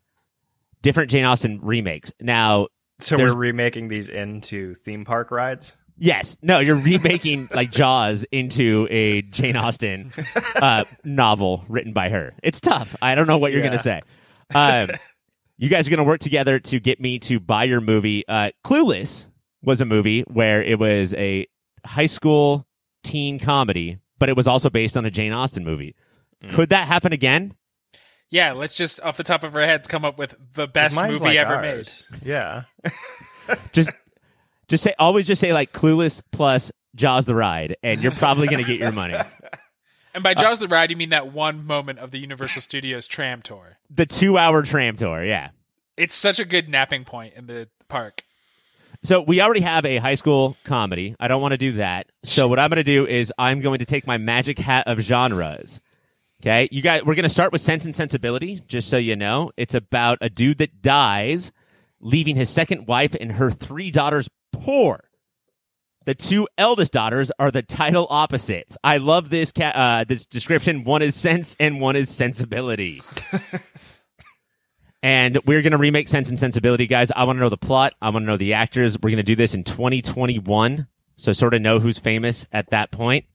[0.81, 2.13] different Jane Austen remakes.
[2.21, 2.67] Now,
[2.99, 5.75] So we're remaking these into theme park rides.
[5.97, 10.13] Yes, no, you're remaking like Jaws into a Jane Austen
[10.55, 12.33] uh, novel written by her.
[12.43, 12.95] It's tough.
[13.01, 13.67] I don't know what you're Yeah.
[13.69, 14.01] going to say.
[14.53, 14.89] Um,
[15.57, 18.27] you guys are going to work together to get me to buy your movie.
[18.27, 19.27] Uh, Clueless
[19.63, 21.47] was a movie where it was a
[21.85, 22.67] high school
[23.03, 25.95] teen comedy, but it was also based on a Jane Austen movie.
[26.51, 27.53] Could that happen again?
[28.29, 31.19] Yeah, let's just off the top of our heads come up with the best movie
[31.19, 32.05] like ever ours.
[32.23, 32.63] Yeah.
[33.71, 33.91] Just,
[34.67, 38.63] just say always just say like Clueless plus Jaws the ride, and you're probably going
[38.63, 39.15] to get your money.
[40.15, 43.05] And by uh, Jaws the Ride, you mean that one moment of the Universal Studios
[43.05, 43.77] tram tour.
[43.89, 45.49] The two hour tram tour, yeah.
[45.97, 48.23] It's such a good napping point in the park.
[49.03, 51.17] So we already have a high school comedy.
[51.19, 52.07] I don't want to do that.
[52.23, 54.99] So what I'm going to do is I'm going to take my magic hat of
[54.99, 55.81] genres.
[56.41, 58.61] Okay, you guys, we're going to start with Sense and Sensibility.
[58.67, 61.51] Just so you know, it's about a dude that dies,
[61.99, 65.09] leaving his second wife and her three daughters poor.
[66.05, 68.77] The two eldest daughters are the title opposites.
[68.83, 70.83] I love this ca- uh, this description.
[70.83, 73.01] One is sense and one is sensibility.
[75.03, 77.11] and we're going to remake Sense and Sensibility, guys.
[77.15, 77.93] I want to know the plot.
[78.01, 78.97] I want to know the actors.
[78.99, 82.91] We're going to do this in 2021, so sort of know who's famous at that
[82.91, 83.25] point.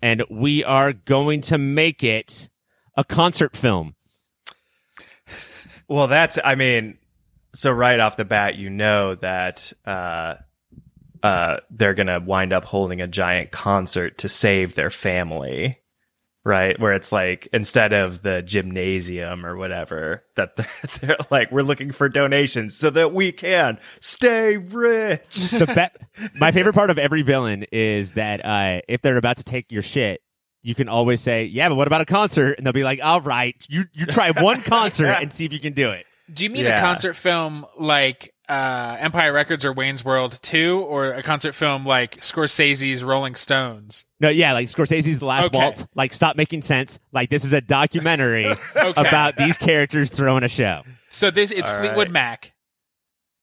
[0.00, 2.48] And we are going to make it
[2.96, 3.94] a concert film.
[5.86, 6.96] Well, that's, I mean,
[7.54, 10.34] so right off the bat, you know that uh,
[11.22, 15.76] uh, they're going to wind up holding a giant concert to save their family,
[16.44, 16.78] right?
[16.78, 20.68] Where it's like, instead of the gymnasium or whatever, that they're,
[21.00, 25.50] they're like, we're looking for donations so that we can stay rich.
[25.50, 29.44] The be- my favorite part of every villain is that uh, if they're about to
[29.44, 30.20] take your shit,
[30.62, 33.20] you can always say, "Yeah, but what about a concert?" And they'll be like, "All
[33.20, 36.50] right, you you try one concert and see if you can do it." Do you
[36.50, 36.78] mean Yeah.
[36.78, 41.86] a concert film like uh, Empire Records or Wayne's World 2, or a concert film
[41.86, 44.04] like Scorsese's Rolling Stones?
[44.20, 45.58] No, yeah, like Scorsese's The Last Okay.
[45.58, 45.86] Waltz.
[45.94, 46.98] Like, stop making sense.
[47.12, 48.46] Like, this is a documentary
[48.76, 49.00] Okay.
[49.08, 50.82] about these characters throwing a show.
[51.10, 52.12] So this it's All Fleetwood right.
[52.12, 52.52] Mac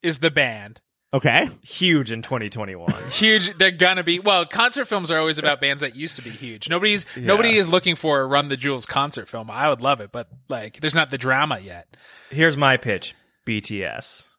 [0.03, 0.81] is the band.
[1.13, 2.89] Okay, Huge in 2021.
[3.11, 3.57] Huge.
[3.57, 4.45] They're gonna be well.
[4.45, 6.69] Concert films are always about bands that used to be huge.
[6.69, 9.51] Nobody's nobody is looking for a Run the Jewels concert film.
[9.51, 11.97] I would love it, but like, there's not the drama yet.
[12.29, 13.13] Here's my pitch
[13.45, 14.29] BTS.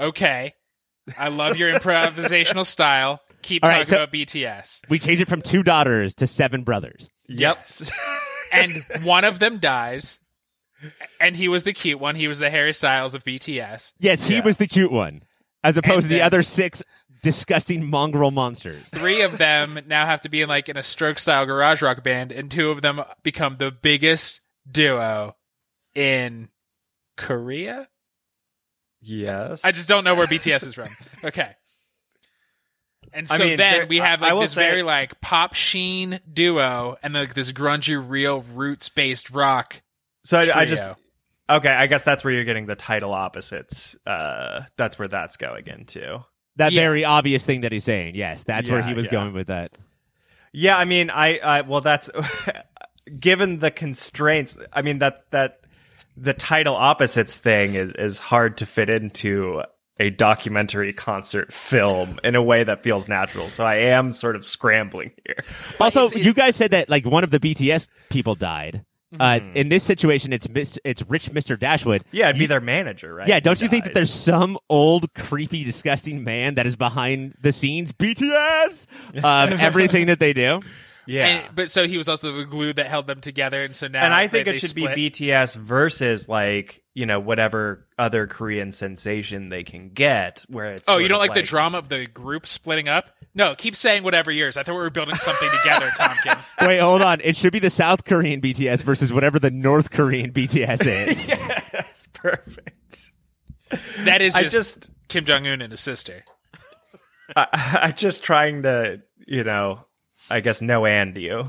[0.00, 0.54] Okay,
[1.16, 3.20] I love your improvisational style.
[3.42, 4.80] Keep All talking right, so- about BTS.
[4.90, 7.08] we change it from two daughters to seven brothers.
[7.28, 7.88] Yes.
[8.52, 10.18] and one of them dies,
[11.20, 12.16] and he was the cute one.
[12.16, 13.92] He was the Harry Styles of BTS.
[14.00, 14.44] Yes, he Yeah.
[14.44, 15.22] was the cute one,
[15.64, 16.82] as opposed to the other six
[17.22, 18.88] disgusting mongrel monsters.
[18.90, 22.02] Three of them now have to be in like in a stroke style garage rock
[22.04, 24.40] band, and two of them become the biggest
[24.70, 25.34] duo
[25.94, 26.48] in
[27.16, 27.88] Korea.
[29.00, 29.64] Yes.
[29.64, 30.88] I just don't know where BTS is from.
[31.24, 31.52] Okay.
[33.12, 35.54] And so I mean, then we have I- I like this say- very like pop
[35.54, 39.80] sheen duo and like this grungy, real roots based rock.
[40.24, 40.90] So I, I just
[41.48, 41.70] okay.
[41.70, 43.96] I guess that's where you're getting the title opposites.
[44.06, 46.24] Uh, that's where that's going into.
[46.56, 46.80] That Yeah.
[46.82, 48.14] very obvious thing that he's saying.
[48.16, 49.12] Yes, that's where he was yeah.
[49.12, 49.76] going with that.
[50.52, 52.10] Yeah, I mean, I, I well, that's
[53.20, 54.56] given the constraints.
[54.72, 55.60] I mean that that
[56.16, 59.62] the title opposites thing is is hard to fit into
[60.00, 63.48] a documentary concert film in a way that feels natural.
[63.50, 65.44] So I am sort of scrambling here.
[65.80, 68.84] Also, it's- you guys said that like one of the BTS people died.
[69.18, 69.56] Uh, Mm-hmm.
[69.56, 71.58] in this situation, it's Mis- it's Rich Mr.
[71.58, 72.02] Dashwood.
[72.12, 73.26] Yeah, it'd be their manager, right?
[73.26, 77.50] Yeah, don't you think that there's some old, creepy, disgusting man that is behind the
[77.52, 80.60] scenes, BTS, of everything that they do?
[81.08, 81.26] Yeah?
[81.26, 84.04] And, but so he was also the glue that held them together, and so now
[84.04, 84.94] and I they- think it they should split.
[84.94, 90.44] be BTS versus like you know whatever other Korean sensation they can get.
[90.48, 93.10] Where it's Oh, you don't of like, the drama of the group splitting up?
[93.34, 94.56] No, keep saying whatever yours.
[94.56, 96.54] I thought we were building something together, Tompkins.
[96.60, 97.20] Wait, hold on.
[97.22, 101.28] It should be the South Korean BTS versus whatever the North Korean BTS is.
[101.28, 103.12] yes, perfect.
[103.98, 106.24] That is I just, just Kim Jong Un and his sister.
[107.36, 107.46] I,
[107.82, 109.84] I'm just trying to you know
[110.30, 111.48] I guess no and you.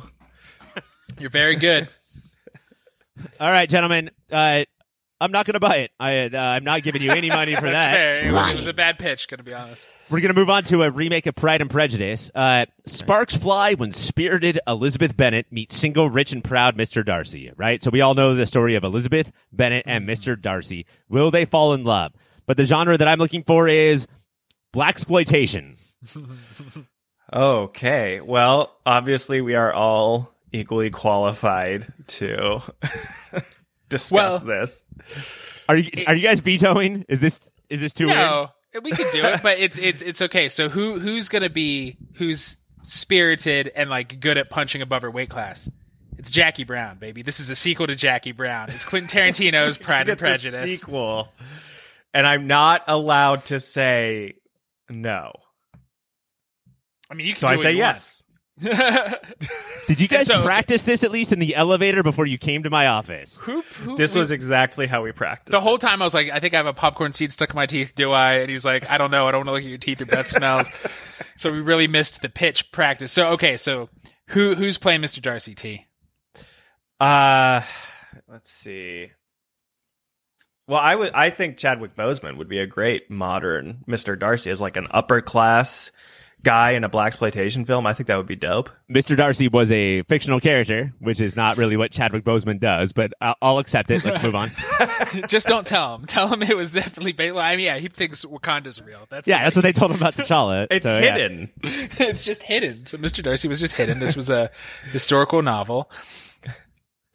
[1.19, 1.87] You're very good.
[3.39, 4.11] All right, gentlemen.
[4.31, 4.63] Uh,
[5.21, 5.91] I'm not going to buy it.
[5.99, 7.93] I, uh, I'm not giving you any money for That's that.
[7.93, 8.25] fair.
[8.25, 9.89] It was, it was a bad pitch, gonna be honest.
[10.09, 12.31] We're going to move on to a remake of Pride and Prejudice.
[12.33, 17.03] Uh, sparks fly when spirited Elizabeth Bennet meets single, rich, and proud Mr.
[17.03, 17.83] Darcy, right?
[17.83, 20.39] So we all know the story of Elizabeth Bennet and Mr.
[20.39, 20.85] Darcy.
[21.09, 22.13] Will they fall in love?
[22.45, 24.07] But the genre that I'm looking for is
[24.71, 25.75] black exploitation.
[27.31, 28.21] Okay.
[28.21, 32.59] Well, obviously, we are all equally qualified to
[33.89, 34.83] discuss Well- this.
[35.69, 37.05] Are you are you guys vetoing?
[37.07, 38.17] Is this is this too weird?
[38.17, 38.49] No,
[38.83, 40.49] we could do it, but it's it's it's okay.
[40.49, 45.29] So who who's gonna be who's spirited and like good at punching above her weight
[45.29, 45.69] class?
[46.17, 47.21] It's Jackie Brown, baby.
[47.21, 48.71] This is a sequel to Jackie Brown.
[48.71, 50.79] It's Quentin Tarantino's Pride Get and the Prejudice.
[50.81, 51.29] sequel,
[52.15, 54.33] and I'm not allowed to say
[54.89, 55.33] no.
[57.09, 58.23] I mean, you can So do I what say you yes.
[59.87, 62.69] Did you guys so- practice this at least in the elevator before you came to
[62.69, 63.37] my office?
[63.37, 65.51] who, who, This was exactly how we practiced.
[65.51, 66.01] the whole time.
[66.01, 67.93] I was like, I think I have a popcorn seed stuck in my teeth.
[67.95, 68.33] Do I?
[68.39, 69.27] And he was like, I don't know.
[69.27, 69.99] I don't want to look at your teeth.
[70.01, 70.69] Your breath smells.
[71.37, 73.11] so we really missed the pitch practice.
[73.13, 73.89] So okay, so
[74.27, 75.21] who who's playing Mr.
[75.21, 75.85] Darcy T?
[76.99, 77.61] Uh,
[78.27, 79.11] let's see.
[80.67, 81.13] Well, I would.
[81.13, 84.19] I think Chadwick Boseman would be a great modern Mr.
[84.19, 85.91] Darcy as like an upper class
[86.43, 87.85] guy in a black exploitation film.
[87.85, 88.69] I think that would be dope.
[88.89, 89.15] Mr.
[89.15, 93.35] Darcy was a fictional character, which is not really what Chadwick Boseman does, but I'll,
[93.41, 94.03] I'll accept it.
[94.05, 94.51] Let's move on.
[95.27, 96.05] Just don't tell him.
[96.05, 97.31] Tell him it was definitely bait.
[97.33, 99.05] I mean, yeah, he thinks Wakanda's real.
[99.09, 100.67] That's Yeah, that's what they told him about T'Challa.
[100.71, 101.13] It's So, yeah.
[101.13, 101.51] hidden.
[101.63, 102.85] it's just hidden.
[102.85, 103.21] So Mr.
[103.23, 103.99] Darcy was just hidden.
[103.99, 104.51] This was a
[104.91, 105.91] historical novel,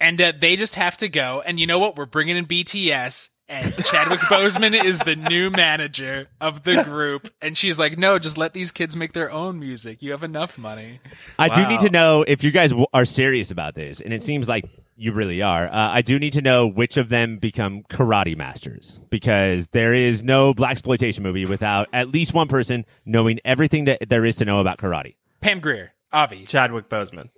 [0.01, 1.43] and uh, they just have to go.
[1.47, 1.97] And you know what?
[1.97, 7.29] We're bringing in BTS, and Chadwick Boseman is the new manager of the group.
[7.43, 10.03] And she's like, "No, just let these kids make their own music.
[10.03, 11.01] You have enough money."
[11.39, 14.23] I do need to know if you guys w- are serious about this, and it
[14.23, 14.65] seems like
[14.97, 15.67] you really are.
[15.67, 20.23] Uh, I do need to know which of them become karate masters because there is
[20.23, 24.45] no black exploitation movie without at least one person knowing everything that there is to
[24.45, 25.17] know about karate.
[25.41, 26.47] Pam Grier, Avi.
[26.47, 27.29] Chadwick Boseman.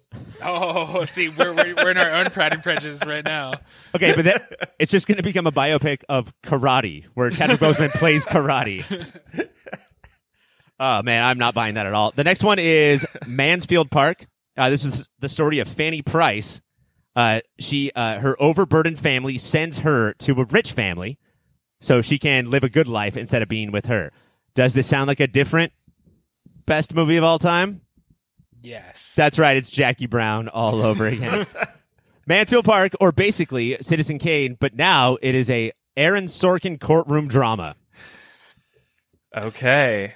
[0.43, 3.55] Oh, see, we're we're, we're in our own Pride and Prejudice right now.
[3.95, 4.41] Okay, but then
[4.79, 8.85] it's just going to become a biopic of karate where Chadwick Boseman plays karate.
[10.79, 12.11] Oh man, I'm not buying that at all.
[12.11, 14.27] The next one is Mansfield Park.
[14.57, 16.61] Uh, this is the story of Fanny Price.
[17.15, 21.19] Uh, she, uh, her overburdened family sends her to a rich family
[21.81, 24.13] so she can live a good life instead of being with her.
[24.55, 25.73] Does this sound like a different
[26.67, 27.81] best movie of all time?
[28.67, 29.15] Yes.
[29.15, 29.57] That's right.
[29.57, 31.47] It's Jackie Brown all over again.
[32.27, 37.77] Mansfield Park, or basically Citizen Kane, but now it is a Aaron Sorkin courtroom drama.
[39.37, 40.15] Okay.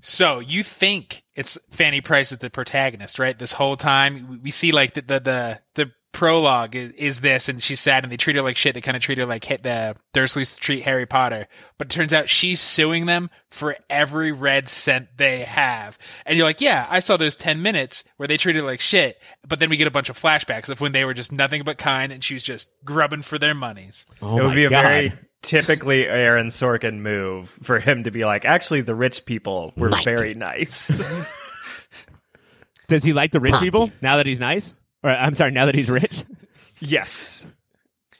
[0.00, 3.38] So you think it's Fanny Price is the protagonist, right?
[3.38, 7.48] This whole time we- we see like the the the, the prologue is, is this,
[7.48, 8.74] and she's sad, and they treat her like shit.
[8.74, 11.46] They kind of treat her like hit the Dursleys treat Harry Potter,
[11.78, 15.96] but it turns out she's suing them for every red cent they have.
[16.26, 19.22] And you're like, yeah, I saw those ten minutes where they treated her like shit,
[19.46, 21.78] but then we get a bunch of flashbacks of when they were just nothing but
[21.78, 24.04] kind, and she was just grubbing for their monies.
[24.20, 25.12] Oh it would my be a very
[25.42, 30.34] typically Aaron Sorkin move for him to be like, actually, the rich people were very
[30.34, 31.00] nice.
[32.88, 34.74] Does he like the rich people now that he's nice?
[35.02, 36.24] Or I'm sorry, now that he's rich?
[36.80, 37.46] yes.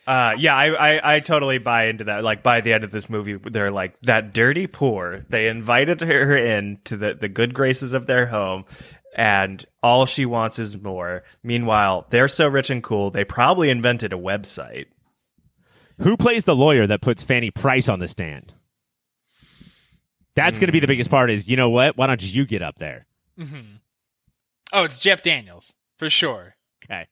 [0.06, 2.24] Uh, yeah, I, I, I totally buy into that.
[2.24, 5.20] Like by the end of this movie, they're like that dirty poor.
[5.28, 8.64] They invited her in to the, the good graces of their home,
[9.14, 11.24] and all she wants is more.
[11.42, 14.86] Meanwhile, they're so rich and cool, they probably invented a website.
[16.00, 18.54] Who plays the lawyer that puts Fanny Price on the stand?
[20.36, 21.30] That's going to be the biggest part.
[21.30, 21.96] Is you know what?
[21.96, 23.06] Why don't you get up there?
[24.72, 26.54] Oh, it's Jeff Daniels for sure.
[26.84, 27.06] Okay.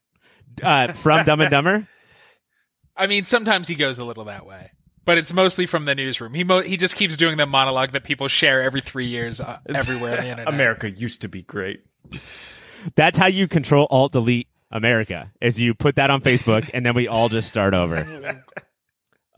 [0.63, 1.89] Uh, from Dumb and Dumber.
[2.97, 4.71] I mean, sometimes he goes a little that way,
[5.05, 6.33] but it's mostly from the newsroom.
[6.33, 9.59] He mo- he just keeps doing the monologue that people share every three years uh,
[9.75, 10.49] everywhere on the internet.
[10.49, 11.83] America used to be great.
[12.95, 15.31] That's how you control alt delete America.
[15.41, 18.43] Is you put that on Facebook and then we all just start over.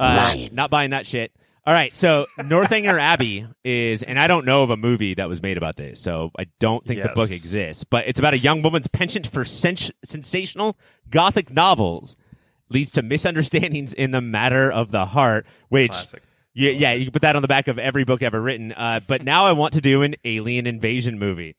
[0.00, 1.32] Uh, not buying that shit.
[1.68, 5.42] All right, so Northanger Abbey is, and I don't know of a movie that was
[5.42, 7.84] made about this, so I don't think the book exists.
[7.84, 10.78] But it's about a young woman's penchant for sens- sensational
[11.10, 12.16] gothic novels
[12.70, 15.90] leads to misunderstandings in the matter of the heart, which.
[15.90, 16.22] Classic.
[16.54, 18.72] Yeah, yeah, you can put that on the back of every book ever written.
[18.72, 21.54] Uh, but now I want to do an alien invasion movie.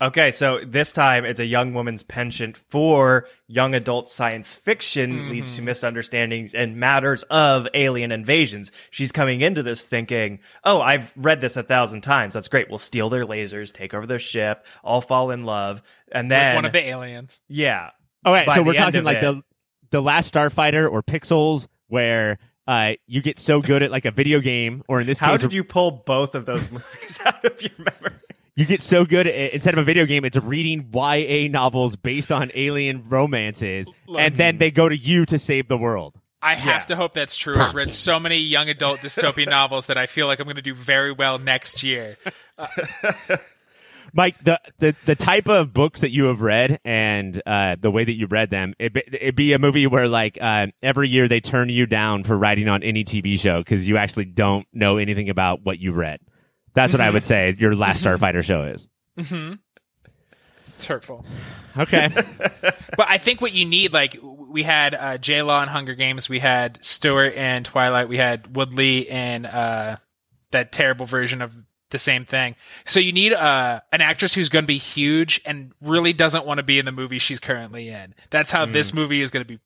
[0.00, 5.56] Okay, so this time it's a young woman's penchant for young adult science fiction leads
[5.56, 8.70] to misunderstandings and matters of alien invasions.
[8.92, 12.34] She's coming into this thinking, "Oh, I've read this a thousand times.
[12.34, 12.68] That's great.
[12.68, 15.82] We'll steal their lasers, take over their ship, all fall in love,
[16.12, 17.42] and With then one of the aliens.
[17.48, 17.90] yeah,
[18.24, 19.42] All right, so we're talking like it- the
[19.90, 22.38] the last Starfighter or Pixels where
[22.68, 25.26] uh, you get so good at like a video game, or in this case.
[25.26, 28.16] How case, did you pull both of those movies out of your memory?
[28.58, 32.32] You get so good at instead of a video game, it's reading YA novels based
[32.32, 33.88] on alien romances,
[34.18, 36.16] and then they go to you to save the world.
[36.42, 37.54] I have to hope that's true.
[37.56, 40.62] I've read so many young adult dystopian novels that I feel like I'm going to
[40.62, 42.16] do very well next year.
[44.12, 48.02] Mike, the, the the type of books that you have read and uh, the way
[48.02, 51.28] that you read them, it, be- it'd be a movie where like uh, every year
[51.28, 54.96] they turn you down for writing on any TV show because you actually don't know
[54.96, 56.18] anything about what you read.
[56.78, 58.86] That's what I would say your last Starfighter show is.
[60.76, 61.24] It's hurtful.
[61.76, 62.08] Okay,
[62.96, 66.28] But I think what you need, like we had uh, J Law in Hunger Games,
[66.28, 69.96] we had Stewart in Twilight, we had Woodley in uh,
[70.52, 71.52] that terrible version of
[71.90, 72.54] the same thing.
[72.84, 76.58] So you need uh, an actress who's going to be huge and really doesn't want
[76.58, 78.14] to be in the movie she's currently in.
[78.30, 79.58] That's how this movie is going to be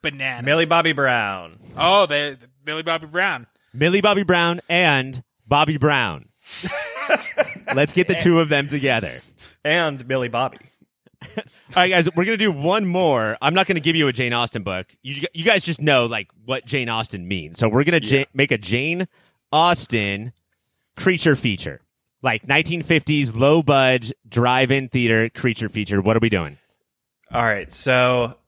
[0.00, 0.46] bananas.
[0.46, 1.58] Millie Bobby Brown.
[1.76, 3.46] oh, they Millie Bobby Brown.
[3.74, 6.27] Millie Bobby Brown and Bobby Brown.
[7.74, 9.12] Let's get the two of them together.
[9.64, 10.58] And Millie Bobby.
[11.36, 11.42] All
[11.76, 13.36] right, guys, we're gonna do one more.
[13.42, 14.86] I'm not gonna give you a Jane Austen book.
[15.02, 17.58] You you guys just know like what Jane Austen means.
[17.58, 19.08] So we're gonna ja- make a Jane
[19.52, 20.32] Austen
[20.96, 21.80] creature feature,
[22.22, 26.00] like 1950s low budge drive-in theater creature feature.
[26.00, 26.58] What are we doing?
[27.32, 28.38] All right, so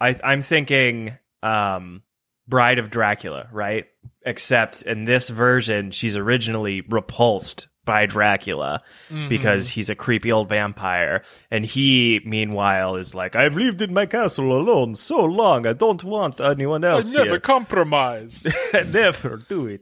[0.00, 2.02] I, I'm thinking um,
[2.46, 3.86] Bride of Dracula, right?
[4.24, 8.80] Except in this version, she's originally repulsed by Dracula
[9.28, 14.06] because he's a creepy old vampire, and he, meanwhile, is like, "I've lived in my
[14.06, 18.46] castle alone so long, I don't want anyone else here." Never compromise.
[18.92, 19.80] never do it.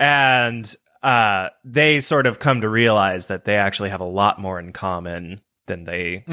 [0.00, 0.74] And
[1.04, 4.72] uh, they sort of come to realize that they actually have a lot more in
[4.72, 6.24] common than they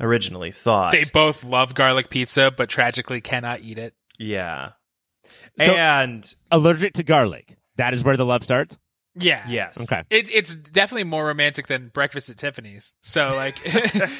[0.00, 0.92] originally thought.
[0.92, 3.94] they both love garlic pizza, but tragically cannot eat it.
[4.18, 4.70] yeah.
[5.58, 7.56] So- and Allergic to garlic.
[7.76, 8.78] That is where the love starts.
[9.16, 9.44] Yeah.
[9.48, 9.80] yes.
[9.80, 10.02] Okay.
[10.10, 12.92] It, it's definitely more romantic than breakfast at Tiffany's.
[13.00, 13.56] So like,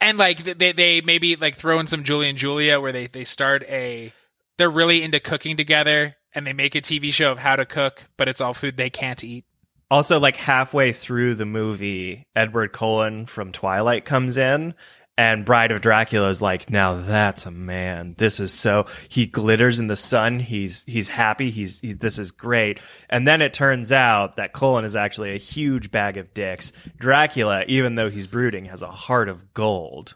[0.00, 3.24] and like they they maybe like throw in some Julie and Julia where they they
[3.24, 4.12] start a
[4.58, 8.06] they're really into cooking together and they make a TV show of how to cook,
[8.16, 9.44] but it's all food they can't eat.
[9.90, 14.74] Also, like halfway through the movie, Edward Cullen from Twilight comes in,
[15.20, 18.14] and Bride of Dracula is like, "Now that's a man.
[18.16, 20.40] This is so." He glitters in the sun.
[20.40, 21.50] He's he's happy.
[21.50, 22.80] He's, he's this is great.
[23.10, 26.72] And then it turns out that Cullen is actually a huge bag of dicks.
[26.96, 30.14] Dracula, even though he's brooding, has a heart of gold.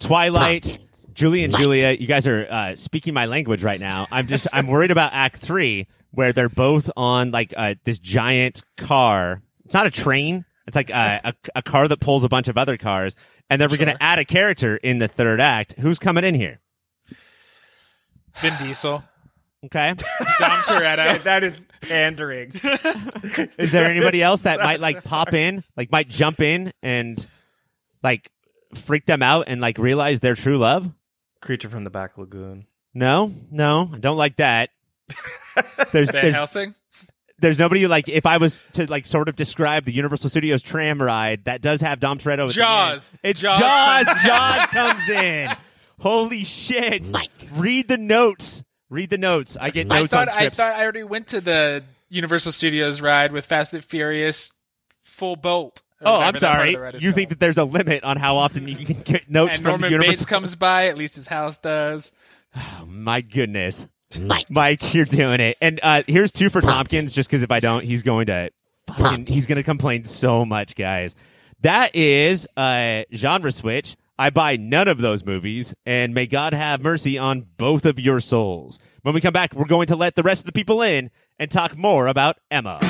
[0.00, 0.76] Twilight,
[1.14, 4.06] Julie and Julia, you guys are uh, speaking my language right now.
[4.10, 8.62] I'm just I'm worried about Act Three where they're both on like uh, this giant
[8.76, 9.40] car.
[9.64, 10.44] It's not a train.
[10.66, 13.14] It's like uh, a a car that pulls a bunch of other cars,
[13.48, 15.74] and then we're going to add a character in the third act.
[15.78, 16.60] Who's coming in here?
[18.40, 19.02] Vin Diesel,
[19.66, 19.94] Okay,
[20.38, 21.22] Dom Toretto.
[21.24, 22.52] that is pandering.
[23.58, 27.26] is there anybody else that might like pop in, like might jump in and
[28.02, 28.30] like
[28.74, 30.90] freak them out and like realize their true love?
[31.40, 32.66] Creature from the Black Lagoon.
[32.94, 34.70] No, no, I don't like that.
[35.92, 36.74] There's Van there's Helsing.
[37.38, 41.00] There's nobody like if I was to like sort of describe the Universal Studios tram
[41.00, 42.48] ride that does have Dom Toretto.
[42.48, 43.12] at Jaws.
[43.22, 44.06] It's Jaws Jaws.
[44.06, 45.50] comes Jaws comes in.
[46.00, 47.10] Holy shit!
[47.10, 47.30] Mike.
[47.54, 48.62] Read the notes.
[48.90, 49.56] Read the notes.
[49.60, 53.32] I get I thought on I thought I already went to the Universal Studios ride
[53.32, 54.52] with Fast and Furious
[55.02, 55.82] full bolt.
[56.04, 56.74] oh, I'm that part of sorry.
[56.74, 59.54] the ride You think that there's a limit on how often you can get notes
[59.54, 60.12] and from Norman the Universal?
[60.12, 62.12] Bates comes by, at least his house does.
[62.54, 63.88] Oh, my goodness,
[64.20, 64.50] Mike.
[64.50, 65.56] Mike, you're doing it.
[65.60, 68.50] And uh, here's two for Tompkins, just because if I don't, he's going to
[68.86, 71.14] fucking, he's going to complain so much, guys.
[71.60, 73.96] That is a genre switch.
[74.18, 78.20] I buy none of those movies, and may God have mercy on both of your
[78.20, 78.78] souls.
[79.02, 81.50] When we come back, we're going to let the rest of the people in and
[81.50, 82.38] talk more about.
[82.50, 82.80] Emma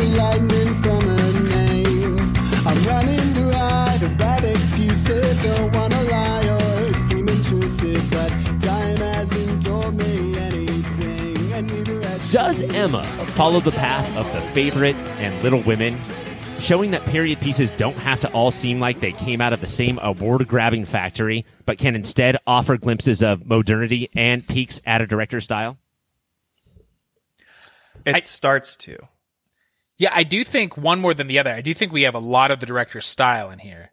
[0.00, 2.18] attack, like lightning from her name.
[2.66, 5.42] I'm running to hide of bad excuses.
[5.42, 8.28] Don't wanna lie or seem intrusive, but
[8.60, 11.52] time hasn't told me anything.
[11.52, 12.62] And neither Does.
[12.62, 13.02] Emma
[13.34, 15.98] follow the path of the favorite and Little Women,
[16.58, 19.66] showing that period pieces don't have to all seem like they came out of the
[19.66, 25.06] same award grabbing factory, but can instead offer glimpses of modernity and peeks at a
[25.06, 25.78] director's style?
[28.04, 28.98] It I- starts to.
[29.98, 31.52] Yeah, I do think one more than the other.
[31.52, 33.90] I do think we have a lot of the director's style in here.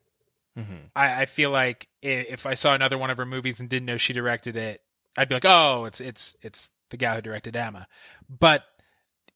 [0.58, 0.88] Mm-hmm.
[0.96, 3.98] I, I feel like if I saw another one of her movies and didn't know
[3.98, 4.82] she directed it,
[5.18, 7.88] I'd be like, oh, it's it's it's the guy who directed Emma.
[8.30, 8.64] But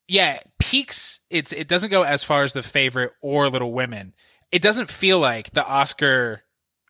[0.08, 1.22] yeah, peeks.
[1.30, 4.14] It's it doesn't go as far as the favorite or Little Women.
[4.52, 6.44] It doesn't feel like the Oscar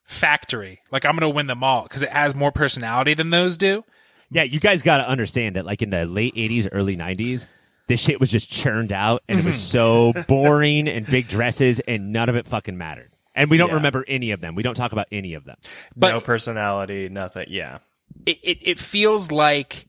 [0.04, 0.80] factory.
[0.90, 3.84] Like I'm going to win them all because it has more personality than those do.
[4.30, 7.46] Yeah, you guys got to understand that, like in the late '80s, early 90s,
[7.90, 10.12] this shit was just churned out, and it was mm-hmm.
[10.20, 13.10] so boring and big dresses, and none of it fucking mattered.
[13.34, 13.74] And we don't Yeah.
[13.74, 14.54] remember any of them.
[14.54, 15.56] We don't talk about any of them.
[15.96, 17.46] But no personality, nothing.
[17.48, 17.78] Yeah.
[18.26, 19.88] it, it, it feels like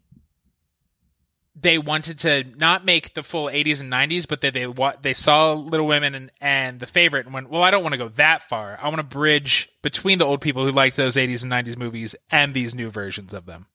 [1.55, 5.13] they wanted to not make the full 80s and 90s but they they wa- they
[5.13, 8.07] saw little women and, and the favorite and went well i don't want to go
[8.09, 11.51] that far i want to bridge between the old people who liked those 80s and
[11.51, 13.67] 90s movies and these new versions of them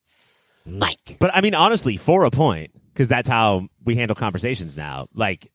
[0.67, 1.17] Mike.
[1.19, 5.07] But I mean, honestly, for a point, because that's how we handle conversations now.
[5.13, 5.53] Like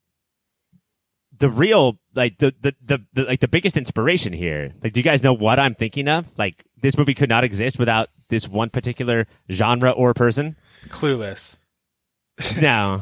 [1.40, 4.74] the real, like the, the the the like the biggest inspiration here.
[4.84, 6.28] Like, do you guys know what I'm thinking of?
[6.38, 10.56] Like, this movie could not exist without this one particular genre or person.
[10.90, 11.58] clueless
[12.62, 13.02] No,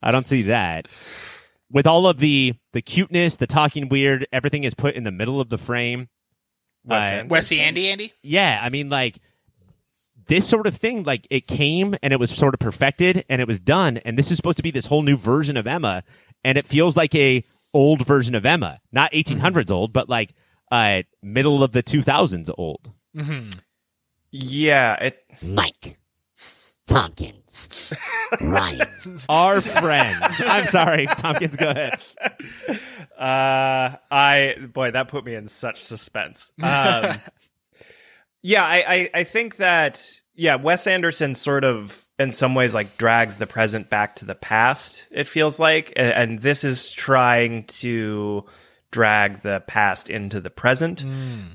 [0.00, 0.86] I don't see that.
[1.68, 5.40] With all of the the cuteness, the talking weird, everything is put in the middle
[5.40, 6.08] of the frame.
[6.84, 7.28] Wes Uh, Anderson.
[7.28, 9.18] Wesy Andy Andy yeah, I mean, like
[10.26, 13.48] this sort of thing, like it came and it was sort of perfected and it
[13.48, 16.02] was done, and this is supposed to be this whole new version of Emma,
[16.44, 20.34] and it feels like a old version of Emma, not 1800s old, but like
[20.70, 22.90] uh middle of the 2000s old.
[24.30, 24.94] Yeah.
[25.02, 25.24] It.
[25.42, 25.98] Mike.
[26.86, 27.94] Tompkins.
[28.42, 28.86] Ryan.
[29.28, 30.42] Our friends.
[30.44, 31.56] I'm sorry, Tompkins.
[31.56, 31.98] Go ahead.
[33.16, 36.52] Uh, I boy, that put me in such suspense.
[36.62, 37.14] Um,
[38.44, 42.98] yeah, I, I I think that yeah, Wes Anderson sort of in some ways like
[42.98, 45.08] drags the present back to the past.
[45.10, 48.44] It feels like, and, and this is trying to
[48.90, 51.04] drag the past into the present,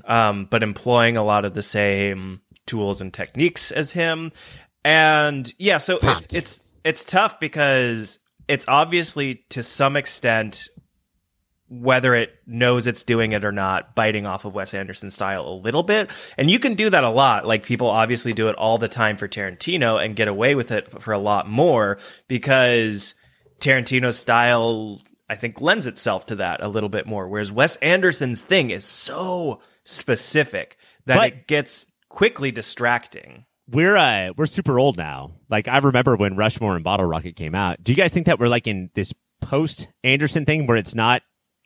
[0.04, 4.32] um, but employing a lot of the same tools and techniques as him.
[4.84, 6.32] And yeah, so it's Tompkins.
[6.32, 8.18] it's it's tough because
[8.48, 10.68] it's obviously to some extent
[11.70, 15.54] whether it knows it's doing it or not, biting off of Wes Anderson style a
[15.54, 16.10] little bit.
[16.36, 17.46] And you can do that a lot.
[17.46, 21.00] Like people obviously do it all the time for Tarantino and get away with it
[21.00, 23.14] for a lot more because
[23.60, 27.28] Tarantino's style, I think, lends itself to that a little bit more.
[27.28, 33.44] Whereas Wes Anderson's thing is so specific that But- it gets quickly distracting.
[33.72, 35.34] We're uh we're super old now.
[35.48, 37.80] Like I remember when Rushmore and Bottle Rocket came out.
[37.84, 41.22] Do you guys think that we're like in this post Anderson thing where it's not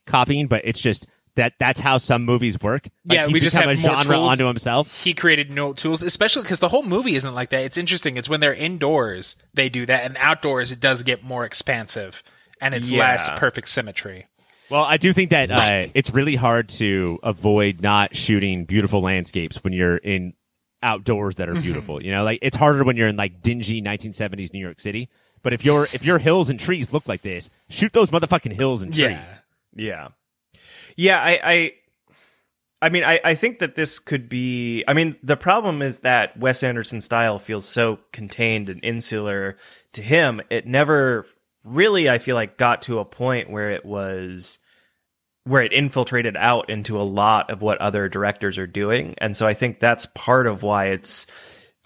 [0.07, 2.89] copying, but it's just that that's how some movies work?
[3.05, 4.31] Like, Yeah, we just have a genre tools.
[4.31, 5.03] onto himself.
[5.03, 8.29] he created no tools especially because the whole movie isn't like that it's interesting it's
[8.29, 12.23] when they're indoors they do that and outdoors it does get more expansive
[12.61, 13.01] and it's Yeah.
[13.01, 14.27] less perfect symmetry
[14.71, 19.63] Well, I do think that uh, it's really hard to avoid not shooting beautiful landscapes
[19.65, 20.35] when you're in
[20.85, 22.03] outdoors that are beautiful.
[22.03, 25.09] you know, like it's harder when you're in like dingy 1970s New York City.
[25.43, 28.83] But if your if your hills and trees look like this, shoot those motherfucking hills
[28.83, 29.03] and trees.
[29.11, 29.35] Yeah.
[29.75, 30.09] Yeah.
[30.97, 31.73] Yeah, I I
[32.83, 36.39] I mean I, I think that this could be I mean, the problem is that
[36.39, 39.57] Wes Anderson's style feels so contained and insular
[39.93, 40.41] to him.
[40.51, 41.27] It never
[41.65, 44.61] really I feel like got to a point where it was
[45.45, 49.15] where it infiltrated out into a lot of what other directors are doing.
[49.19, 51.27] And so I think that's part of why it's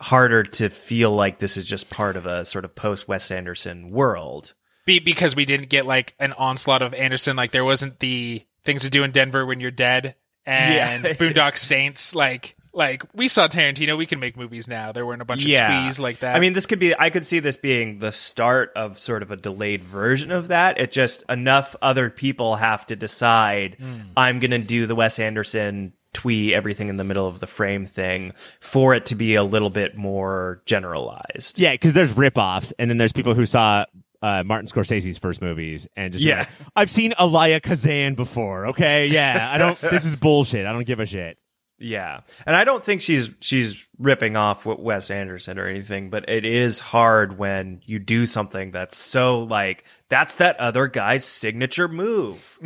[0.01, 3.89] harder to feel like this is just part of a sort of post Wes Anderson
[3.89, 4.55] world.
[4.89, 8.83] Be- because we didn't get like an onslaught of anderson like there wasn't the things
[8.83, 10.15] to do in denver when you're dead
[10.47, 11.13] and Yeah.
[11.13, 15.25] boondock saints like like we saw tarantino we can make movies now there weren't a
[15.27, 16.95] bunch of twees like that I mean, this could be.
[16.99, 20.79] I could see this being the start of sort of a delayed version of that.
[20.79, 23.77] It just enough other people have to decide.
[23.81, 24.01] Hmm.
[24.17, 27.85] I'm going to do the Wes Anderson twee everything in the middle of the frame
[27.87, 31.59] thing for it to be a little bit more generalized.
[31.59, 33.85] Yeah, because there's rip-offs, and then there's people who saw
[34.23, 36.39] uh, Martin Scorsese's first movies and just Yeah.
[36.39, 38.67] like, I've seen Elia Kazan before.
[38.69, 39.79] Okay, yeah, I don't.
[39.81, 40.67] this is bullshit.
[40.67, 41.39] I don't give a shit.
[41.81, 46.29] Yeah, and I don't think she's she's ripping off what Wes Anderson or anything, but
[46.29, 51.87] it is hard when you do something that's so like that's that other guy's signature
[51.87, 52.59] move.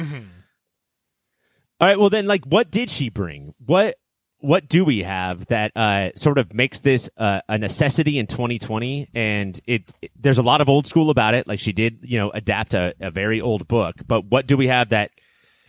[1.81, 3.55] All right, well then, like, what did she bring?
[3.65, 3.97] What
[4.43, 9.09] what do we have that uh, sort of makes this uh, a necessity in 2020?
[9.15, 11.49] And it, it- there's a lot of old school about it.
[11.49, 13.97] Like she did, you know, adapt a, a very old book.
[14.07, 15.11] But what do we have that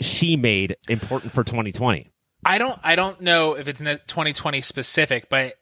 [0.01, 2.09] she made important for 2020?
[2.45, 5.53] I don't I don't know if it's 2020 specific, but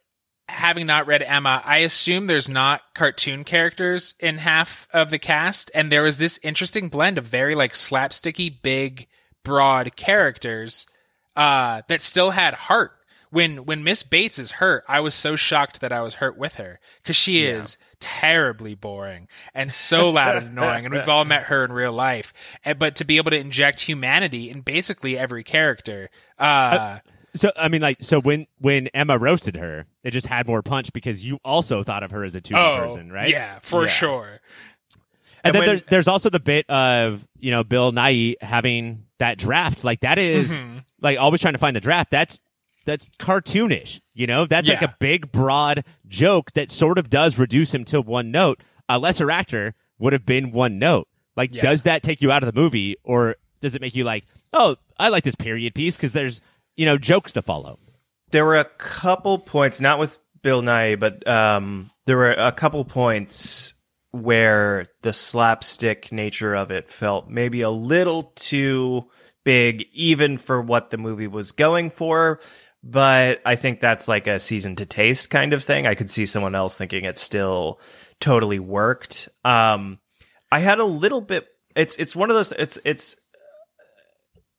[0.49, 5.69] having not read Emma, I assume there's not cartoon characters in half of the cast,
[5.75, 9.07] and there was this interesting blend of very like slapsticky, big,
[9.43, 10.87] broad characters.
[11.35, 12.91] uh, that still had heart.
[13.31, 16.55] When when Miss Bates is hurt, I was so shocked that I was hurt with
[16.55, 20.85] her because she is terribly boring and so loud and annoying.
[20.85, 22.33] And we've all met her in real life.
[22.65, 26.09] And, but to be able to inject humanity in basically every character,
[26.39, 26.99] uh,
[27.35, 30.91] So I mean, like, so when when Emma roasted her, it just had more punch
[30.91, 33.29] because you also thought of her as a two oh, person, right?
[33.29, 33.87] Yeah, for Yeah.
[33.91, 34.39] sure.
[35.43, 39.05] And, And then when- there's there's also the bit of you know Bill Nighy having
[39.19, 39.85] that draft.
[39.85, 40.79] Like that is- Mm-hmm.
[40.99, 42.11] like always trying to find the draft.
[42.11, 42.41] That's
[42.85, 44.01] that's cartoonish.
[44.13, 48.01] You know, that's like a big broad joke that sort of does reduce him to
[48.01, 48.61] one note.
[48.89, 51.07] A lesser actor would have been one note.
[51.35, 51.61] Like, Yeah.
[51.61, 54.75] does that take you out of the movie, or does it make you like, oh,
[54.99, 56.41] I like this period piece because there's
[56.75, 57.79] you know jokes to follow.
[58.31, 62.83] There were a couple points, not with Bill Nighy, but um, there were a couple
[62.85, 63.73] points
[64.11, 69.05] where the slapstick nature of it felt maybe a little too
[69.43, 72.39] big, even for what the movie was going for.
[72.83, 75.85] But I think that's like a season to taste kind of thing.
[75.85, 77.79] I could see someone else thinking it still
[78.19, 79.29] totally worked.
[79.45, 79.99] Um,
[80.51, 81.47] I had a little bit.
[81.75, 82.51] It's it's one of those.
[82.53, 83.15] It's it's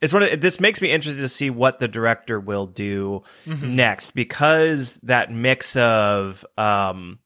[0.02, 3.22] it's one of this makes me interested to see what the director will do
[3.76, 7.20] next because that mix of um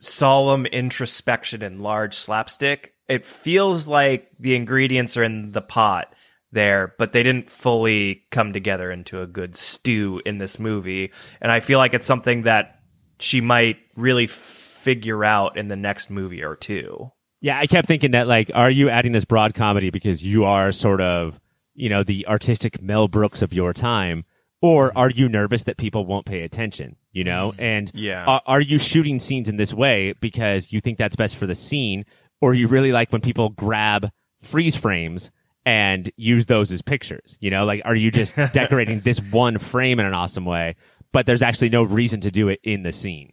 [0.00, 6.14] solemn introspection and large slapstick it feels like the ingredients are in the pot
[6.52, 11.12] there but they didn't fully come together into a good stew in this movie.
[11.40, 12.80] And i feel like it's something that
[13.18, 17.12] she might really figure out in the next movie or two.
[17.40, 20.72] Yeah, I kept thinking that like, are you adding this broad comedy because you are
[20.72, 21.38] sort of,
[21.74, 24.24] you know, the artistic Mel Brooks of your time,
[24.60, 24.98] or mm-hmm.
[24.98, 26.96] are you nervous that people won't pay attention?
[27.12, 27.62] You know, mm-hmm.
[27.62, 28.24] and Yeah.
[28.26, 31.54] are, are you shooting scenes in this way because you think that's best for the
[31.54, 32.04] scene,
[32.40, 34.10] or you really like when people grab
[34.40, 35.30] freeze frames
[35.70, 37.38] and use those as pictures?
[37.40, 40.74] You know, like, are you just decorating this one frame in an awesome way,
[41.12, 43.30] but there's actually no reason to do it in the scene?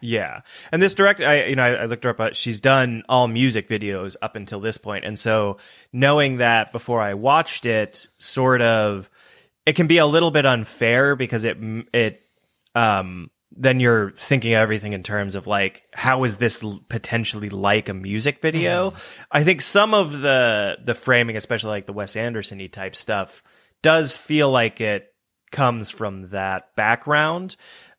[0.00, 0.40] Yeah,
[0.72, 2.20] and this director, I you know, I, I looked her up.
[2.20, 5.58] uh, She's done all music videos up until this point, and so
[5.92, 9.10] knowing that before I watched it, sort of,
[9.66, 11.58] it can be a little bit unfair because it
[11.92, 12.20] it
[12.74, 17.48] um then you're thinking of everything in terms of like how is this l- potentially
[17.50, 18.94] like a music video?
[19.30, 23.42] I think some of the the framing especially like the wes anderson-y type stuff
[23.82, 25.06] does feel like it
[25.52, 27.56] comes from that background.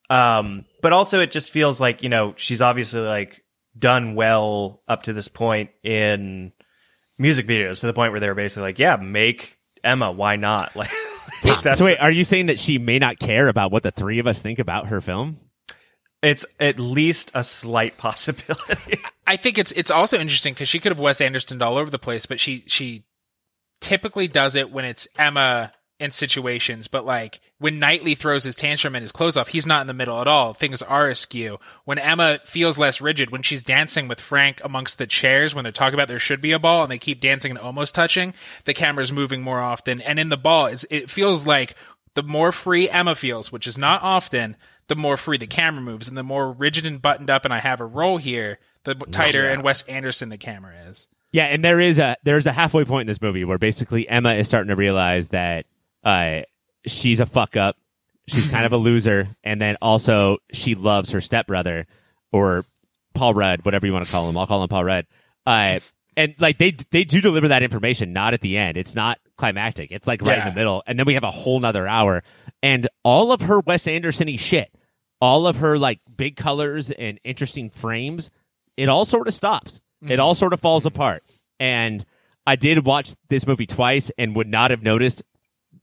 [0.09, 3.43] Um but also it just feels like you know she's obviously like
[3.77, 6.51] done well up to this point in
[7.17, 10.75] music videos to the point where they're basically like yeah make emma why not?
[11.43, 14.19] Like so wait, are you saying that she may not care about what the three
[14.19, 15.39] of us think about her film?
[16.25, 20.91] It's at least a slight possibility I think it's it's also interesting because she could
[20.91, 23.03] have Wes Anderson all over the place, but she she
[23.81, 26.87] typically does it when it's Emma in situations.
[26.87, 29.93] But like when Knightley throws his tantrum and his clothes off, he's not in the
[29.93, 30.53] middle at all.
[30.53, 31.57] Things are askew.
[31.85, 35.71] When Emma feels less rigid, when she's dancing with Frank amongst the chairs, when they're
[35.71, 38.33] talking about there should be a ball and they keep dancing and almost touching,
[38.65, 40.01] the camera's moving more often.
[40.01, 41.75] And in the ball, it feels like
[42.13, 44.55] the more free Emma feels, which is not often,
[44.87, 47.59] the more free the camera moves, and the more rigid and buttoned up, and I
[47.59, 51.07] have a role here, the tighter and Wes Anderson the camera is.
[51.31, 54.35] Yeah, and there is a there's a halfway point in this movie where basically Emma
[54.35, 55.65] is starting to realize that
[56.03, 56.41] uh,
[56.85, 57.77] she's a fuck up,
[58.27, 61.87] she's kind of a loser, and then also she loves her stepbrother
[62.31, 62.63] or
[63.13, 64.37] Paul Rudd, whatever you want to call him.
[64.37, 65.07] I'll call him Paul Rudd.
[65.45, 65.79] Uh,
[66.15, 68.77] and like they they do deliver that information, not at the end.
[68.77, 69.91] It's not climactic.
[69.91, 72.23] It's like right in the middle, and then we have a whole nother hour,
[72.63, 74.73] and all of her Wes Anderson-y shit,
[75.21, 78.29] all of her like big colors and interesting frames,
[78.77, 79.81] it all sort of stops.
[80.07, 81.23] It all sort of falls apart.
[81.59, 82.05] And
[82.45, 85.23] I did watch this movie twice and would not have noticed,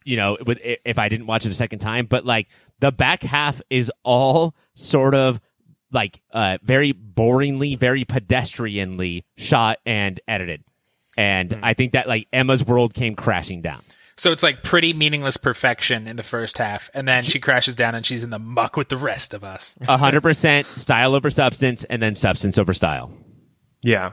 [0.05, 2.07] you know, if I didn't watch it a second time.
[2.07, 2.49] But like
[2.79, 5.41] the back half is all sort of
[5.91, 10.63] like uh, very boringly, very pedestrianly shot and edited.
[11.17, 13.83] And I think that like Emma's world came crashing down.
[14.17, 17.95] So it's like pretty meaningless perfection in the first half, and then she crashes down
[17.95, 19.75] and she's in the muck with the rest of us.
[19.89, 23.11] A hundred percent style over substance, and then substance over style.
[23.83, 24.13] Yeah.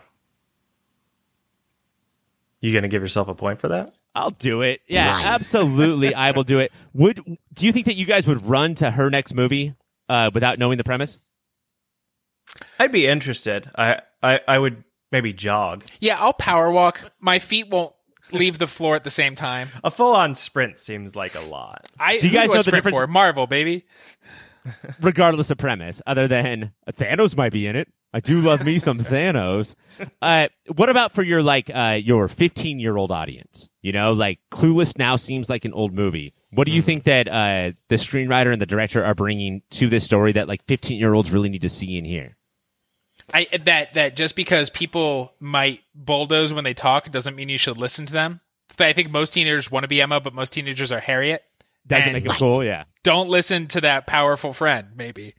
[2.61, 3.93] You gonna give yourself a point for that?
[4.15, 4.81] I'll do it.
[4.87, 5.25] Yeah, Right.
[5.25, 6.13] absolutely.
[6.15, 6.71] I will do it.
[6.93, 7.21] Would
[7.53, 9.75] do you think that you guys would run to her next movie
[10.09, 11.19] uh, without knowing the premise?
[12.79, 13.69] I'd be interested.
[13.75, 15.83] I I, I would maybe jog.
[15.99, 17.11] Yeah, I'll power walk.
[17.19, 17.93] My feet won't
[18.31, 19.69] leave the floor at the same time.
[19.83, 21.87] A full on sprint seems like a lot.
[21.99, 23.07] I Do you guys who do know the sprint difference- For?
[23.07, 23.85] Marvel, baby.
[25.01, 27.87] regardless of premise, other than Thanos might be in it.
[28.11, 29.75] I do love me some Thanos.
[30.19, 33.69] Uh, what about for your like uh, your 15 year old audience?
[33.83, 36.33] You know, like Clueless now seems like an old movie.
[36.51, 40.03] What do you think that uh, the screenwriter and the director are bringing to this
[40.03, 42.35] story that like 15 year olds really need to see and hear?
[43.33, 47.77] I that that just because people might bulldoze when they talk doesn't mean you should
[47.77, 48.41] listen to them.
[48.79, 51.43] I think most teenagers want to be Emma, but most teenagers are Harriet.
[51.85, 52.83] Doesn't And make it cool, yeah.
[53.03, 54.89] Don't listen to that powerful friend.
[54.95, 55.33] Maybe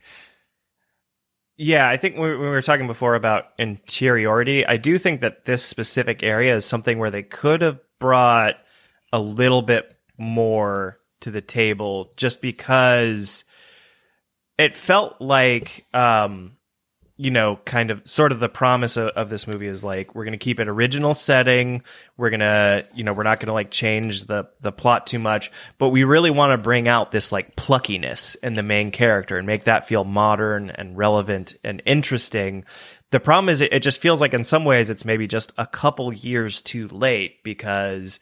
[1.57, 5.63] Yeah, I think when we were talking before about interiority, I do think that this
[5.63, 8.57] specific area is something where they could have brought
[9.13, 13.45] a little bit more to the table just because
[14.59, 16.57] it felt like um
[17.21, 20.25] you know kind of sort of the promise of, of this movie is like we're
[20.25, 21.83] going to keep an original setting
[22.17, 25.19] we're going to you know we're not going to like change the the plot too
[25.19, 29.37] much but we really want to bring out this like pluckiness in the main character
[29.37, 32.65] and make that feel modern and relevant and interesting
[33.11, 35.67] the problem is it, it just feels like in some ways it's maybe just a
[35.67, 38.19] couple years too late because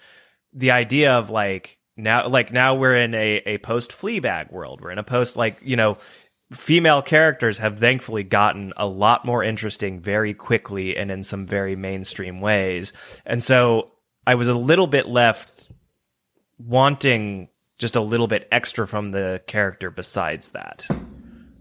[0.53, 4.81] the idea of like now like now we're in a, a post Fleabag world.
[4.81, 5.99] We're in a post like, you know,
[6.53, 11.77] female characters have thankfully gotten a lot more interesting very quickly and in some very
[11.77, 12.93] mainstream ways.
[13.27, 13.93] And so
[14.27, 15.71] I was a little bit left
[16.59, 17.49] wanting
[17.79, 20.87] just a little bit extra from the character besides that.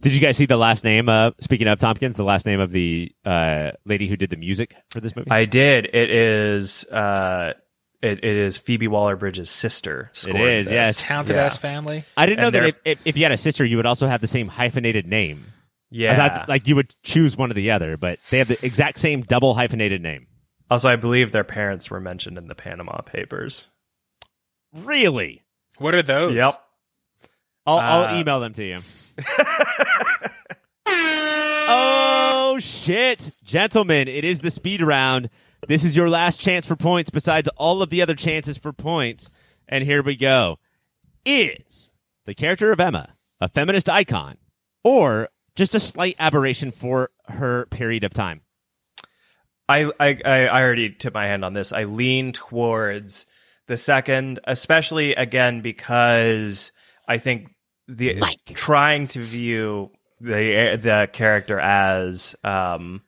[0.01, 1.09] Did you guys see the last name?
[1.09, 4.75] Uh, speaking of Tompkins, the last name of the uh, lady who did the music
[4.91, 5.29] for this movie.
[5.31, 5.85] I did.
[5.85, 7.53] It is uh
[8.01, 10.09] it, it is Phoebe Waller Bridge's sister.
[10.13, 10.69] It is, scored this.
[10.71, 11.07] yes.
[11.07, 11.45] talented Yeah.
[11.45, 12.03] ass family.
[12.15, 14.07] I didn't know And that if, if, if you had a sister, you would also
[14.07, 15.45] have the same hyphenated name.
[15.89, 16.13] Yeah.
[16.13, 18.99] I thought like you would choose one or the other, but they have the exact
[18.99, 20.27] same double hyphenated name.
[20.69, 23.69] Also, I believe their parents were mentioned in the Panama Papers.
[24.73, 25.43] Really?
[25.77, 26.35] What are those?
[26.35, 26.53] Yep.
[27.65, 28.79] I'll, I'll Uh, email them to you.
[31.69, 34.07] oh shit, gentlemen!
[34.07, 35.29] It is the speed round.
[35.67, 37.09] This is your last chance for points.
[37.09, 39.29] Besides all of the other chances for points,
[39.67, 40.59] and here we go.
[41.25, 41.89] Is
[42.25, 44.37] the character of Emma a feminist icon,
[44.83, 48.41] or just a slight aberration for her period of time?
[49.69, 51.73] I, I I already tipped my hand on this.
[51.73, 53.25] I lean towards
[53.67, 56.71] the second, especially again because
[57.07, 57.49] I think
[57.87, 58.45] the Mike.
[58.53, 63.01] trying to view the the character as um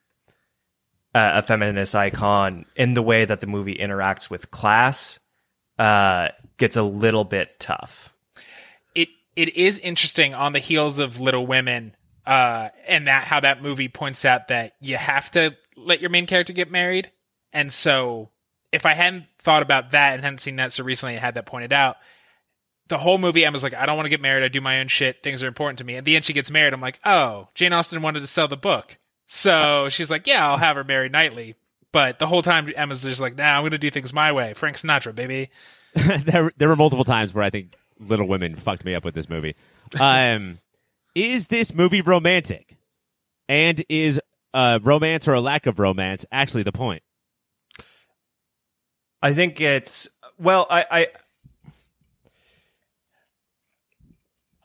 [1.19, 5.19] a, a feminist icon in the way that the movie interacts with class
[5.77, 8.13] uh gets a little bit tough.
[8.95, 13.61] it it is interesting on the heels of Little Women, uh, and that how that
[13.61, 17.11] movie points out that you have to let your main character get married.
[17.53, 18.29] And so,
[18.71, 21.45] if I hadn't thought about that and hadn't seen that so recently and had that
[21.45, 21.97] pointed out,
[22.89, 24.43] the whole movie Emma's like, I don't want to get married.
[24.43, 25.23] I do my own shit.
[25.23, 25.95] Things are important to me.
[25.95, 26.73] At the end, she gets married.
[26.73, 28.97] I'm like, oh, Jane Austen wanted to sell the book,
[29.29, 31.55] so she's like, yeah, I'll have her marry Knightley.
[31.91, 34.53] But the whole time, Emma's just like, nah, I'm going to do things my way.
[34.53, 35.49] Frank Sinatra, baby.
[35.93, 39.29] there, there were multiple times where I think Little Women fucked me up with this
[39.29, 39.55] movie.
[39.99, 40.59] Um,
[41.13, 42.77] is this movie romantic?
[43.47, 44.19] And is
[44.53, 47.03] uh, romance or a lack of romance actually the point?
[49.21, 50.07] I think it's
[50.39, 51.07] well, I, I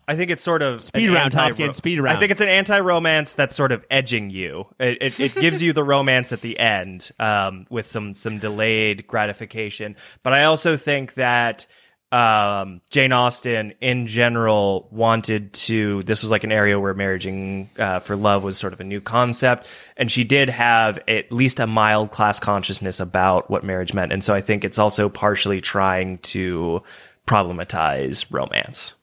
[0.07, 2.17] I think it's sort of Speed round, anti- Hopkins, speed round.
[2.17, 4.67] I think it's an anti-romance that's sort of edging you.
[4.79, 9.07] It, it, it gives you the romance at the end um, with some some delayed
[9.07, 9.97] gratification.
[10.23, 11.67] But I also think that
[12.13, 16.03] um, Jane Austen, in general, wanted to.
[16.03, 19.01] This was like an area where marrying uh, for love was sort of a new
[19.01, 24.13] concept, and she did have at least a mild class consciousness about what marriage meant.
[24.13, 26.83] And so I think it's also partially trying to
[27.27, 28.95] problematize romance.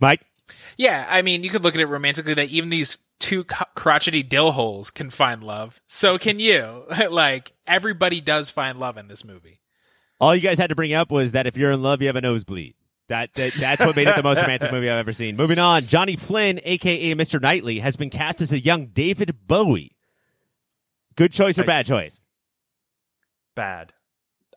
[0.00, 0.24] Mike?
[0.76, 4.52] Yeah, I mean, you could look at it romantically that even these two crotchety dill
[4.52, 5.80] holes can find love.
[5.86, 6.84] So can you.
[7.10, 9.60] like, everybody does find love in this movie.
[10.18, 12.16] All you guys had to bring up was that if you're in love, you have
[12.16, 12.74] a nosebleed.
[13.08, 15.36] That, that that's what made it the most romantic movie I've ever seen.
[15.36, 17.40] Moving on, Johnny Flynn, aka Mr.
[17.40, 19.96] Knightley, has been cast as a young David Bowie.
[21.16, 22.20] Good choice or I- bad choice?
[23.56, 23.92] Bad.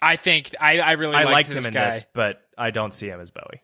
[0.02, 1.90] I think I, I really I like liked this him in guy.
[1.92, 3.62] this, but I don't see him as Bowie.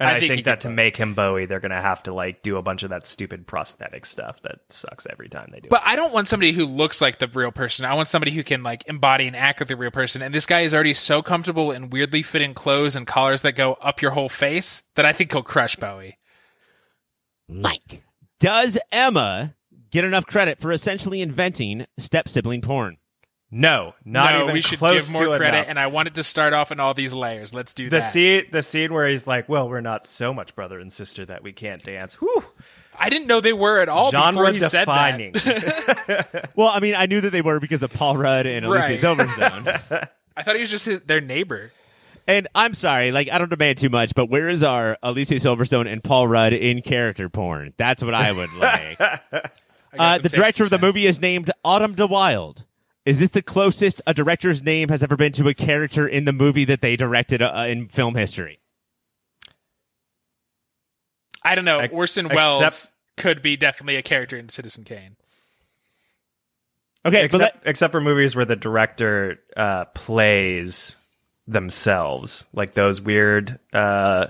[0.00, 0.74] And I I, think think, that to Bowie.
[0.74, 4.06] make him Bowie, they're gonna have to like do a bunch of that stupid prosthetic
[4.06, 7.18] stuff that sucks every time they do But I don't want somebody who looks like
[7.18, 7.84] the real person.
[7.84, 10.22] I want somebody who can like embody and act like the real person.
[10.22, 13.74] And this guy is already so comfortable in weirdly fitting clothes and collars that go
[13.74, 16.18] up your whole face that I think he'll crush Bowie.
[17.46, 18.02] Mike.
[18.38, 19.54] Does Emma
[19.90, 22.96] get enough credit for essentially inventing step sibling porn?
[23.52, 23.56] It.
[23.56, 25.66] No, not no, even we should close give more to credit, enough.
[25.68, 27.52] and I want it to start off in all these layers.
[27.52, 28.00] Let's do the that.
[28.02, 31.42] scene, the scene where he's like, "Well, we're not so much brother and sister that
[31.42, 32.44] we can't dance." Whew.
[32.98, 35.32] I didn't know they were at all before Genre he said defining.
[35.32, 36.50] that.
[36.56, 39.00] Well, I mean, I knew that they were because of Paul Rudd and Alicia Right.
[39.00, 40.08] Silverstone.
[40.36, 41.72] I thought he was just his, their neighbor.
[42.28, 45.90] And I'm sorry, like I don't demand too much, but where is our Alicia Silverstone
[45.90, 47.72] and Paul Rudd in character porn?
[47.78, 49.00] That's what I would like.
[49.00, 49.18] I
[49.98, 52.64] uh, the director of the movie is named Autumn de Wilde.
[53.10, 56.32] Is this the closest a director's name has ever been to a character in the
[56.32, 58.60] movie that they directed uh, in film history?
[61.44, 61.80] I don't know.
[61.80, 65.16] Ex- Orson except- Welles could be definitely a character in Citizen Kane.
[67.04, 70.96] Okay, but except, let- except for movies where the director uh, plays
[71.48, 73.58] themselves, like those weird.
[73.72, 74.28] Uh,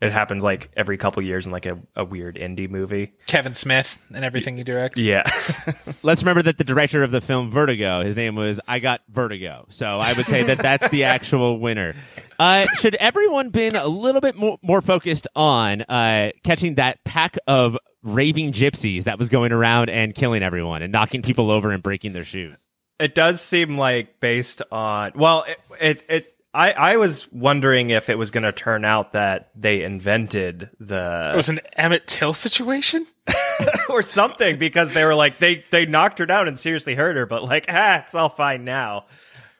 [0.00, 3.12] it happens like every couple years in like a, a weird indie movie.
[3.26, 5.00] Kevin Smith and everything he directs.
[5.00, 5.24] Yeah,
[6.02, 9.66] let's remember that the director of the film Vertigo, his name was I Got Vertigo.
[9.68, 11.94] So I would say that that's the actual winner.
[12.38, 17.36] Uh, should everyone been a little bit more, more focused on uh, catching that pack
[17.46, 21.82] of raving gypsies that was going around and killing everyone and knocking people over and
[21.82, 22.66] breaking their shoes?
[23.00, 26.04] it does seem like based on well, it it.
[26.08, 30.70] it I, I was wondering if it was going to turn out that they invented
[30.80, 31.30] the.
[31.32, 33.06] It was an Emmett Till situation.
[33.90, 37.26] or something because they were like they they knocked her down and seriously hurt her,
[37.26, 39.04] but like ah, it's all fine now.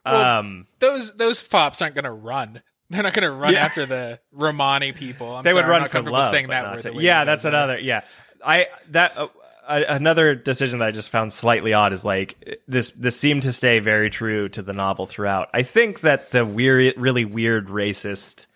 [0.05, 2.62] Well, um, Those those fops aren't going to run.
[2.89, 3.65] They're not going to run Yeah.
[3.65, 5.37] after the Romani people.
[5.37, 6.83] I'm they sorry, would I'm run not for love, saying that word.
[6.83, 7.79] to- yeah, that's another.
[7.79, 8.05] Yeah,
[8.45, 9.29] I that uh,
[9.71, 12.91] uh, another decision that I just found slightly odd is like this.
[12.91, 15.49] This seemed to stay very true to the novel throughout.
[15.55, 18.47] I think that the weird, really weird racist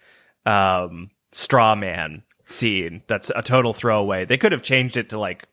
[0.44, 4.24] um, straw man scene that's a total throwaway.
[4.26, 5.44] They could have changed it to like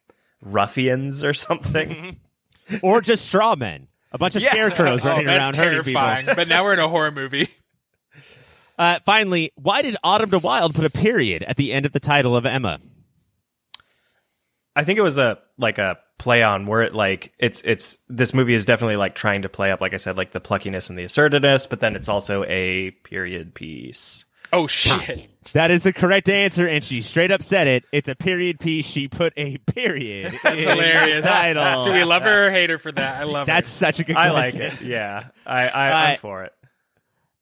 [0.42, 2.18] ruffians or something.
[2.84, 3.88] Or just straw men.
[4.14, 4.52] A bunch of Yeah.
[4.52, 6.02] scarecrows Oh, running around that's hurting people.
[6.02, 6.36] terrifying.
[6.38, 7.50] but now we're in a horror movie.
[8.78, 11.92] Uh, finally, why did Autumn to de Wilde put a period at the end of
[11.92, 12.80] the title of Emma?
[14.76, 18.34] I think it was a like a play on where it like it's it's this
[18.34, 20.98] movie is definitely like trying to play up like I said like the pluckiness and
[20.98, 24.26] the assertiveness, but then it's also a period piece.
[24.54, 25.30] Oh shit!
[25.54, 27.86] That is the correct answer, and she straight up said it.
[27.92, 28.86] It's a period piece.
[28.86, 30.38] She put a period.
[30.44, 31.24] That's in hilarious.
[31.24, 31.84] The title.
[31.84, 33.22] Do we love her or hate her for that?
[33.22, 33.54] I love her.
[33.54, 33.86] That's her.
[33.86, 34.18] such a good.
[34.18, 34.82] I like it.
[34.82, 36.54] Yeah, I, I Uh, I'm for it.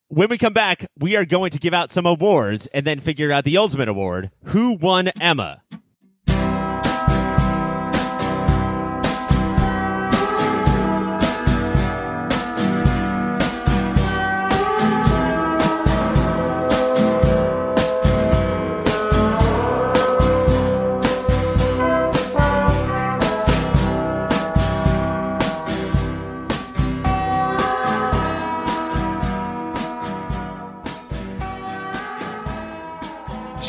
[0.10, 3.32] When we come back, we are going to give out some awards and then figure
[3.32, 4.32] out the ultimate award.
[4.46, 5.62] Who won Emma?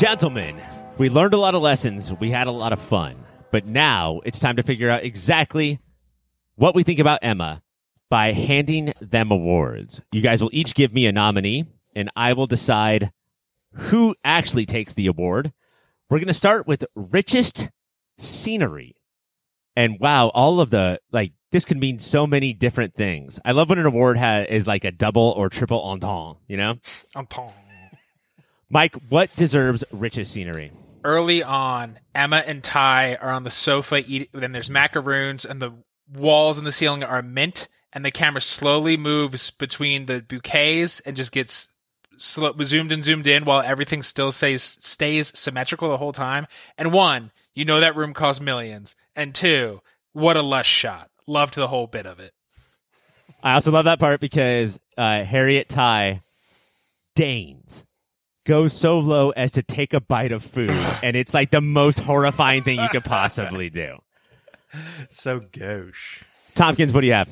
[0.01, 0.59] Gentlemen,
[0.97, 2.11] we learned a lot of lessons.
[2.11, 3.23] We had a lot of fun.
[3.51, 5.77] But now it's time to figure out exactly
[6.55, 7.61] what we think about Emma
[8.09, 10.01] by handing them awards.
[10.11, 11.65] You guys will each give me a nominee,
[11.95, 13.11] and I will decide
[13.73, 15.53] who actually takes the award.
[16.09, 17.69] We're going to start with richest
[18.17, 18.95] scenery.
[19.75, 23.39] And wow, all of the like this could mean so many different things.
[23.45, 26.77] I love when an award ha- is like a double or triple entendre, you know?
[27.29, 27.53] Pong.
[28.73, 30.71] Mike, what deserves richest scenery?
[31.03, 34.29] Early on, Emma and Tai are on the sofa eating.
[34.33, 35.73] Then there's macaroons, and the
[36.09, 41.17] walls and the ceiling are mint, and the camera slowly moves between the bouquets and
[41.17, 41.67] just gets
[42.15, 46.47] slow, zoomed and zoomed in while everything still stays stays symmetrical the whole time.
[46.77, 49.81] And one, you know that room cost millions, and two,
[50.13, 51.09] what a lush shot.
[51.27, 52.31] Loved the whole bit of it.
[53.43, 56.21] I also love that part because uh, Harriet Tai
[57.15, 57.85] deigns
[58.45, 60.69] go so low as to take a bite of food,
[61.03, 63.97] and it's like the most horrifying thing you could possibly do.
[65.09, 66.23] So gauche.
[66.55, 67.27] Tompkins, what do you have?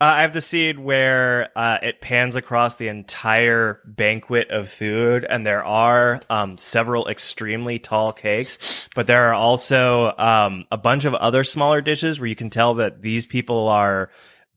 [0.00, 5.26] Uh, I have the scene where uh, it pans across the entire banquet of food,
[5.28, 11.04] and there are um, several extremely tall cakes, but there are also um, a bunch
[11.04, 14.08] of other smaller dishes where you can tell that these people are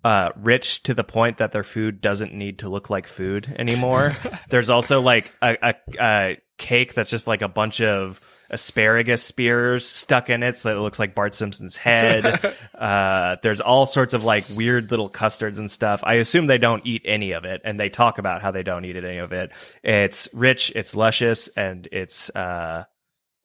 [0.04, 4.14] uh, rich to the point that their food doesn't need to look like food anymore.
[4.50, 8.20] There's also like a, a, a cake that's just like a bunch of
[8.52, 12.26] asparagus spears stuck in it so that it looks like Bart Simpson's head.
[12.78, 16.04] uh, there's all sorts of like weird little custards and stuff.
[16.04, 18.86] I assume they don't eat any of it and they talk about how they don't
[18.86, 19.52] eat any of it.
[19.84, 22.84] It's rich, it's luscious, and it's, uh,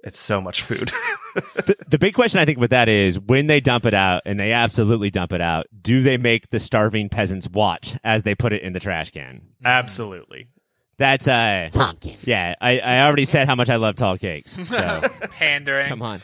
[0.04, 0.90] it's so much food.
[1.36, 4.40] The, the big question I think with that is when they dump it out, and
[4.40, 8.54] they absolutely dump it out, do they make the starving peasants watch as they put
[8.54, 9.42] it in the trash can?
[9.62, 10.48] Absolutely.
[10.96, 12.20] That's uh, Tompkins.
[12.24, 12.54] yeah.
[12.58, 14.56] I, I already said how much I love tall cakes.
[14.66, 15.02] So
[15.32, 15.88] Pandering.
[15.88, 16.22] come on,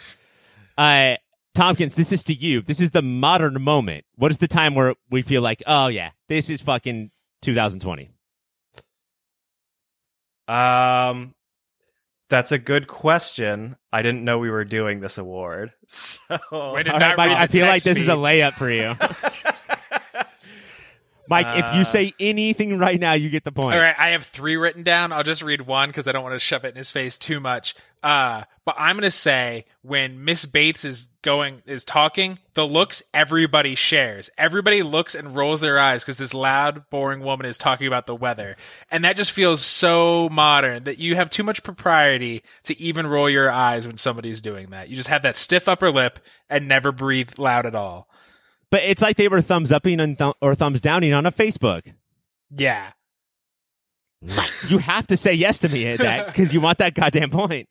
[0.78, 1.16] uh,
[1.54, 1.94] Tompkins.
[1.94, 2.62] This is to you.
[2.62, 4.06] This is the modern moment.
[4.16, 7.10] What is the time where we feel like, oh yeah, this is fucking
[7.42, 8.08] 2020?
[10.48, 11.34] Um,
[12.32, 13.76] that's a good question.
[13.92, 15.72] I didn't know we were doing this award.
[15.86, 18.94] So Way to right, Mike, I feel like text this is a layup for you.
[21.28, 23.74] Mike, if you Uh, say anything right now, you get the point.
[23.74, 25.12] All right, I have three written down.
[25.12, 27.40] I'll just read one because I don't want to shove it in his face too
[27.40, 27.74] much.
[28.02, 33.74] Uh, but I'm gonna say when Miss Bates is going is talking, the looks everybody
[33.74, 34.28] shares.
[34.36, 38.14] Everybody looks and rolls their eyes because this loud, boring woman is talking about the
[38.14, 38.56] weather,
[38.90, 43.30] and that just feels so modern that you have too much propriety to even roll
[43.30, 44.88] your eyes when somebody's doing that.
[44.88, 46.18] You just have that stiff upper lip
[46.50, 48.08] and never breathe loud at all.
[48.70, 51.92] But it's like they were thumbs upping and th- or thumbs downing on a Facebook.
[52.50, 52.92] Yeah.
[54.68, 57.68] You have to say yes to me at that because you want that goddamn point.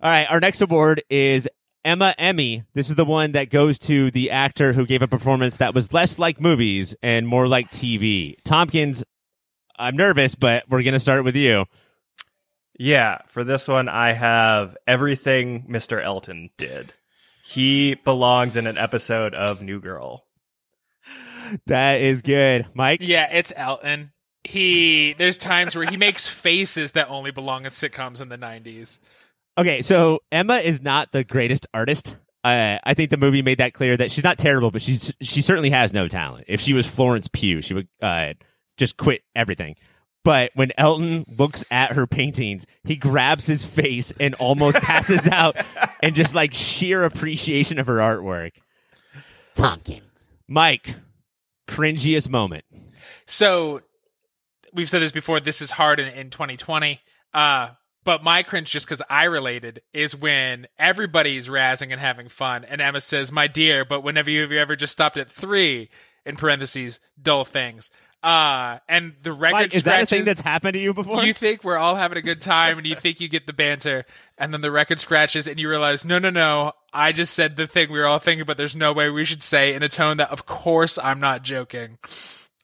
[0.00, 1.48] All right, our next award is
[1.84, 2.64] Emma Emmy.
[2.74, 5.92] This is the one that goes to the actor who gave a performance that was
[5.92, 8.36] less like movies and more like TV.
[8.44, 9.02] Tompkins,
[9.78, 11.64] I'm nervous, but we're going to start with you.
[12.78, 16.02] Yeah, for this one, I have everything Mr.
[16.02, 16.94] Elton did.
[17.44, 20.24] He belongs in an episode of New Girl.
[21.66, 22.66] That is good.
[22.74, 23.00] Mike?
[23.02, 24.12] Yeah, it's Elton.
[24.50, 28.98] He there's times where he makes faces that only belong in sitcoms in the 90s.
[29.56, 32.16] Okay, so Emma is not the greatest artist.
[32.42, 35.40] Uh, I think the movie made that clear that she's not terrible, but she's she
[35.40, 36.46] certainly has no talent.
[36.48, 38.34] If she was Florence Pugh, she would uh,
[38.76, 39.76] just quit everything.
[40.24, 45.58] But when Elton looks at her paintings, he grabs his face and almost passes out,
[46.02, 48.52] and just like sheer appreciation of her artwork.
[49.54, 50.28] Tompkins.
[50.48, 50.96] Mike,
[51.68, 52.64] cringiest moment.
[53.26, 53.82] So
[54.72, 55.40] we've said this before.
[55.40, 57.00] This is hard in, in 2020.
[57.32, 57.70] Uh,
[58.04, 62.80] but my cringe, just because I related, is when everybody's razzing and having fun, and
[62.80, 65.90] Emma says, "My dear," but whenever you have you ever just stopped at three
[66.24, 67.90] in parentheses dull things.
[68.22, 71.24] Uh, and the record Mike, is that a thing that's happened to you before?
[71.24, 74.04] you think we're all having a good time and you think you get the banter
[74.36, 77.66] and then the record scratches and you realize no no no i just said the
[77.66, 80.18] thing we were all thinking but there's no way we should say in a tone
[80.18, 81.96] that of course i'm not joking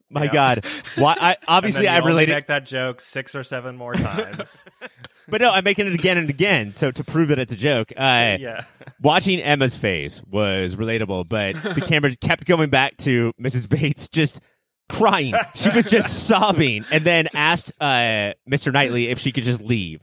[0.09, 0.33] My Yeah.
[0.33, 0.65] God,
[0.97, 1.17] why?
[1.21, 4.65] I, obviously I related, make that joke six or seven more times.
[5.29, 6.75] but no, I'm making it again and again.
[6.75, 8.65] So to prove that it's a joke, uh, yeah.
[9.01, 13.69] watching Emma's face was relatable, but the camera kept going back to Mrs.
[13.69, 14.41] Bates just
[14.89, 15.35] crying.
[15.57, 18.73] She was just sobbing and then asked uh, Mr.
[18.73, 20.01] Knightley if she could just leave.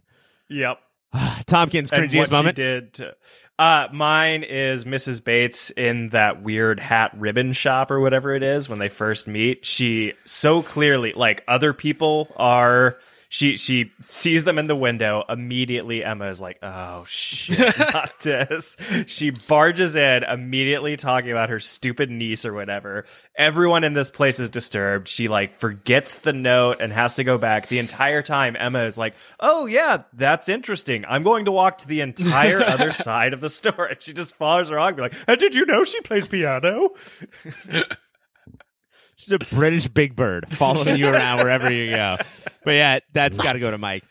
[0.49, 0.79] Yep.
[1.45, 2.55] Tompkins, cringiest moment.
[2.55, 2.93] did.
[2.93, 3.15] To,
[3.59, 5.23] uh, mine is Mrs.
[5.23, 9.65] Bates in that weird hat ribbon shop or whatever it is when they first meet.
[9.65, 12.97] She so clearly, like other people are.
[13.33, 15.23] She she sees them in the window.
[15.27, 18.77] Immediately, Emma is like, "Oh shit, not this."
[19.07, 23.05] She barges in, immediately talking about her stupid niece or whatever.
[23.35, 25.07] Everyone in this place is disturbed.
[25.07, 27.69] She like forgets the note and has to go back.
[27.69, 31.03] The entire time, Emma is like, "Oh yeah, that's interesting.
[31.09, 34.35] I'm going to walk to the entire other side of the store." And she just
[34.35, 36.91] follows her on, be like, "And did you know she plays piano?"
[39.23, 42.17] She's a British Big Bird following you around wherever you go.
[42.65, 44.03] But yeah, that's got to go to Mike.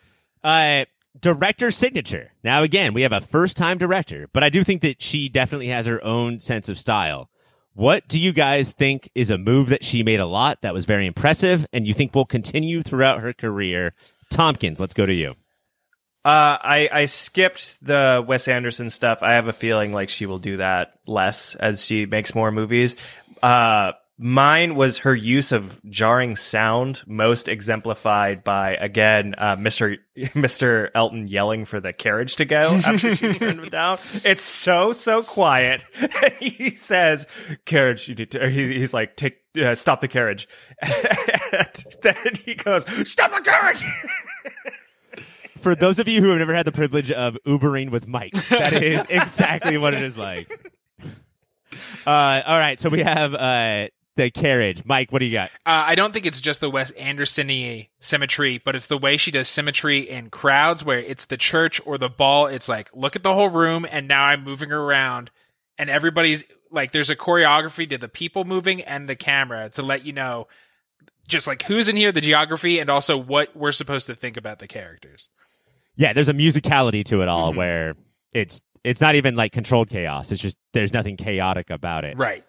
[0.43, 0.85] Uh,
[1.19, 2.31] director signature.
[2.43, 5.67] Now, again, we have a first time director, but I do think that she definitely
[5.67, 7.29] has her own sense of style.
[7.73, 10.85] What do you guys think is a move that she made a lot that was
[10.85, 13.93] very impressive and you think will continue throughout her career?
[14.29, 15.31] Tompkins, let's go to you.
[16.25, 19.21] Uh, I I skipped the Wes Anderson stuff.
[19.21, 22.95] I have a feeling like she will do that less as she makes more movies.
[23.41, 29.97] Uh, mine was her use of jarring sound, most exemplified by again uh, Mr.
[30.17, 30.89] Mr.
[30.95, 33.97] Elton yelling for the carriage to go after she turned him down.
[34.23, 35.83] It's so so quiet,
[36.39, 37.27] he says,
[37.65, 40.47] "Carriage, you need to." he- He's like, "Take." Uh, stop the carriage.
[40.81, 43.83] and then he goes, "Stop the carriage!"
[45.59, 48.73] For those of you who have never had the privilege of Ubering with Mike, that
[48.73, 50.71] is exactly what it is like.
[52.05, 54.83] Uh, all right, so we have uh, the carriage.
[54.85, 55.49] Mike, what do you got?
[55.65, 57.49] uh, i don't think it's just the wes anderson
[57.99, 61.97] symmetry but it's the way she does symmetry in crowds where it's the church or
[61.97, 65.31] the ball it's like look at the whole room and now i'm moving around
[65.77, 70.05] and everybody's like there's a choreography to the people moving and the camera to let
[70.05, 70.47] you know
[71.27, 74.59] just like who's in here the geography and also what we're supposed to think about
[74.59, 75.29] the characters
[75.95, 77.55] Yeah, there's a musicality to it all Mhm.
[77.57, 77.95] where
[78.33, 80.31] it's it's not even like controlled chaos.
[80.31, 82.17] It's just there's nothing chaotic about it.
[82.17, 82.43] right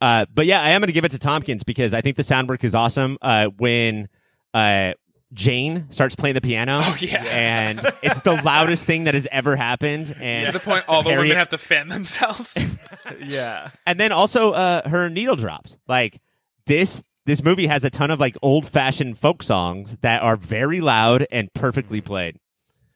[0.00, 2.22] Uh, but yeah, I am going to give it to Tompkins because I think the
[2.22, 3.18] sound work is awesome.
[3.20, 4.08] Uh, when
[4.54, 4.94] uh,
[5.34, 7.22] Jane starts playing the piano, Oh, yeah.
[7.24, 10.14] and it's the loudest thing that has ever happened.
[10.18, 12.56] And to the point all the Harriet- women have to fan themselves
[13.24, 13.70] yeah.
[13.86, 15.76] and then also uh, her needle drops.
[15.86, 16.20] Like
[16.66, 20.80] this, this movie has a ton of like old fashioned folk songs that are very
[20.80, 22.38] loud and perfectly played.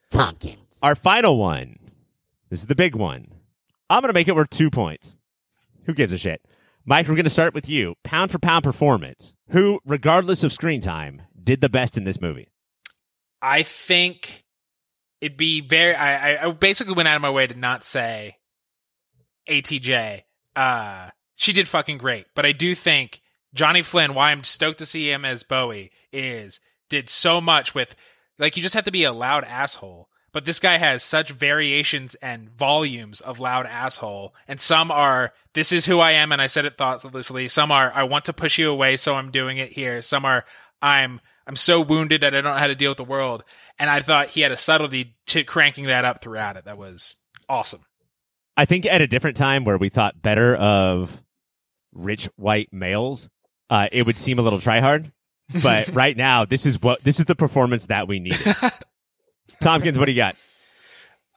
[0.09, 0.79] Tompkins.
[0.81, 1.77] Our final one.
[2.49, 3.27] This is the big one.
[3.89, 5.15] I'm going to make it worth two points.
[5.85, 6.41] Who gives a shit?
[6.85, 7.95] Mike, we're going to start with you.
[8.03, 9.33] Pound for pound performance.
[9.49, 12.47] Who, regardless of screen time, did the best in this movie?
[13.41, 14.43] I think
[15.21, 15.95] it'd be very.
[15.95, 18.37] I, I- basically went out of my way to not say
[19.49, 20.23] ATJ.
[20.55, 23.21] Uh, she did fucking great, but I do think
[23.53, 24.13] Johnny Flynn.
[24.13, 26.59] Why I'm stoked to see him as Bowie is
[26.89, 27.95] did so much with
[28.37, 30.09] like you just have to be a loud asshole.
[30.35, 35.71] But this guy has such variations and volumes of loud asshole, and some are "This
[35.71, 37.47] is who I am," and I said it thoughtlessly.
[37.47, 40.43] Some are "I want to push you away, so I'm doing it here." Some are
[40.81, 43.45] "I'm I'm so wounded that I don't know how to deal with the world,"
[43.79, 46.65] and I thought he had a subtlety to cranking that up throughout it.
[46.65, 47.15] That was
[47.47, 47.85] awesome.
[48.57, 51.23] I think at a different time where we thought better of
[51.93, 53.29] rich white males,
[53.69, 55.13] uh, it would seem a little try hard.
[55.63, 58.53] But right now, this is what this is the performance that we needed.
[59.59, 60.35] Tompkins, what do you got?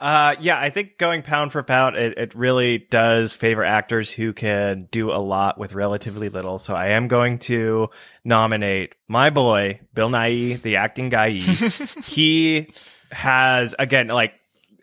[0.01, 4.33] Uh, yeah, I think going pound for pound, it, it really does favor actors who
[4.33, 6.59] can do a lot with relatively little.
[6.61, 7.91] So I am going to
[8.25, 11.31] nominate my boy, Bill Nighy, the acting guy.
[12.05, 12.71] he
[13.11, 14.35] has, again, like,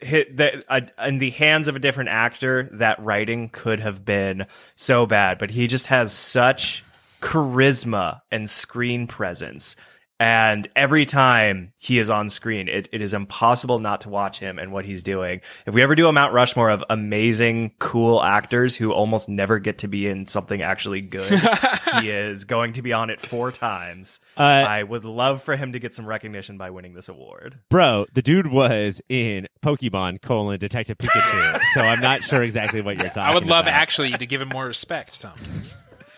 [0.01, 4.45] hit the, uh, in the hands of a different actor, that writing could have been
[4.75, 6.83] so bad, but he just has such
[7.21, 9.77] charisma and screen presence.
[10.19, 14.57] And every time he is on screen, it, it is impossible not to watch him
[14.57, 15.41] and what he's doing.
[15.65, 19.79] If we ever do a Mount Rushmore of amazing, cool actors who almost never get
[19.79, 21.41] to be in something actually good,
[21.99, 24.21] he is going to be on it four times.
[24.37, 27.59] Uh, I would love for him to get some recognition by winning this award.
[27.69, 32.97] Bro, the dude was in Pokemon colon Detective Pikachu, so I'm not sure exactly what
[32.97, 33.75] you're talking I would love about.
[33.75, 35.75] actually to give him more respect, Tompkins.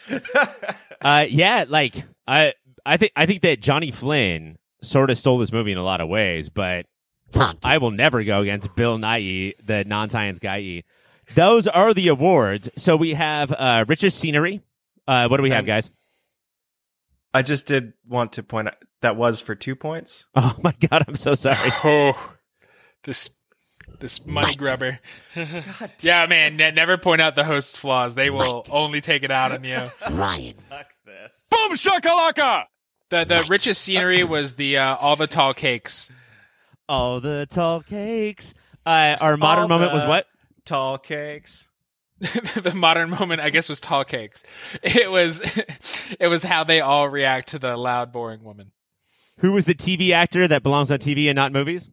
[0.99, 2.53] Uh, yeah, like I,
[2.87, 5.99] I think I think that Johnny Flynn sort of stole this movie in a lot
[6.01, 6.85] of ways, but
[7.31, 7.59] Tompkins.
[7.65, 10.83] I will never go against Bill Nighy, the non-science guy.
[11.35, 12.69] Those are the awards.
[12.77, 14.61] So we have uh, richest scenery.
[15.05, 15.91] Uh, what do we have, guys?
[17.33, 20.25] I just did want to point out that was for two points.
[20.35, 21.57] Oh my god, I'm so sorry.
[21.83, 22.33] Oh,
[23.03, 23.29] this
[23.99, 24.99] this money grubber.
[25.99, 26.55] yeah, man.
[26.55, 28.15] Ne- never point out the host's flaws.
[28.15, 29.89] They will only take it out on you.
[30.09, 30.55] Ryan.
[30.69, 31.47] Fuck this.
[31.49, 32.65] Boom shakalaka!
[33.09, 36.11] The the richest scenery was the uh, all the tall cakes.
[36.89, 38.53] All the tall cakes.
[38.85, 40.27] Uh, our modern All moment was what?
[40.65, 41.69] Tall cakes.
[42.19, 44.43] the modern moment, I guess, was tall cakes.
[44.81, 45.41] It was
[46.19, 48.71] it was how they all react to the loud, boring woman.
[49.39, 51.89] Who was the TV actor that belongs on TV and not movies?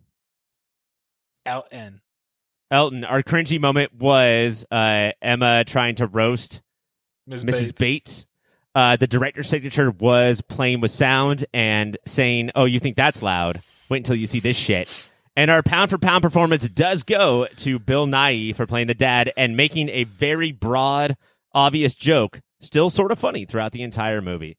[1.45, 2.01] Elton.
[2.71, 3.05] Elton.
[3.05, 6.63] Our cringy moment was uh, Emma trying to roast
[7.27, 7.45] Ms.
[7.45, 7.51] Mrs.
[7.51, 7.73] Bates.
[7.73, 8.27] Bates.
[8.75, 13.63] Uh, the director's signature was playing with sound and saying, "Oh, you think that's loud?
[13.89, 17.79] Wait until you see this shit." And our pound for pound performance does go to
[17.79, 21.17] Bill Nighy for playing the dad and making a very broad,
[21.53, 24.57] obvious joke, still sort of funny throughout the entire movie.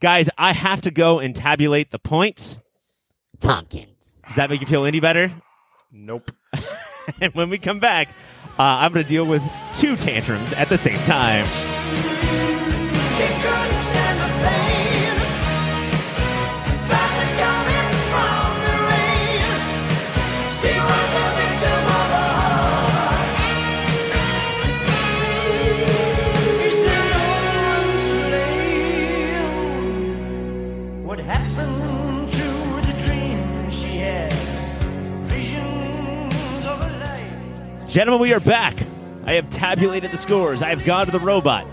[0.00, 2.60] Guys, I have to go and tabulate the points.
[3.40, 4.16] Tompkins.
[4.26, 5.32] Does that make you feel any better?
[5.90, 6.30] Nope.
[7.20, 8.08] and when we come back,
[8.58, 9.42] uh, I'm going to deal with
[9.74, 11.46] two tantrums at the same time.
[37.92, 38.74] Gentlemen, we are back.
[39.26, 40.62] I have tabulated the scores.
[40.62, 41.66] I have gone to the robot.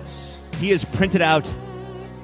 [0.58, 1.50] He has printed out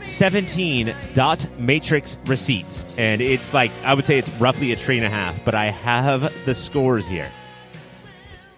[0.03, 2.83] 17 dot matrix receipts.
[2.97, 5.67] And it's like, I would say it's roughly a tree and a half, but I
[5.67, 7.31] have the scores here.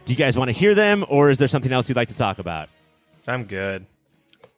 [0.05, 2.15] Do you guys want to hear them, or is there something else you'd like to
[2.15, 2.69] talk about?
[3.27, 3.85] I'm good.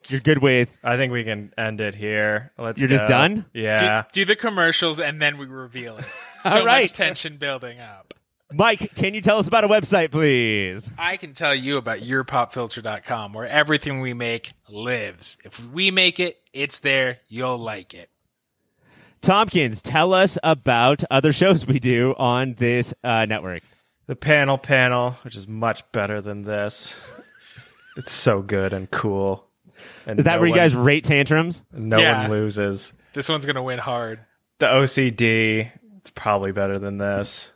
[0.07, 0.73] You're good with.
[0.81, 2.53] I think we can end it here.
[2.57, 2.79] Let's.
[2.79, 3.43] You're just done?
[3.53, 4.03] Yeah.
[4.13, 6.05] Do, do the commercials and then we reveal it.
[6.41, 6.83] So All right.
[6.85, 8.13] much tension building up.
[8.51, 10.89] Mike, can you tell us about a website, please?
[10.97, 15.37] I can tell you about yourpopfilter.com where everything we make lives.
[15.45, 17.19] If we make it, it's there.
[17.27, 18.09] You'll like it.
[19.21, 23.61] Tompkins, tell us about other shows we do on this uh, network.
[24.07, 26.99] The panel panel, which is much better than this.
[27.97, 29.45] It's so good and cool.
[30.07, 31.63] And Is that no where you one- guys rate tantrums?
[31.71, 32.21] No Yeah.
[32.23, 32.93] one loses.
[33.13, 34.21] This one's going to win hard.
[34.57, 37.51] The OCD, it's probably better than this.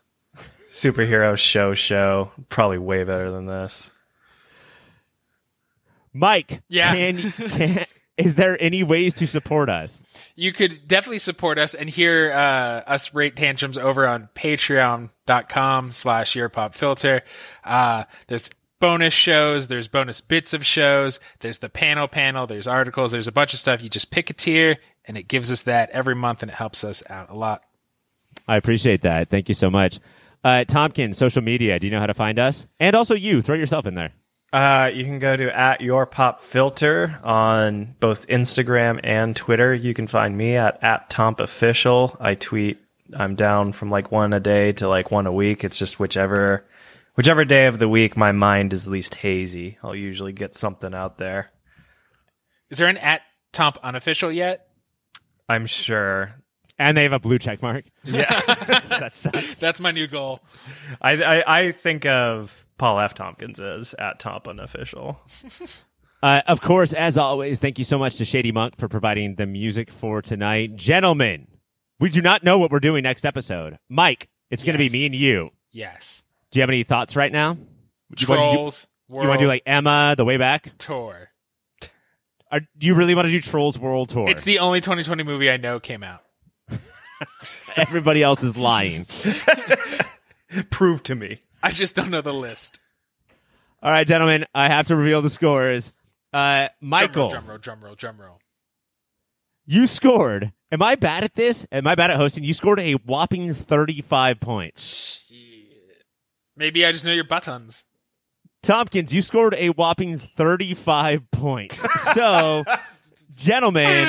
[0.74, 3.94] Superhero show show, probably way better than this.
[6.14, 6.96] Mike, Yeah.
[6.96, 7.86] can, can,
[8.18, 10.02] is there any ways to support us?
[10.36, 16.36] You could definitely support us and hear uh, us rate tantrums over on patreon.com slash
[16.36, 17.22] your pop filter.
[17.64, 23.12] Uh, there's bonus shows, there's bonus bits of shows, there's the panel panel, there's articles,
[23.12, 23.82] there's a bunch of stuff.
[23.84, 26.84] You just pick a tier and it gives us that every month and it helps
[26.84, 27.62] us out a lot.
[28.48, 29.30] I appreciate that.
[29.30, 30.00] Thank you so much.
[30.44, 31.80] Uh, Tompkins, social media.
[31.80, 32.68] Do you know how to find us?
[32.80, 34.12] And also you, throw yourself in there.
[34.52, 39.74] Uh, you can go to at your pop filter on both Instagram and Twitter.
[39.74, 42.16] You can find me at at Tomp official.
[42.20, 42.80] I tweet.
[43.18, 45.64] I'm down from like one a day to like one a week.
[45.64, 46.66] It's just whichever
[47.16, 49.78] whichever day of the week my mind is least hazy.
[49.84, 51.52] I'll usually get something out there.
[52.70, 53.22] Is there an at
[53.54, 54.68] Tomp unofficial yet?
[55.50, 56.36] I'm sure.
[56.84, 57.86] And they have a blue check mark.
[58.04, 58.26] Yeah,
[59.00, 59.60] that sucks.
[59.60, 60.42] That's my new goal.
[61.02, 63.14] I, I I think of Paul F.
[63.14, 65.20] Tompkins as at Tomp unofficial.
[66.22, 69.46] Uh, of course, as always, thank you so much to Shady Monk for providing the
[69.46, 70.78] music for tonight.
[70.78, 71.48] Gentlemen,
[72.00, 73.78] we do not know what we're doing next episode.
[73.90, 74.92] Mike, it's going to Yes.
[74.94, 75.50] be me and you.
[75.74, 76.24] Yes.
[76.50, 77.58] Do you have any thoughts right now?
[78.18, 78.88] You wanna do- Trolls.
[79.10, 80.72] You want to do like Emma, the way back?
[80.78, 81.28] tour.
[82.54, 84.30] Are, do you really want to do Trolls World Tour?
[84.30, 86.22] It's the only 2020 movie I know came out.
[87.78, 89.06] Everybody else is lying.
[90.70, 91.40] Prove to me.
[91.62, 92.80] I just don't know the list.
[93.82, 95.92] All right, gentlemen, I have to reveal the scores.
[96.32, 98.40] Uh, Michael, Drum roll, drum roll, drum roll, drum roll.
[99.66, 100.52] you scored.
[100.72, 101.68] Am I bad at this?
[101.72, 102.44] Am I bad at hosting?
[102.44, 105.24] You scored a whopping 35 points.
[106.56, 107.86] Maybe I just know your buttons.
[108.64, 111.86] Tompkins, you scored a whopping 35 points.
[112.14, 112.64] So,
[113.36, 114.08] gentlemen,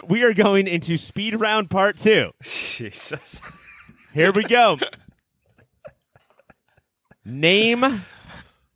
[0.08, 2.32] we are going into speed round part two.
[2.42, 3.40] Jesus.
[4.12, 4.78] Here we go.
[7.24, 8.02] Name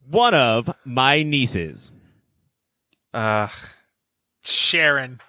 [0.09, 1.93] one of my nieces.
[3.13, 3.49] Uh,
[4.43, 5.21] Sharon.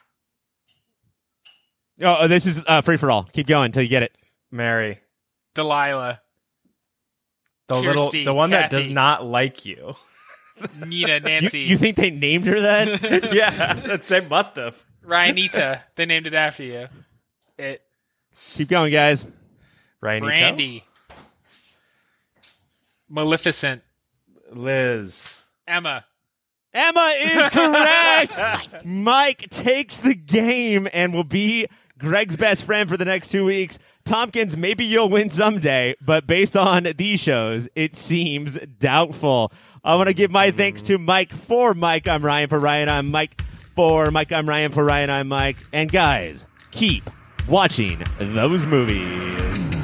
[2.01, 3.23] Oh, this is uh, free for all.
[3.23, 4.17] Keep going until you get it.
[4.51, 4.99] Mary.
[5.53, 6.21] Delilah.
[7.67, 9.95] The Kirsty, little the one that does not like you.
[10.85, 11.19] Nina.
[11.19, 11.61] Nancy.
[11.61, 13.31] you think they named her that?
[13.33, 14.83] yeah, that's, they must have.
[15.09, 15.81] Ryanita.
[15.95, 16.87] they named it after you.
[17.57, 17.81] It.
[18.51, 19.25] Keep going, guys.
[20.01, 20.83] Ryan Brandy.
[23.09, 23.81] Maleficent.
[24.51, 25.33] Liz.
[25.67, 26.05] Emma.
[26.73, 28.33] Emma is correct.
[28.37, 31.67] Oh Mike takes the game and will be
[31.97, 33.79] Greg's best friend for the next two weeks.
[34.05, 39.51] Tompkins, maybe you'll win someday, but based on these shows, it seems doubtful.
[39.83, 42.07] I want to give my thanks to Mike for Mike.
[42.07, 42.89] I'm Ryan for Ryan.
[42.89, 43.41] I'm Mike
[43.79, 44.33] for Mike.
[44.33, 45.09] I'm Ryan for Ryan.
[45.09, 45.55] I'm Mike.
[45.71, 47.09] And guys, keep
[47.47, 49.78] watching those movies.